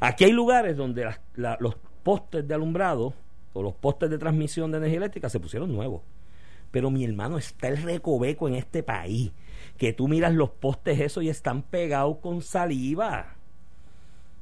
Aquí 0.00 0.24
hay 0.24 0.32
lugares 0.32 0.76
donde 0.76 1.10
la- 1.34 1.56
los 1.60 1.76
postes 2.02 2.46
de 2.48 2.54
alumbrado 2.54 3.12
o 3.52 3.62
los 3.62 3.74
postes 3.74 4.08
de 4.08 4.18
transmisión 4.18 4.70
de 4.70 4.78
energía 4.78 4.98
eléctrica 4.98 5.28
se 5.28 5.40
pusieron 5.40 5.72
nuevos. 5.72 6.02
Pero 6.70 6.90
mi 6.90 7.04
hermano, 7.04 7.36
está 7.36 7.68
el 7.68 7.82
recoveco 7.82 8.48
en 8.48 8.54
este 8.54 8.82
país. 8.82 9.32
Que 9.76 9.92
tú 9.92 10.08
miras 10.08 10.32
los 10.32 10.50
postes 10.50 11.00
esos 11.00 11.24
y 11.24 11.28
están 11.28 11.62
pegados 11.62 12.18
con 12.18 12.42
saliva. 12.42 13.36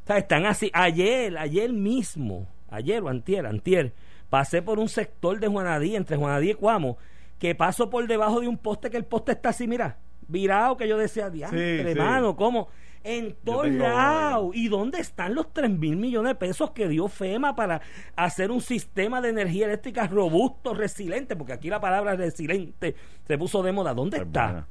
O 0.08 0.10
sea, 0.10 0.18
están 0.18 0.46
así. 0.46 0.70
Ayer, 0.72 1.36
ayer 1.36 1.70
mismo, 1.70 2.46
ayer 2.70 3.02
o 3.02 3.08
antier, 3.10 3.44
antier, 3.44 3.92
pasé 4.30 4.62
por 4.62 4.78
un 4.78 4.88
sector 4.88 5.38
de 5.38 5.48
Juanadí, 5.48 5.96
entre 5.96 6.16
Juanadí 6.16 6.52
y 6.52 6.54
Cuamo, 6.54 6.96
que 7.38 7.54
paso 7.54 7.90
por 7.90 8.06
debajo 8.06 8.40
de 8.40 8.48
un 8.48 8.56
poste 8.56 8.88
que 8.88 8.96
el 8.96 9.04
poste 9.04 9.32
está 9.32 9.50
así, 9.50 9.68
mira, 9.68 9.98
virado, 10.26 10.78
que 10.78 10.88
yo 10.88 10.96
decía, 10.96 11.28
diantre, 11.28 11.82
sí. 11.82 11.90
hermano, 11.90 12.36
¿cómo? 12.36 12.68
En 13.04 13.36
todos 13.44 13.68
lados. 13.68 14.50
¿Y 14.54 14.68
dónde 14.68 14.98
están 14.98 15.34
los 15.34 15.52
3 15.52 15.68
mil 15.70 15.96
millones 15.96 16.30
de 16.30 16.34
pesos 16.36 16.70
que 16.70 16.88
dio 16.88 17.08
FEMA 17.08 17.54
para 17.54 17.82
hacer 18.16 18.50
un 18.50 18.62
sistema 18.62 19.20
de 19.20 19.28
energía 19.28 19.66
eléctrica 19.66 20.06
robusto, 20.06 20.72
resiliente? 20.72 21.36
Porque 21.36 21.52
aquí 21.52 21.68
la 21.68 21.80
palabra 21.80 22.16
resiliente 22.16 22.96
se 23.26 23.36
puso 23.36 23.62
de 23.62 23.72
moda. 23.72 23.92
¿Dónde 23.92 24.16
Es 24.16 24.22
está? 24.22 24.44
buena. 24.44 24.68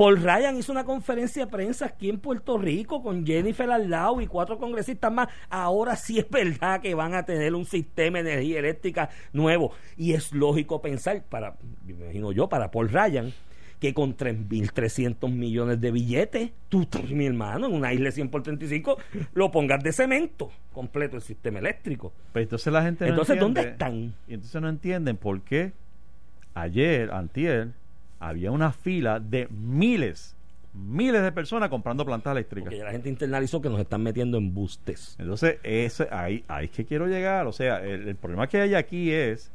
Paul 0.00 0.16
Ryan 0.16 0.56
hizo 0.56 0.72
una 0.72 0.84
conferencia 0.84 1.44
de 1.44 1.52
prensa 1.52 1.84
aquí 1.84 2.08
en 2.08 2.18
Puerto 2.18 2.56
Rico 2.56 3.02
con 3.02 3.26
Jennifer 3.26 3.70
al 3.70 3.90
lado 3.90 4.22
y 4.22 4.26
cuatro 4.26 4.56
congresistas 4.56 5.12
más. 5.12 5.28
Ahora 5.50 5.94
sí 5.94 6.18
es 6.18 6.30
verdad 6.30 6.80
que 6.80 6.94
van 6.94 7.12
a 7.12 7.26
tener 7.26 7.54
un 7.54 7.66
sistema 7.66 8.22
de 8.22 8.32
energía 8.32 8.60
eléctrica 8.60 9.10
nuevo. 9.34 9.74
Y 9.98 10.14
es 10.14 10.32
lógico 10.32 10.80
pensar, 10.80 11.22
para, 11.24 11.54
me 11.84 11.92
imagino 11.92 12.32
yo, 12.32 12.48
para 12.48 12.70
Paul 12.70 12.88
Ryan, 12.88 13.30
que 13.78 13.92
con 13.92 14.16
3.300 14.16 15.30
millones 15.30 15.82
de 15.82 15.90
billetes, 15.90 16.50
tú, 16.70 16.88
mi 17.10 17.26
hermano, 17.26 17.66
en 17.66 17.74
una 17.74 17.92
isla 17.92 18.06
de 18.06 18.12
100 18.12 18.30
por 18.30 18.42
35, 18.42 18.96
lo 19.34 19.50
pongas 19.50 19.84
de 19.84 19.92
cemento 19.92 20.50
completo 20.72 21.16
el 21.16 21.22
sistema 21.22 21.58
eléctrico. 21.58 22.14
Pero 22.32 22.44
entonces 22.44 22.72
la 22.72 22.82
gente 22.82 23.04
no 23.04 23.10
Entonces, 23.10 23.38
¿dónde 23.38 23.60
están? 23.60 24.14
Y 24.26 24.32
entonces 24.32 24.62
no 24.62 24.70
entienden 24.70 25.18
por 25.18 25.42
qué 25.42 25.74
ayer, 26.54 27.10
antier, 27.10 27.74
había 28.20 28.52
una 28.52 28.70
fila 28.70 29.18
de 29.18 29.48
miles, 29.48 30.36
miles 30.72 31.22
de 31.22 31.32
personas 31.32 31.68
comprando 31.68 32.04
plantas 32.04 32.32
eléctricas. 32.32 32.66
Porque 32.66 32.78
ya 32.78 32.84
la 32.84 32.92
gente 32.92 33.08
internalizó 33.08 33.60
que 33.60 33.68
nos 33.68 33.80
están 33.80 34.02
metiendo 34.02 34.38
en 34.38 34.54
bustes. 34.54 35.16
Entonces, 35.18 35.58
ese, 35.62 36.06
ahí, 36.12 36.44
ahí 36.46 36.66
es 36.66 36.70
que 36.70 36.84
quiero 36.84 37.06
llegar. 37.08 37.46
O 37.46 37.52
sea, 37.52 37.84
el, 37.84 38.06
el 38.06 38.16
problema 38.16 38.46
que 38.46 38.60
hay 38.60 38.74
aquí 38.74 39.10
es 39.10 39.50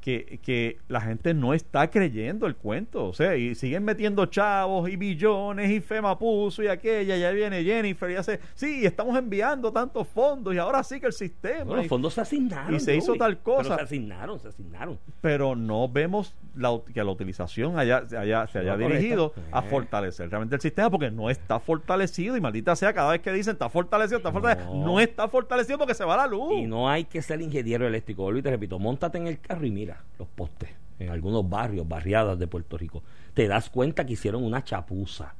que, 0.00 0.40
que 0.42 0.78
la 0.88 1.00
gente 1.00 1.34
no 1.34 1.52
está 1.54 1.90
creyendo 1.90 2.46
el 2.46 2.56
cuento. 2.56 3.04
O 3.06 3.12
sea, 3.12 3.36
y 3.36 3.54
siguen 3.54 3.84
metiendo 3.84 4.26
chavos 4.26 4.88
y 4.88 4.96
billones 4.96 5.70
y 5.70 5.80
FEMA 5.80 6.18
puso 6.18 6.62
y 6.62 6.68
aquella, 6.68 7.16
ya 7.16 7.30
viene 7.32 7.62
Jennifer 7.62 8.10
y 8.10 8.14
hace, 8.16 8.40
sí, 8.54 8.86
estamos 8.86 9.16
enviando 9.18 9.70
tantos 9.72 10.08
fondos 10.08 10.54
y 10.54 10.58
ahora 10.58 10.82
sí 10.82 11.00
que 11.00 11.06
el 11.06 11.12
sistema. 11.12 11.64
Bueno, 11.64 11.82
los 11.82 11.88
fondos 11.88 12.14
se 12.14 12.20
asignaron. 12.22 12.74
y 12.74 12.80
se 12.80 12.96
hizo 12.96 13.14
tal 13.14 13.38
cosa. 13.38 13.62
Pero 13.62 13.76
se 13.76 13.82
asignaron, 13.82 14.40
se 14.40 14.48
asignaron. 14.48 14.98
pero 15.20 15.54
no 15.54 15.88
vemos 15.88 16.34
la, 16.56 16.70
que 16.92 17.04
la 17.04 17.10
utilización 17.10 17.78
haya, 17.78 18.08
se 18.08 18.16
haya, 18.16 18.46
se 18.46 18.60
dirigido 18.76 19.32
a 19.52 19.60
Eh. 19.60 19.68
fortalecer 19.68 20.28
realmente 20.30 20.54
el 20.56 20.60
sistema 20.60 20.90
porque 20.90 21.10
no 21.10 21.30
está 21.30 21.60
fortalecido 21.60 22.36
y 22.36 22.40
maldita 22.40 22.74
sea 22.74 22.92
cada 22.92 23.12
vez 23.12 23.20
que 23.20 23.32
dicen 23.32 23.52
está 23.52 23.68
fortalecido, 23.68 24.18
está 24.18 24.32
fortalecido, 24.32 24.74
no, 24.74 24.84
No. 24.86 25.00
está 25.00 25.28
fortalecido 25.28 25.78
porque 25.78 25.94
se 25.94 26.04
va 26.04 26.16
la 26.16 26.26
luz. 26.26 26.52
Y 26.52 26.66
no 26.66 26.88
hay 26.88 27.04
que 27.04 27.20
ser 27.22 27.40
ingeniero 27.40 27.86
eléctrico. 27.86 28.34
Y 28.34 28.42
te 28.42 28.50
repito, 28.50 28.78
montate 28.78 29.18
en 29.18 29.26
el 29.26 29.40
carro 29.40 29.66
y 29.66 29.70
mira 29.70 29.89
los 30.18 30.28
postes 30.28 30.70
en 30.98 31.08
algunos 31.08 31.48
barrios, 31.48 31.88
barriadas 31.88 32.38
de 32.38 32.46
Puerto 32.46 32.76
Rico. 32.76 33.02
Te 33.34 33.48
das 33.48 33.70
cuenta 33.70 34.04
que 34.04 34.12
hicieron 34.12 34.44
una 34.44 34.62
chapuza. 34.62 35.34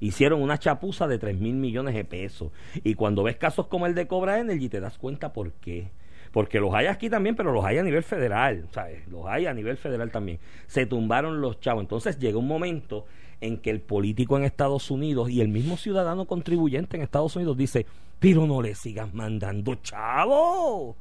Hicieron 0.00 0.42
una 0.42 0.58
chapuza 0.58 1.06
de 1.06 1.18
3 1.18 1.38
mil 1.38 1.54
millones 1.54 1.94
de 1.94 2.04
pesos. 2.04 2.50
Y 2.82 2.94
cuando 2.94 3.22
ves 3.22 3.36
casos 3.36 3.68
como 3.68 3.86
el 3.86 3.94
de 3.94 4.06
Cobra 4.06 4.40
Energy, 4.40 4.68
te 4.68 4.80
das 4.80 4.98
cuenta 4.98 5.32
por 5.32 5.52
qué. 5.52 5.90
Porque 6.32 6.58
los 6.58 6.74
hay 6.74 6.86
aquí 6.86 7.08
también, 7.08 7.36
pero 7.36 7.52
los 7.52 7.64
hay 7.64 7.78
a 7.78 7.84
nivel 7.84 8.02
federal. 8.02 8.66
Los 9.08 9.26
hay 9.26 9.46
a 9.46 9.54
nivel 9.54 9.76
federal 9.76 10.10
también. 10.10 10.40
Se 10.66 10.84
tumbaron 10.84 11.40
los 11.40 11.60
chavos. 11.60 11.82
Entonces 11.82 12.18
llega 12.18 12.38
un 12.38 12.48
momento 12.48 13.06
en 13.40 13.58
que 13.58 13.70
el 13.70 13.80
político 13.80 14.36
en 14.36 14.44
Estados 14.44 14.90
Unidos 14.90 15.30
y 15.30 15.40
el 15.40 15.48
mismo 15.48 15.76
ciudadano 15.76 16.24
contribuyente 16.24 16.96
en 16.96 17.04
Estados 17.04 17.36
Unidos 17.36 17.56
dice, 17.56 17.86
pero 18.18 18.46
no 18.48 18.62
le 18.62 18.74
sigas 18.74 19.14
mandando 19.14 19.76
chavos. 19.76 20.96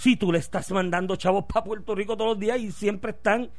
Si 0.00 0.16
tú 0.16 0.32
le 0.32 0.38
estás 0.38 0.70
mandando 0.72 1.14
chavos 1.16 1.44
para 1.44 1.62
Puerto 1.64 1.94
Rico 1.94 2.16
todos 2.16 2.30
los 2.30 2.38
días 2.38 2.58
y 2.58 2.72
siempre 2.72 3.10
están 3.10 3.50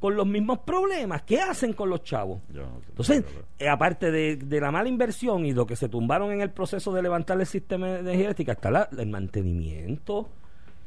con 0.00 0.16
los 0.16 0.26
mismos 0.26 0.58
problemas. 0.60 1.22
¿Qué 1.22 1.40
hacen 1.40 1.72
con 1.74 1.88
los 1.90 2.02
chavos? 2.02 2.40
No. 2.50 2.80
Entonces, 2.88 3.24
eh, 3.58 3.68
aparte 3.68 4.10
de, 4.10 4.36
de 4.36 4.60
la 4.60 4.70
mala 4.70 4.88
inversión 4.88 5.44
y 5.46 5.52
lo 5.52 5.66
que 5.66 5.76
se 5.76 5.88
tumbaron 5.88 6.30
en 6.32 6.40
el 6.40 6.50
proceso 6.50 6.92
de 6.92 7.02
levantar 7.02 7.38
el 7.40 7.46
sistema 7.46 7.88
de 7.88 8.00
energía 8.00 8.24
eléctrica, 8.26 8.52
está 8.52 8.70
la- 8.70 8.88
el 8.98 9.06
mantenimiento 9.08 10.28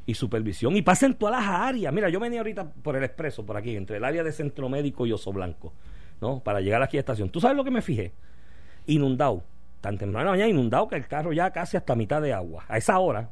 y 0.08 0.14
supervisión. 0.14 0.76
Y 0.76 0.82
pasa 0.82 1.06
en 1.08 1.16
todas 1.16 1.40
las 1.40 1.50
áreas. 1.50 1.92
Mira, 1.94 2.10
yo 2.10 2.20
venía 2.20 2.40
ahorita 2.40 2.64
por 2.84 2.96
el 2.96 3.04
expreso, 3.04 3.46
por 3.46 3.58
aquí, 3.58 3.76
entre 3.76 3.98
el 3.98 4.04
área 4.04 4.24
de 4.24 4.32
Centro 4.32 4.70
Médico 4.70 5.06
y 5.08 5.12
Oso 5.12 5.32
Blanco, 5.34 5.74
¿no? 6.22 6.40
Para 6.40 6.62
llegar 6.62 6.82
aquí 6.84 6.98
a 6.98 7.00
la 7.00 7.02
estación. 7.02 7.30
¿Tú 7.30 7.40
sabes 7.40 7.58
lo 7.58 7.64
que 7.64 7.72
me 7.72 7.82
fijé? 7.82 8.12
Inundado. 8.88 9.44
Tan 9.82 9.98
temprano 9.98 10.22
en 10.22 10.26
la 10.26 10.32
mañana, 10.32 10.50
inundado 10.50 10.88
que 10.88 10.96
el 10.96 11.08
carro 11.08 11.32
ya 11.34 11.52
casi 11.52 11.78
hasta 11.78 11.96
mitad 11.96 12.22
de 12.22 12.34
agua. 12.34 12.66
A 12.68 12.78
esa 12.78 12.98
hora. 13.00 13.30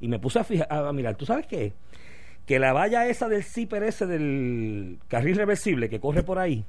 Y 0.00 0.08
me 0.08 0.18
puse 0.18 0.38
a, 0.38 0.44
fijar, 0.44 0.66
a 0.70 0.92
mirar, 0.92 1.14
¿tú 1.16 1.26
sabes 1.26 1.46
qué? 1.46 1.72
Que 2.46 2.58
la 2.58 2.72
valla 2.72 3.06
esa 3.06 3.28
del 3.28 3.44
zipper 3.44 3.82
ese 3.82 4.06
del 4.06 4.98
carril 5.08 5.36
reversible 5.36 5.88
que 5.88 6.00
corre 6.00 6.22
por 6.22 6.38
ahí, 6.38 6.64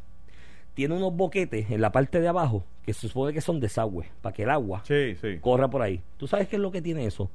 tiene 0.74 0.96
unos 0.96 1.16
boquetes 1.16 1.70
en 1.72 1.82
la 1.82 1.92
parte 1.92 2.20
de 2.22 2.28
abajo 2.28 2.64
que 2.86 2.94
se 2.94 3.08
supone 3.08 3.34
que 3.34 3.42
son 3.42 3.60
desagües 3.60 4.10
para 4.22 4.34
que 4.34 4.44
el 4.44 4.50
agua 4.50 4.82
Sí, 4.86 5.16
sí. 5.20 5.38
corra 5.40 5.70
por 5.70 5.82
ahí. 5.82 6.02
¿Tú 6.18 6.28
sabes 6.28 6.48
qué 6.48 6.56
es 6.58 6.62
lo 6.62 6.72
que 6.72 6.82
tiene 6.82 7.06
eso? 7.06 7.30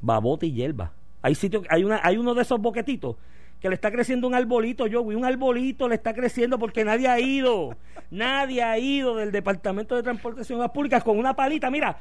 Babote 0.00 0.46
y 0.46 0.52
hierba. 0.52 0.92
Hay 1.22 1.34
sitios, 1.34 1.64
hay 1.70 1.84
una, 1.84 2.00
hay 2.02 2.16
uno 2.18 2.34
de 2.34 2.42
esos 2.42 2.60
boquetitos 2.60 3.16
que 3.60 3.68
le 3.68 3.76
está 3.76 3.92
creciendo 3.92 4.26
un 4.26 4.34
arbolito, 4.34 4.88
yo 4.88 5.02
un 5.02 5.24
arbolito 5.24 5.88
le 5.88 5.94
está 5.94 6.12
creciendo 6.14 6.58
porque 6.58 6.84
nadie 6.84 7.06
ha 7.06 7.20
ido, 7.20 7.76
nadie 8.10 8.60
ha 8.60 8.76
ido 8.76 9.14
del 9.14 9.30
Departamento 9.30 9.94
de 9.94 10.02
Transportación 10.02 10.68
Públicas 10.70 11.04
con 11.04 11.16
una 11.16 11.36
palita, 11.36 11.70
mira, 11.70 12.00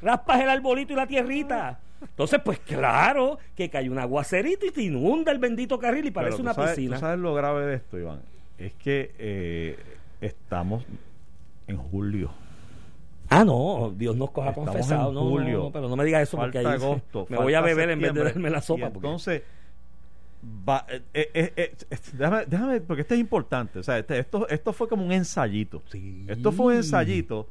raspas 0.00 0.40
el 0.40 0.48
arbolito 0.48 0.94
y 0.94 0.96
la 0.96 1.06
tierrita. 1.06 1.80
Entonces, 2.10 2.40
pues 2.44 2.58
claro, 2.60 3.38
que 3.56 3.68
cae 3.70 3.88
un 3.90 3.98
aguacerito 3.98 4.66
y 4.66 4.70
te 4.70 4.82
inunda 4.82 5.32
el 5.32 5.38
bendito 5.38 5.78
carril 5.78 6.06
y 6.06 6.10
parece 6.10 6.40
una 6.40 6.54
sabes- 6.54 6.76
piscina. 6.76 6.96
¿Tú 6.96 7.00
sabes 7.00 7.18
lo 7.18 7.34
grave 7.34 7.66
de 7.66 7.74
esto, 7.76 7.98
Iván? 7.98 8.20
Es 8.58 8.72
que 8.74 9.12
eh, 9.18 9.76
estamos 10.20 10.84
en 11.66 11.76
julio. 11.76 12.30
Ah, 13.30 13.44
no, 13.44 13.92
Dios 13.96 14.14
nos 14.16 14.30
coja 14.30 14.50
Estamos 14.50 14.70
confesado. 14.70 15.08
en 15.08 15.14
No, 15.14 15.20
julio. 15.22 15.58
no, 15.64 15.70
pero 15.72 15.88
no 15.88 15.96
me 15.96 16.04
digas 16.04 16.22
eso 16.22 16.36
porque 16.36 16.58
ahí 16.58 16.66
agosto. 16.66 17.26
me 17.30 17.38
voy 17.38 17.54
a 17.54 17.60
beber 17.62 17.90
en 17.90 18.00
vez 18.00 18.12
de 18.14 18.22
darme 18.22 18.50
la 18.50 18.60
sopa. 18.60 18.90
Porque- 18.90 19.06
entonces, 19.08 19.42
va- 20.68 20.86
eh, 20.88 21.02
eh, 21.14 21.30
eh, 21.34 21.52
eh, 21.56 21.72
eh, 21.90 21.96
déjame, 22.12 22.44
déjame, 22.46 22.80
porque 22.82 23.02
esto 23.02 23.14
es 23.14 23.20
importante. 23.20 23.78
O 23.78 23.82
sea, 23.82 23.98
este- 23.98 24.18
esto, 24.18 24.46
esto 24.48 24.72
fue 24.72 24.88
como 24.88 25.04
un 25.04 25.12
ensayito. 25.12 25.82
Sí. 25.90 26.24
Esto 26.28 26.52
fue 26.52 26.66
un 26.66 26.72
ensayito 26.74 27.48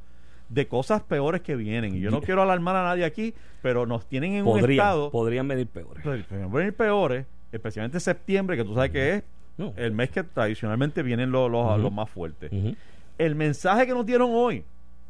de 0.54 0.68
cosas 0.68 1.01
peores 1.01 1.41
que 1.41 1.56
vienen. 1.56 1.95
Y 1.95 1.99
yo 1.99 2.12
no 2.12 2.22
quiero 2.22 2.41
alarmar 2.41 2.76
a 2.76 2.84
nadie 2.84 3.06
aquí, 3.06 3.34
pero 3.62 3.86
nos 3.86 4.06
tienen 4.06 4.34
en 4.34 4.45
un 4.45 4.60
podrían, 4.60 4.72
estado. 4.72 5.12
podrían 5.12 5.47
venir 5.47 5.68
peores. 5.68 6.04
Pueden 6.04 6.51
venir 6.51 6.74
peores, 6.74 7.26
especialmente 7.51 7.99
septiembre, 7.99 8.56
que 8.58 8.64
tú 8.64 8.76
sabes 8.76 8.91
que 8.91 9.16
es 9.16 9.24
No. 9.58 9.74
el 9.78 9.91
mes 9.91 10.10
que 10.12 10.24
tradicionalmente 10.24 11.01
vienen 11.04 11.32
los, 11.32 11.49
los, 11.51 11.91
más 11.91 12.10
fuertes. 12.10 12.51
El 13.18 13.36
mensaje 13.36 13.86
que 13.88 13.93
nos 13.93 14.06
dieron 14.06 14.32
hoy, 14.34 14.64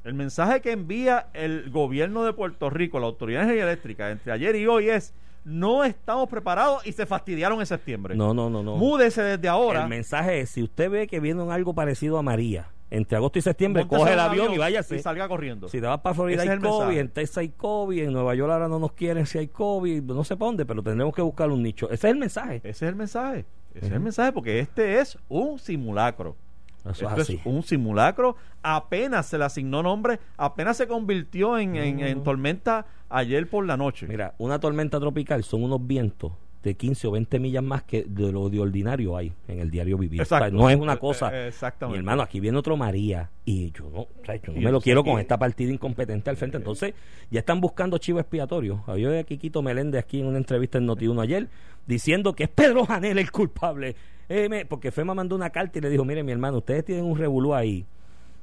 el 0.04 0.14
mensaje 0.14 0.62
que 0.62 0.72
envía 0.72 1.28
el 1.34 1.70
gobierno 1.72 2.24
de 2.26 2.34
Puerto 2.34 2.70
Rico, 2.70 3.00
la 3.00 3.06
Autoridad 3.08 3.42
de 3.42 3.46
Energía 3.46 3.64
Eléctrica, 3.64 4.12
entre 4.12 4.32
ayer 4.32 4.56
y 4.56 4.68
hoy 4.68 4.90
es, 4.90 5.14
no 5.46 5.84
estamos 5.84 6.30
preparados 6.30 6.86
y 6.88 6.94
se 6.94 7.06
fastidiaron 7.06 7.60
en 7.60 7.66
septiembre. 7.66 8.16
No, 8.16 8.34
no, 8.34 8.50
no, 8.50 8.64
no. 8.64 8.78
Múdese 8.78 9.22
desde 9.24 9.48
ahora. 9.50 9.84
El 9.84 9.90
mensaje 9.90 10.40
es, 10.42 10.52
si 10.52 10.64
usted 10.64 10.90
ve 10.90 11.08
que 11.08 11.20
viene 11.20 11.42
algo 11.52 11.74
parecido 11.74 12.18
a 12.18 12.22
María, 12.22 12.68
entre 12.96 13.18
agosto 13.18 13.40
y 13.40 13.42
septiembre, 13.42 13.84
móntese 13.84 14.00
coge 14.02 14.14
el 14.14 14.20
avión 14.20 14.54
y 14.54 14.58
váyase. 14.58 14.96
Y 14.96 15.00
salga 15.00 15.28
corriendo. 15.28 15.68
Si 15.70 15.82
te 15.82 15.88
vas 15.88 16.00
para 16.02 16.14
Florida 16.14 16.44
Ese 16.44 16.52
hay 16.54 16.60
COVID, 16.60 16.70
mensaje. 16.80 17.00
en 17.00 17.10
Texas 17.10 17.38
hay 17.40 17.50
COVID, 17.50 18.04
en 18.04 18.14
Nueva 18.14 18.36
York 18.36 18.52
ahora 18.52 18.68
no 18.68 18.80
nos 18.80 18.92
quieren 18.94 19.26
si 19.26 19.38
hay 19.40 19.48
COVID, 19.48 20.04
no 20.04 20.24
sé 20.24 20.36
dónde, 20.36 20.66
pero 20.66 20.82
tendremos 20.84 21.14
que 21.16 21.22
buscar 21.22 21.50
un 21.50 21.64
nicho. 21.64 21.88
Ese 21.88 22.08
es 22.08 22.14
el 22.14 22.18
mensaje. 22.20 22.58
Ese 22.58 22.70
es 22.70 22.82
el 22.84 22.96
mensaje. 22.96 23.46
Ese 23.74 23.88
es 23.88 23.92
el 23.92 24.00
mensaje 24.00 24.32
porque 24.32 24.60
este 24.60 25.00
es 25.00 25.18
un 25.30 25.58
simulacro. 25.60 26.36
Eso 26.82 26.90
es 26.92 27.02
Esto 27.12 27.22
así. 27.22 27.36
es 27.36 27.46
un 27.46 27.64
simulacro. 27.64 28.36
Apenas 28.62 29.26
se 29.26 29.38
le 29.38 29.46
asignó 29.46 29.82
nombre, 29.82 30.20
apenas 30.38 30.78
se 30.78 30.86
convirtió 30.88 31.58
en, 31.58 31.76
en- 31.78 32.00
en 32.02 32.24
tormenta 32.24 32.86
ayer 33.10 33.50
por 33.50 33.66
la 33.66 33.78
noche. 33.78 34.06
Mira, 34.08 34.34
una 34.38 34.60
tormenta 34.60 35.00
tropical 35.00 35.44
son 35.44 35.64
unos 35.64 35.86
vientos 35.88 36.34
de 36.64 36.76
15 36.76 37.08
o 37.08 37.12
20 37.12 37.40
millas 37.40 37.64
más 37.64 37.84
que 37.84 38.04
de 38.04 38.32
lo 38.32 38.50
de 38.50 38.60
ordinario 38.60 39.18
hay 39.18 39.34
en 39.48 39.60
el 39.60 39.70
diario 39.70 39.98
vivir. 39.98 40.22
Exacto. 40.22 40.46
O 40.46 40.50
sea, 40.50 40.58
no 40.58 40.70
es 40.70 40.78
una 40.78 40.94
Eh, 40.94 41.00
cosa. 41.00 41.30
eh, 41.36 41.48
exactamente. 41.50 41.94
Mi 41.94 42.00
hermano, 42.00 42.22
aquí 42.24 42.40
viene 42.40 42.58
otro 42.58 42.78
María 42.78 43.30
y 43.46 43.72
yo 43.72 43.90
no, 43.90 44.00
o 44.02 44.10
sea, 44.26 44.36
yo 44.38 44.54
no 44.54 44.60
Y 44.60 44.64
me 44.64 44.72
lo 44.72 44.80
quiero 44.80 45.04
con 45.04 45.20
esta 45.20 45.38
partida 45.38 45.72
incompetente 45.74 46.30
al 46.30 46.38
frente. 46.38 46.58
Entonces, 46.58 46.94
ya 47.30 47.40
están 47.42 47.60
buscando 47.60 47.98
chivo 47.98 48.20
expiatorio. 48.20 48.84
Había 48.88 49.10
de 49.10 49.24
Quiquito 49.26 49.62
Meléndez 49.62 50.04
aquí 50.04 50.22
en 50.22 50.28
una 50.28 50.38
entrevista 50.38 50.78
en 50.78 50.88
Noti1 50.88 51.22
ayer 51.22 51.50
diciendo 51.86 52.34
que 52.34 52.46
es 52.46 52.50
Pedro 52.50 52.86
Janel 52.86 53.18
el 53.18 53.30
culpable. 53.32 53.96
Eh, 54.30 54.48
me- 54.48 54.66
porque 54.66 54.92
FEMA 54.92 55.14
mandó 55.14 55.36
una 55.36 55.50
carta 55.50 55.78
y 55.80 55.82
le 55.82 55.90
dijo, 55.90 56.06
mire 56.06 56.24
mi 56.24 56.32
hermano, 56.32 56.60
ustedes 56.60 56.86
tienen 56.86 57.04
un 57.04 57.18
revolú 57.18 57.54
ahí 57.54 57.86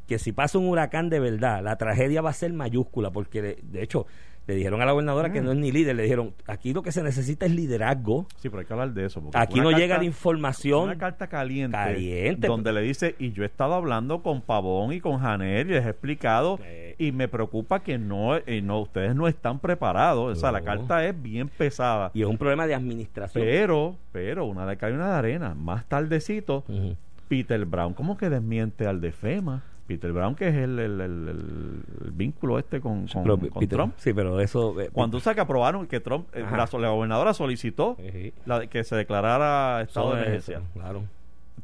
que 0.06 0.18
si 0.18 0.32
pasa 0.32 0.58
un 0.58 0.68
huracán 0.68 1.08
de 1.08 1.20
verdad, 1.20 1.62
la 1.62 1.76
tragedia 1.76 2.20
va 2.20 2.30
a 2.30 2.34
ser 2.34 2.52
mayúscula, 2.52 3.10
porque 3.12 3.40
de 3.62 3.82
hecho 3.82 4.06
le 4.46 4.54
dijeron 4.56 4.82
a 4.82 4.84
la 4.86 4.92
gobernadora 4.92 5.28
Mm. 5.28 5.32
que 5.32 5.40
no 5.42 5.52
es 5.52 5.58
ni 5.58 5.70
líder, 5.70 5.94
le 5.94 6.02
dijeron, 6.02 6.34
aquí 6.46 6.72
lo 6.72 6.82
que 6.82 6.90
se 6.92 7.02
necesita 7.02 7.46
es 7.46 7.52
liderazgo, 7.52 8.26
Sí, 8.38 8.48
pero 8.48 8.60
hay 8.60 8.66
que 8.66 8.72
hablar 8.72 8.92
de 8.92 9.04
eso. 9.06 9.20
porque 9.20 9.38
aquí 9.38 9.60
no 9.60 9.70
llega 9.70 9.96
la 9.98 10.04
información. 10.04 10.84
Una 10.84 10.98
carta 10.98 11.28
caliente, 11.28 11.76
Caliente. 11.76 12.46
donde 12.48 12.72
le 12.72 12.80
dice, 12.82 13.14
y 13.18 13.32
yo 13.32 13.44
he 13.44 13.46
estado 13.46 13.74
hablando 13.74 14.22
con 14.22 14.40
Pavón 14.40 14.92
y 14.92 15.00
con 15.00 15.18
Janel 15.20 15.68
y 15.70 15.74
les 15.74 15.86
he 15.86 15.90
explicado, 15.90 16.58
y 16.98 17.12
me 17.12 17.28
preocupa 17.28 17.80
que 17.80 17.96
no, 17.96 18.36
eh, 18.36 18.60
no 18.62 18.80
ustedes 18.80 19.14
no 19.14 19.28
están 19.28 19.58
preparados. 19.60 20.36
O 20.36 20.40
sea, 20.40 20.50
la 20.52 20.60
carta 20.62 21.04
es 21.06 21.20
bien 21.22 21.48
pesada. 21.48 22.10
Y 22.12 22.22
es 22.22 22.26
un 22.26 22.36
problema 22.36 22.66
de 22.66 22.74
administración. 22.74 23.44
Pero, 23.44 23.96
pero, 24.12 24.44
una 24.46 24.66
de 24.66 24.76
cal 24.76 24.92
y 24.92 24.94
una 24.96 25.10
de 25.12 25.14
arena. 25.16 25.54
Más 25.54 25.86
tardecito. 25.86 26.64
Peter 27.28 27.64
Brown, 27.64 27.94
¿cómo 27.94 28.16
que 28.16 28.28
desmiente 28.28 28.86
al 28.86 29.00
de 29.00 29.12
FEMA? 29.12 29.62
Peter 29.90 30.12
Brown, 30.12 30.36
que 30.36 30.48
es 30.48 30.54
el, 30.54 30.78
el- 30.78 31.00
el- 31.00 32.10
vínculo 32.12 32.58
este 32.58 32.80
con, 32.80 33.08
con- 33.08 33.22
Pero, 33.24 33.38
con 33.38 33.48
Peter, 33.60 33.76
Trump. 33.76 33.94
Sí, 33.96 34.12
pero 34.12 34.38
eso... 34.40 34.80
eh, 34.80 34.88
Cuando 34.92 35.18
sabe 35.18 35.34
que 35.34 35.40
aprobaron 35.40 35.86
que 35.88 35.98
Trump, 35.98 36.28
eh, 36.32 36.42
la, 36.42 36.68
la 36.78 36.88
gobernadora 36.90 37.34
solicitó 37.34 37.96
Sí, 37.98 38.08
sí. 38.12 38.32
la- 38.46 38.66
que 38.68 38.84
se 38.84 38.94
declarara 38.94 39.82
estado 39.82 40.10
de 40.14 40.20
es, 40.20 40.26
emergencia. 40.26 40.60
Claro. 40.74 41.02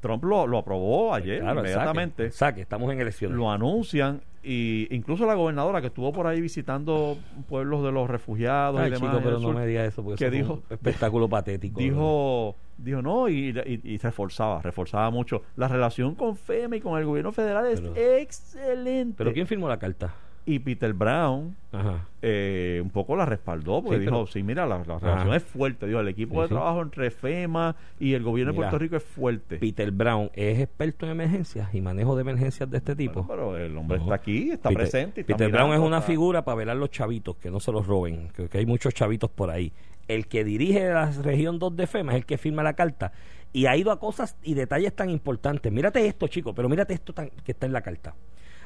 Trump 0.01 0.25
lo, 0.25 0.47
lo 0.47 0.59
aprobó 0.59 1.15
ayer 1.15 1.41
Claro, 1.41 1.61
inmediatamente. 1.61 2.31
saque, 2.31 2.61
estamos 2.63 2.93
en 2.93 3.01
elecciones. 3.01 3.37
Lo 3.37 3.51
anuncian 3.51 4.21
y 4.43 4.87
incluso 4.95 5.25
la 5.27 5.35
gobernadora 5.35 5.81
que 5.81 5.87
estuvo 5.89 6.13
por 6.13 6.27
ahí 6.27 6.41
visitando 6.41 7.17
pueblos 7.49 7.83
de 7.83 7.93
los 7.93 8.09
refugiados 8.09 8.79
Ay, 8.81 8.89
y 8.89 8.91
demás. 8.93 9.11
chico, 9.13 9.23
pero 9.25 9.39
no 9.41 9.53
me 9.53 9.67
diga 9.67 9.85
eso, 9.85 10.03
porque 10.05 10.25
que 10.25 10.31
dijo- 10.31 10.55
un 10.55 10.63
espectáculo 10.71 11.29
patético. 11.31 11.81
dijo, 11.81 12.57
dijo 12.79 13.03
no 13.03 13.29
y, 13.29 13.51
y, 13.67 13.81
y 13.85 13.99
reforzaba, 13.99 14.61
reforzaba 14.63 15.11
mucho. 15.11 15.43
La 15.57 15.69
relación 15.69 16.15
con 16.15 16.37
FEMA 16.37 16.77
y 16.77 16.81
con 16.81 16.99
el 16.99 17.05
gobierno 17.07 17.33
federal 17.33 17.67
es 17.67 17.81
Pero- 17.81 17.95
excelente. 17.97 19.15
¿Pero 19.19 19.33
quién 19.33 19.47
firmó 19.47 19.69
la 19.69 19.79
carta? 19.79 20.15
Y 20.49 20.61
Peter 20.61 20.93
Brown 20.93 21.57
Ajá. 21.73 22.07
eh, 22.23 22.79
un 22.81 22.91
poco 22.91 23.17
la 23.17 23.27
respaldó 23.27 23.83
porque 23.83 23.97
Sí, 23.97 24.01
dijo, 24.05 24.13
pero- 24.13 24.27
sí, 24.29 24.45
mira, 24.45 24.65
la, 24.65 24.79
la 24.79 24.99
relación 25.01 25.29
Ajá. 25.29 25.37
es 25.37 25.43
fuerte. 25.43 25.89
Dijo, 25.89 25.99
el 25.99 26.07
equipo 26.07 26.37
Sí, 26.37 26.43
de 26.43 26.49
trabajo 26.49 26.83
entre 26.83 27.11
FEMA 27.11 27.75
y 27.99 28.13
el 28.13 28.23
gobierno 28.23 28.53
Mira, 28.53 28.67
de 28.67 28.71
Puerto 28.71 28.79
Rico 28.79 28.97
es 28.97 29.03
fuerte. 29.03 29.57
Peter 29.57 29.91
Brown 29.91 30.31
es 30.35 30.61
experto 30.61 31.05
en 31.07 31.13
emergencias 31.13 31.75
y 31.75 31.81
manejo 31.81 32.15
de 32.15 32.21
emergencias 32.21 32.71
de 32.71 32.77
este 32.77 32.95
tipo. 32.95 33.25
Bueno, 33.25 33.51
pero 33.51 33.57
el 33.59 33.77
hombre 33.77 33.99
No. 33.99 34.05
está 34.05 34.15
aquí, 34.15 34.51
está 34.53 34.69
Peter, 34.69 34.83
presente. 34.85 35.21
está 35.23 35.33
Peter 35.37 35.51
Brown 35.51 35.73
es 35.73 35.81
una 35.81 35.97
está- 35.99 36.07
figura 36.07 36.45
para 36.45 36.55
velar 36.55 36.77
los 36.77 36.91
chavitos, 36.93 37.35
que 37.39 37.51
no 37.51 37.59
se 37.59 37.73
los 37.73 37.85
roben, 37.85 38.29
que, 38.29 38.49
que 38.49 38.59
hay 38.59 38.67
muchos 38.67 38.95
chavitos 38.95 39.29
por 39.29 39.51
ahí. 39.51 39.73
El 40.09 40.27
que 40.29 40.45
dirige 40.45 40.89
la 40.89 41.11
región 41.11 41.59
2 41.59 41.77
de 41.77 41.87
FEMA 41.87 42.13
es 42.13 42.17
el 42.19 42.27
que 42.27 42.39
firma 42.39 42.63
la 42.63 42.75
carta 42.75 43.13
y 43.53 43.67
ha 43.67 43.77
ido 43.77 43.91
a 43.91 43.99
cosas 43.99 44.37
y 44.43 44.55
detalles 44.55 44.95
tan 44.95 45.11
importantes. 45.11 45.73
Mírate 45.73 46.07
esto, 46.07 46.29
chicos, 46.29 46.53
pero 46.55 46.69
mírate 46.69 46.95
esto 46.95 47.13
tan- 47.13 47.31
que 47.45 47.53
está 47.53 47.67
en 47.67 47.73
la 47.73 47.81
carta. 47.83 48.15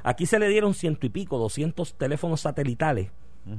Aquí 0.03 0.27
se 0.27 0.39
le 0.39 0.49
dieron 0.49 0.75
ciento 0.75 1.07
y 1.07 1.11
pico, 1.11 1.39
200 1.39 1.95
teléfonos 1.95 2.41
satelitales 2.41 3.11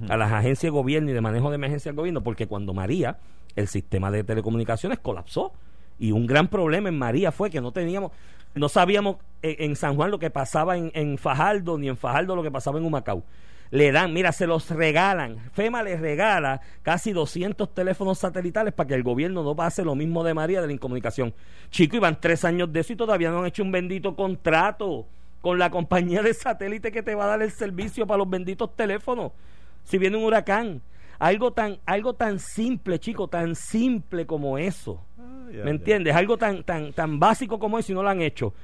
a 0.09 0.17
las 0.17 0.31
agencias 0.31 0.61
de 0.61 0.69
gobierno 0.69 1.09
y 1.09 1.13
de 1.13 1.21
manejo 1.21 1.49
de 1.49 1.55
emergencia 1.55 1.89
del 1.91 1.97
gobierno, 1.97 2.21
porque 2.21 2.47
cuando 2.47 2.73
María, 2.73 3.17
el 3.55 3.67
sistema 3.67 4.11
de 4.11 4.23
telecomunicaciones 4.23 4.99
colapsó. 4.99 5.53
Y 5.99 6.11
un 6.11 6.25
gran 6.27 6.47
problema 6.47 6.89
en 6.89 6.97
María 6.97 7.31
fue 7.31 7.49
que 7.49 7.61
no 7.61 7.71
teníamos, 7.71 8.11
no 8.55 8.69
sabíamos 8.69 9.17
en, 9.41 9.69
en 9.71 9.75
San 9.75 9.95
Juan 9.95 10.09
lo 10.11 10.17
que 10.19 10.29
pasaba 10.29 10.77
en, 10.77 10.91
en 10.95 11.17
Fajardo, 11.17 11.77
ni 11.77 11.89
en 11.89 11.97
Fajardo 11.97 12.35
lo 12.35 12.43
que 12.43 12.51
pasaba 12.51 12.79
en 12.79 12.85
Humacao. 12.85 13.23
Le 13.71 13.93
dan, 13.93 14.13
mira, 14.13 14.33
se 14.33 14.47
los 14.47 14.69
regalan. 14.69 15.49
FEMA 15.53 15.81
les 15.81 15.99
regala 15.99 16.59
casi 16.83 17.13
200 17.13 17.73
teléfonos 17.73 18.19
satelitales 18.19 18.73
para 18.73 18.87
que 18.87 18.95
el 18.95 19.03
gobierno 19.03 19.43
no 19.43 19.55
pase 19.55 19.85
lo 19.85 19.95
mismo 19.95 20.25
de 20.25 20.33
María 20.33 20.59
de 20.59 20.67
la 20.67 20.73
incomunicación. 20.73 21.33
Chico, 21.69 21.95
iban 21.95 22.19
tres 22.19 22.43
años 22.43 22.71
de 22.71 22.81
eso 22.81 22.91
y 22.91 22.97
todavía 22.97 23.31
no 23.31 23.39
han 23.39 23.45
hecho 23.45 23.63
un 23.63 23.71
bendito 23.71 24.13
contrato 24.13 25.07
con 25.39 25.57
la 25.57 25.69
compañía 25.69 26.21
de 26.21 26.33
satélite 26.33 26.91
que 26.91 27.01
te 27.01 27.15
va 27.15 27.23
a 27.23 27.27
dar 27.27 27.41
el 27.41 27.51
servicio 27.51 28.05
para 28.05 28.17
los 28.17 28.29
benditos 28.29 28.75
teléfonos. 28.75 29.31
Si 29.85 29.97
viene 29.97 30.17
un 30.17 30.25
huracán. 30.25 30.81
Algo 31.17 31.53
tan, 31.53 31.77
algo 31.85 32.15
tan 32.15 32.39
simple, 32.39 32.99
chico, 32.99 33.27
tan 33.27 33.55
simple 33.55 34.25
como 34.25 34.57
eso. 34.57 34.99
Ay, 35.19 35.61
¿Me 35.63 35.69
entiendes? 35.69 36.15
Algo 36.15 36.35
tan, 36.35 36.63
tan, 36.63 36.93
tan 36.93 37.19
básico 37.19 37.59
como 37.59 37.77
eso 37.77 37.91
y 37.91 37.95
no 37.95 38.01
lo 38.01 38.09
han 38.09 38.23
hecho. 38.23 38.55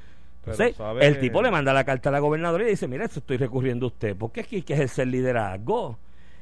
Entonces, 0.51 0.75
el 1.05 1.19
tipo 1.19 1.41
le 1.41 1.51
manda 1.51 1.73
la 1.73 1.83
carta 1.83 2.09
a 2.09 2.11
la 2.11 2.19
gobernadora 2.19 2.63
y 2.65 2.69
dice, 2.71 2.87
mira, 2.87 3.05
esto 3.05 3.19
estoy 3.19 3.37
recurriendo 3.37 3.85
a 3.85 3.89
usted, 3.89 4.15
porque 4.15 4.41
aquí 4.41 4.57
hay 4.57 4.61
que 4.63 4.73
ejercer 4.73 5.07
liderazgo. 5.07 5.97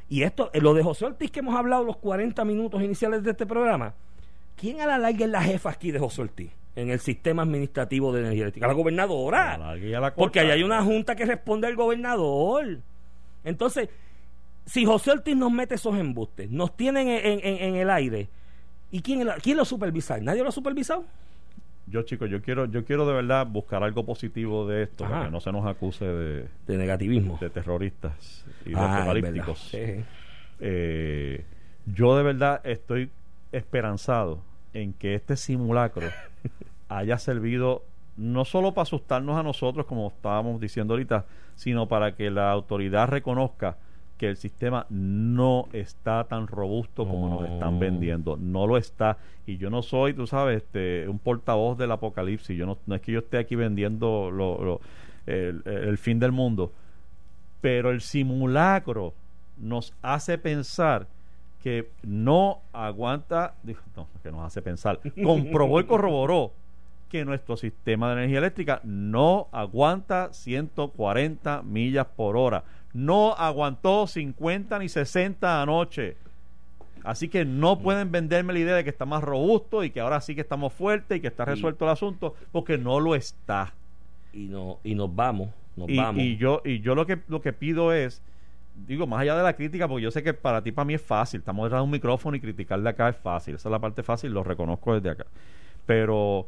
Y 0.09 0.21
esto, 0.23 0.49
eh, 0.53 0.61
lo 0.61 0.73
de 0.73 0.83
José 0.83 1.05
Ortiz 1.05 1.31
que 1.31 1.39
hemos 1.39 1.55
hablado 1.55 1.83
los 1.83 1.97
40 1.97 2.45
minutos 2.45 2.81
iniciales 2.81 3.23
de 3.23 3.31
este 3.31 3.45
programa, 3.45 3.93
¿quién 4.55 4.79
a 4.81 4.85
la 4.85 4.97
larga 4.97 5.25
es 5.25 5.31
la 5.31 5.41
jefa 5.41 5.69
aquí 5.71 5.91
de 5.91 5.99
José 5.99 6.21
Ortiz? 6.21 6.51
En 6.75 6.89
el 6.89 6.99
sistema 6.99 7.43
administrativo 7.43 8.11
de 8.13 8.19
energía 8.19 8.43
eléctrica. 8.43 8.67
La 8.67 8.73
gobernadora. 8.73 9.53
A 9.53 9.57
la 9.57 9.75
la 9.75 9.99
corta. 10.11 10.15
Porque 10.15 10.39
ahí 10.41 10.51
hay 10.51 10.61
una 10.63 10.83
junta 10.83 11.15
que 11.15 11.25
responde 11.25 11.67
al 11.67 11.75
gobernador. 11.75 12.79
Entonces, 13.43 13.89
si 14.65 14.83
José 14.85 15.11
Ortiz 15.11 15.35
nos 15.37 15.51
mete 15.51 15.75
esos 15.75 15.97
embustes, 15.97 16.49
nos 16.51 16.75
tienen 16.75 17.07
en, 17.07 17.39
en- 17.43 17.63
en 17.63 17.75
el 17.75 17.89
aire, 17.89 18.27
¿y 18.91 19.01
quién, 19.01 19.25
quién 19.41 19.57
lo 19.57 19.63
supervisa? 19.65 20.17
¿Nadie 20.19 20.43
lo 20.43 20.49
ha 20.49 20.51
supervisado? 20.51 21.05
Yo, 21.87 22.01
chicos, 22.01 22.29
yo 22.29 22.41
quiero, 22.41 22.65
yo 22.65 22.83
quiero 22.83 23.05
de 23.07 23.13
verdad 23.13 23.45
buscar 23.45 23.83
algo 23.83 24.05
positivo 24.05 24.67
de 24.67 24.83
esto, 24.83 25.03
para 25.07 25.25
que 25.25 25.31
no 25.31 25.39
se 25.39 25.51
nos 25.51 25.65
acuse 25.65 26.05
de, 26.05 26.45
De 26.67 26.77
negativismo. 26.77 27.37
de 27.39 27.49
terroristas 27.49 28.43
y 28.65 28.71
de 28.71 28.75
Ah, 28.77 28.97
apocalípticos. 29.03 29.59
Sí. 29.71 30.03
Eh, 30.59 31.45
yo 31.85 32.17
de 32.17 32.23
verdad 32.23 32.61
estoy 32.63 33.11
esperanzado 33.51 34.39
en 34.73 34.93
que 34.93 35.15
este 35.15 35.35
simulacro 35.37 36.07
haya 36.89 37.17
servido 37.17 37.83
no 38.17 38.45
solo 38.45 38.73
para 38.73 38.83
asustarnos 38.83 39.37
a 39.37 39.43
nosotros, 39.43 39.85
como 39.85 40.07
estábamos 40.07 40.59
diciendo 40.59 40.93
ahorita, 40.93 41.25
sino 41.55 41.87
para 41.87 42.15
que 42.15 42.31
la 42.31 42.49
autoridad 42.51 43.09
reconozca 43.09 43.77
que 44.17 44.29
el 44.29 44.37
sistema 44.37 44.85
no 44.89 45.67
está 45.73 46.23
tan 46.23 46.47
robusto 46.47 47.05
como 47.07 47.29
nos 47.41 47.49
están 47.49 47.73
No. 47.75 47.79
vendiendo. 47.79 48.37
No 48.37 48.65
lo 48.65 48.77
está. 48.77 49.17
Y 49.45 49.57
yo 49.57 49.69
no 49.69 49.81
soy, 49.81 50.13
tú 50.13 50.25
sabes, 50.25 50.57
este, 50.63 51.07
un 51.09 51.19
portavoz 51.19 51.77
del 51.77 51.91
apocalipsis. 51.91 52.57
Yo 52.57 52.65
no, 52.65 52.77
no 52.85 52.95
es 52.95 53.01
que 53.01 53.11
yo 53.11 53.19
esté 53.19 53.37
aquí 53.37 53.55
vendiendo 53.55 54.31
lo- 54.31 54.63
lo- 54.63 54.81
el, 55.25 55.61
el 55.65 55.97
fin 55.97 56.19
del 56.19 56.31
mundo. 56.31 56.71
Pero 57.61 57.89
el 57.91 57.99
simulacro 58.01 59.13
nos 59.57 59.93
hace 60.01 60.37
pensar 60.37 61.07
que 61.63 61.89
no 62.03 62.59
aguanta, 62.73 63.55
digo, 63.63 63.79
no, 63.95 64.07
que 64.21 64.31
nos 64.31 64.41
hace 64.41 64.61
pensar, 64.61 64.99
comprobó 65.23 65.79
y 65.79 65.85
corroboró 65.85 66.51
que 67.09 67.25
nuestro 67.25 67.57
sistema 67.57 68.09
de 68.09 68.13
energía 68.21 68.37
eléctrica 68.39 68.81
no 68.83 69.47
aguanta 69.51 70.29
140 70.31 71.61
millas 71.63 72.05
por 72.15 72.37
hora. 72.37 72.63
No 72.95 73.33
aguantó 73.33 74.07
50 74.07 74.79
ni 74.79 74.87
60 74.87 75.61
anoche. 75.61 76.15
Así 77.03 77.27
que 77.27 77.43
no 77.43 77.77
pueden 77.79 78.09
venderme 78.09 78.53
la 78.53 78.59
idea 78.59 78.75
de 78.75 78.85
que 78.85 78.89
está 78.89 79.05
más 79.05 79.21
robusto 79.21 79.83
y 79.83 79.91
que 79.91 79.99
ahora 79.99 80.21
sí 80.21 80.33
que 80.33 80.39
estamos 80.39 80.71
fuertes 80.71 81.17
y 81.17 81.21
que 81.21 81.27
está 81.27 81.43
resuelto 81.43 81.83
el 81.83 81.91
asunto, 81.91 82.35
porque 82.53 82.77
no 82.77 83.01
lo 83.01 83.13
está. 83.13 83.73
Y, 84.31 84.45
no, 84.47 84.79
y 84.81 84.95
nos 84.95 85.13
vamos, 85.13 85.49
nos 85.75 85.89
Y, 85.89 85.97
vamos. 85.97 86.23
y 86.23 86.37
yo 86.37 86.61
y 86.63 86.79
yo 86.79 86.95
lo 86.95 87.05
que 87.05 87.19
lo 87.27 87.41
que 87.41 87.51
pido 87.51 87.93
es 87.93 88.21
digo 88.87 89.07
más 89.07 89.19
allá 89.21 89.35
de 89.35 89.43
la 89.43 89.53
crítica 89.53 89.87
porque 89.87 90.03
yo 90.03 90.11
sé 90.11 90.23
que 90.23 90.33
para 90.33 90.61
ti 90.61 90.71
para 90.71 90.85
mí 90.85 90.93
es 90.93 91.01
fácil 91.01 91.39
estamos 91.39 91.65
detrás 91.65 91.79
de 91.79 91.83
un 91.85 91.91
micrófono 91.91 92.35
y 92.35 92.41
criticarle 92.41 92.89
acá 92.89 93.09
es 93.09 93.15
fácil 93.17 93.55
esa 93.55 93.69
es 93.69 93.71
la 93.71 93.79
parte 93.79 94.03
fácil 94.03 94.33
lo 94.33 94.43
reconozco 94.43 94.93
desde 94.93 95.11
acá 95.11 95.25
pero 95.85 96.47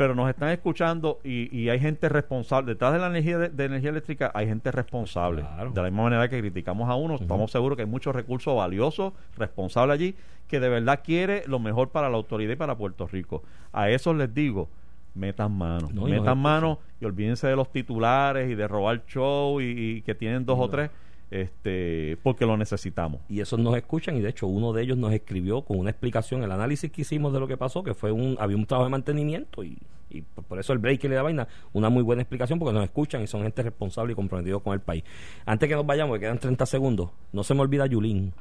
pero 0.00 0.14
nos 0.14 0.30
están 0.30 0.48
escuchando 0.48 1.18
y, 1.22 1.54
y 1.54 1.68
hay 1.68 1.78
gente 1.78 2.08
responsable 2.08 2.72
detrás 2.72 2.94
de 2.94 3.00
la 3.00 3.08
energía 3.08 3.36
de, 3.36 3.48
de 3.50 3.64
energía 3.66 3.90
eléctrica 3.90 4.30
hay 4.34 4.46
gente 4.46 4.72
responsable 4.72 5.42
Claro. 5.42 5.72
de 5.72 5.82
la 5.82 5.90
misma 5.90 6.04
manera 6.04 6.26
que 6.30 6.40
criticamos 6.40 6.88
a 6.88 6.94
uno 6.94 7.16
estamos 7.16 7.50
seguros 7.50 7.76
que 7.76 7.82
hay 7.82 7.88
muchos 7.88 8.14
recursos 8.16 8.56
valiosos 8.56 9.12
responsables 9.36 9.92
allí 9.92 10.14
que 10.48 10.58
de 10.58 10.70
verdad 10.70 11.00
quiere 11.04 11.42
lo 11.46 11.58
mejor 11.58 11.90
para 11.90 12.08
la 12.08 12.16
autoridad 12.16 12.54
y 12.54 12.56
para 12.56 12.78
Puerto 12.78 13.06
Rico 13.08 13.42
a 13.74 13.90
esos 13.90 14.16
les 14.16 14.32
digo 14.32 14.70
metan 15.14 15.52
mano 15.52 15.88
No, 15.92 16.04
metan 16.04 16.14
escuchan. 16.16 16.38
mano 16.38 16.78
y 16.98 17.04
olvídense 17.04 17.46
de 17.48 17.56
los 17.56 17.70
titulares 17.70 18.50
y 18.50 18.54
de 18.54 18.66
robar 18.66 19.04
show 19.04 19.60
y, 19.60 19.64
y 19.66 20.00
que 20.02 20.14
tienen 20.14 20.46
dos 20.46 20.56
o 20.58 20.62
No. 20.62 20.68
tres 20.70 20.90
este 21.30 22.18
porque 22.22 22.46
lo 22.46 22.56
necesitamos. 22.56 23.20
Y 23.28 23.40
esos 23.40 23.58
nos 23.58 23.76
escuchan 23.76 24.16
y 24.16 24.20
de 24.20 24.30
hecho 24.30 24.46
uno 24.46 24.72
de 24.72 24.82
ellos 24.82 24.98
nos 24.98 25.12
escribió 25.12 25.62
con 25.62 25.78
una 25.78 25.90
explicación 25.90 26.42
el 26.42 26.52
análisis 26.52 26.90
que 26.90 27.02
hicimos 27.02 27.32
de 27.32 27.40
lo 27.40 27.46
que 27.46 27.56
pasó 27.56 27.82
que 27.82 27.94
fue 27.94 28.10
un 28.12 28.36
había 28.38 28.56
un 28.56 28.66
trabajo 28.66 28.86
de 28.86 28.90
mantenimiento 28.90 29.62
y, 29.62 29.78
y 30.10 30.22
por 30.22 30.58
eso 30.58 30.72
el 30.72 30.80
break 30.80 31.04
y 31.04 31.08
la 31.08 31.22
vaina 31.22 31.46
una 31.72 31.88
muy 31.88 32.02
buena 32.02 32.22
explicación 32.22 32.58
porque 32.58 32.74
nos 32.74 32.84
escuchan 32.84 33.22
y 33.22 33.26
son 33.26 33.42
gente 33.42 33.62
responsable 33.62 34.12
y 34.12 34.16
comprometidos 34.16 34.62
con 34.62 34.74
el 34.74 34.80
país. 34.80 35.04
Antes 35.46 35.68
que 35.68 35.74
nos 35.74 35.86
vayamos 35.86 36.16
que 36.16 36.20
quedan 36.20 36.38
30 36.38 36.66
segundos 36.66 37.10
no 37.32 37.44
se 37.44 37.54
me 37.54 37.60
olvida 37.60 37.86
Yulín 37.86 38.32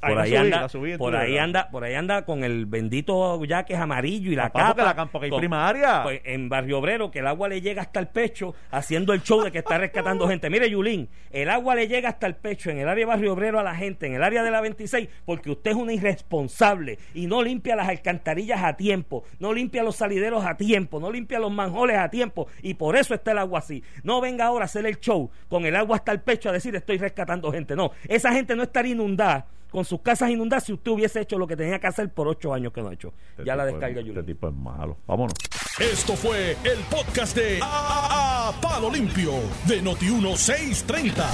por 0.00 0.18
ahí 0.18 0.28
subí, 0.30 0.36
anda 0.38 0.68
subí 0.68 0.96
por 0.96 1.14
ahí 1.14 1.30
¿verdad? 1.32 1.44
anda 1.44 1.68
por 1.70 1.84
ahí 1.84 1.94
anda 1.94 2.24
con 2.24 2.42
el 2.42 2.66
bendito 2.66 3.44
ya 3.44 3.64
que 3.64 3.74
es 3.74 3.78
amarillo 3.80 4.32
y 4.32 4.34
la 4.36 4.44
Papá, 4.50 4.68
porque 4.68 4.82
capa 4.82 4.94
la 5.04 5.10
porque 5.10 5.24
hay 5.26 5.30
con- 5.30 5.38
primaria. 5.40 6.02
pues, 6.02 6.20
en 6.24 6.48
Barrio 6.48 6.78
Obrero 6.78 7.10
que 7.10 7.18
el 7.20 7.26
agua 7.26 7.48
le 7.48 7.60
llega 7.60 7.82
hasta 7.82 8.00
el 8.00 8.08
pecho 8.08 8.54
haciendo 8.70 9.12
el 9.12 9.22
show 9.22 9.42
de 9.42 9.52
que 9.52 9.58
está 9.58 9.78
rescatando 9.78 10.26
gente. 10.28 10.48
Mire, 10.50 10.70
Yulín, 10.70 11.08
el 11.30 11.50
agua 11.50 11.74
le 11.74 11.86
llega 11.88 12.08
hasta 12.08 12.26
el 12.26 12.34
pecho 12.36 12.70
en 12.70 12.78
el 12.78 12.88
área 12.88 13.04
de 13.04 13.06
Barrio 13.10 13.32
Obrero 13.34 13.60
a 13.60 13.62
la 13.62 13.74
gente, 13.74 14.06
en 14.06 14.14
el 14.14 14.22
área 14.22 14.42
de 14.42 14.50
la 14.50 14.60
26, 14.60 15.08
porque 15.24 15.50
usted 15.50 15.72
es 15.72 15.76
una 15.76 15.92
irresponsable 15.92 16.98
y 17.14 17.26
no 17.26 17.42
limpia 17.42 17.76
las 17.76 17.88
alcantarillas 17.88 18.62
a 18.62 18.76
tiempo, 18.76 19.24
no 19.38 19.52
limpia 19.52 19.82
los 19.82 19.96
salideros 19.96 20.44
a 20.44 20.56
tiempo, 20.56 21.00
no 21.00 21.10
limpia 21.10 21.38
los 21.38 21.50
manjoles 21.52 21.98
a 21.98 22.08
tiempo 22.08 22.46
y 22.62 22.74
por 22.74 22.96
eso 22.96 23.14
está 23.14 23.32
el 23.32 23.38
agua 23.38 23.58
así. 23.58 23.82
No 24.02 24.20
venga 24.20 24.46
ahora 24.46 24.64
a 24.64 24.66
hacer 24.66 24.86
el 24.86 24.98
show 24.98 25.30
con 25.48 25.64
el 25.66 25.76
agua 25.76 25.96
hasta 25.96 26.12
el 26.12 26.20
pecho 26.20 26.48
a 26.48 26.52
decir 26.52 26.74
estoy 26.74 26.98
rescatando 26.98 27.50
gente. 27.52 27.76
No, 27.76 27.90
esa 28.08 28.32
gente 28.32 28.54
no 28.56 28.62
estaría 28.62 28.92
inundada 28.92 29.46
con 29.70 29.84
sus 29.84 30.00
casas 30.00 30.30
inundadas 30.30 30.64
si 30.64 30.72
usted 30.72 30.90
hubiese 30.90 31.20
hecho 31.20 31.38
lo 31.38 31.46
que 31.46 31.56
tenía 31.56 31.78
que 31.78 31.86
hacer 31.86 32.12
por 32.12 32.26
ocho 32.28 32.52
años 32.52 32.72
que 32.72 32.82
no 32.82 32.88
ha 32.88 32.92
hecho. 32.94 33.12
Este 33.30 33.44
ya 33.44 33.56
la 33.56 33.64
tipo 33.66 33.76
es- 33.76 33.80
descarga, 33.82 34.08
este 34.08 34.22
tipo 34.24 34.48
es 34.48 34.54
malo 34.54 34.96
vámonos 35.06 35.34
Esto 35.78 36.14
fue 36.16 36.52
el 36.64 36.78
podcast 36.90 37.36
de 37.36 37.58
A, 37.62 38.48
A- 38.48 38.60
Palo 38.60 38.90
Limpio 38.90 39.32
de 39.66 39.82
Noti1630. 39.82 41.24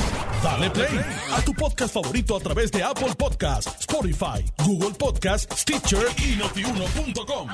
Dale 0.43 0.71
play 0.71 1.01
a 1.35 1.41
tu 1.43 1.53
podcast 1.55 1.95
favorito 1.95 2.37
a 2.37 2.41
través 2.41 2.71
de 2.71 2.83
Apple 2.83 3.15
Podcasts, 3.19 3.75
Spotify, 3.81 4.45
Google 4.65 4.95
Podcasts, 4.99 5.63
Stitcher 5.63 6.07
y 6.19 6.37
notiuno.com. 6.37 7.49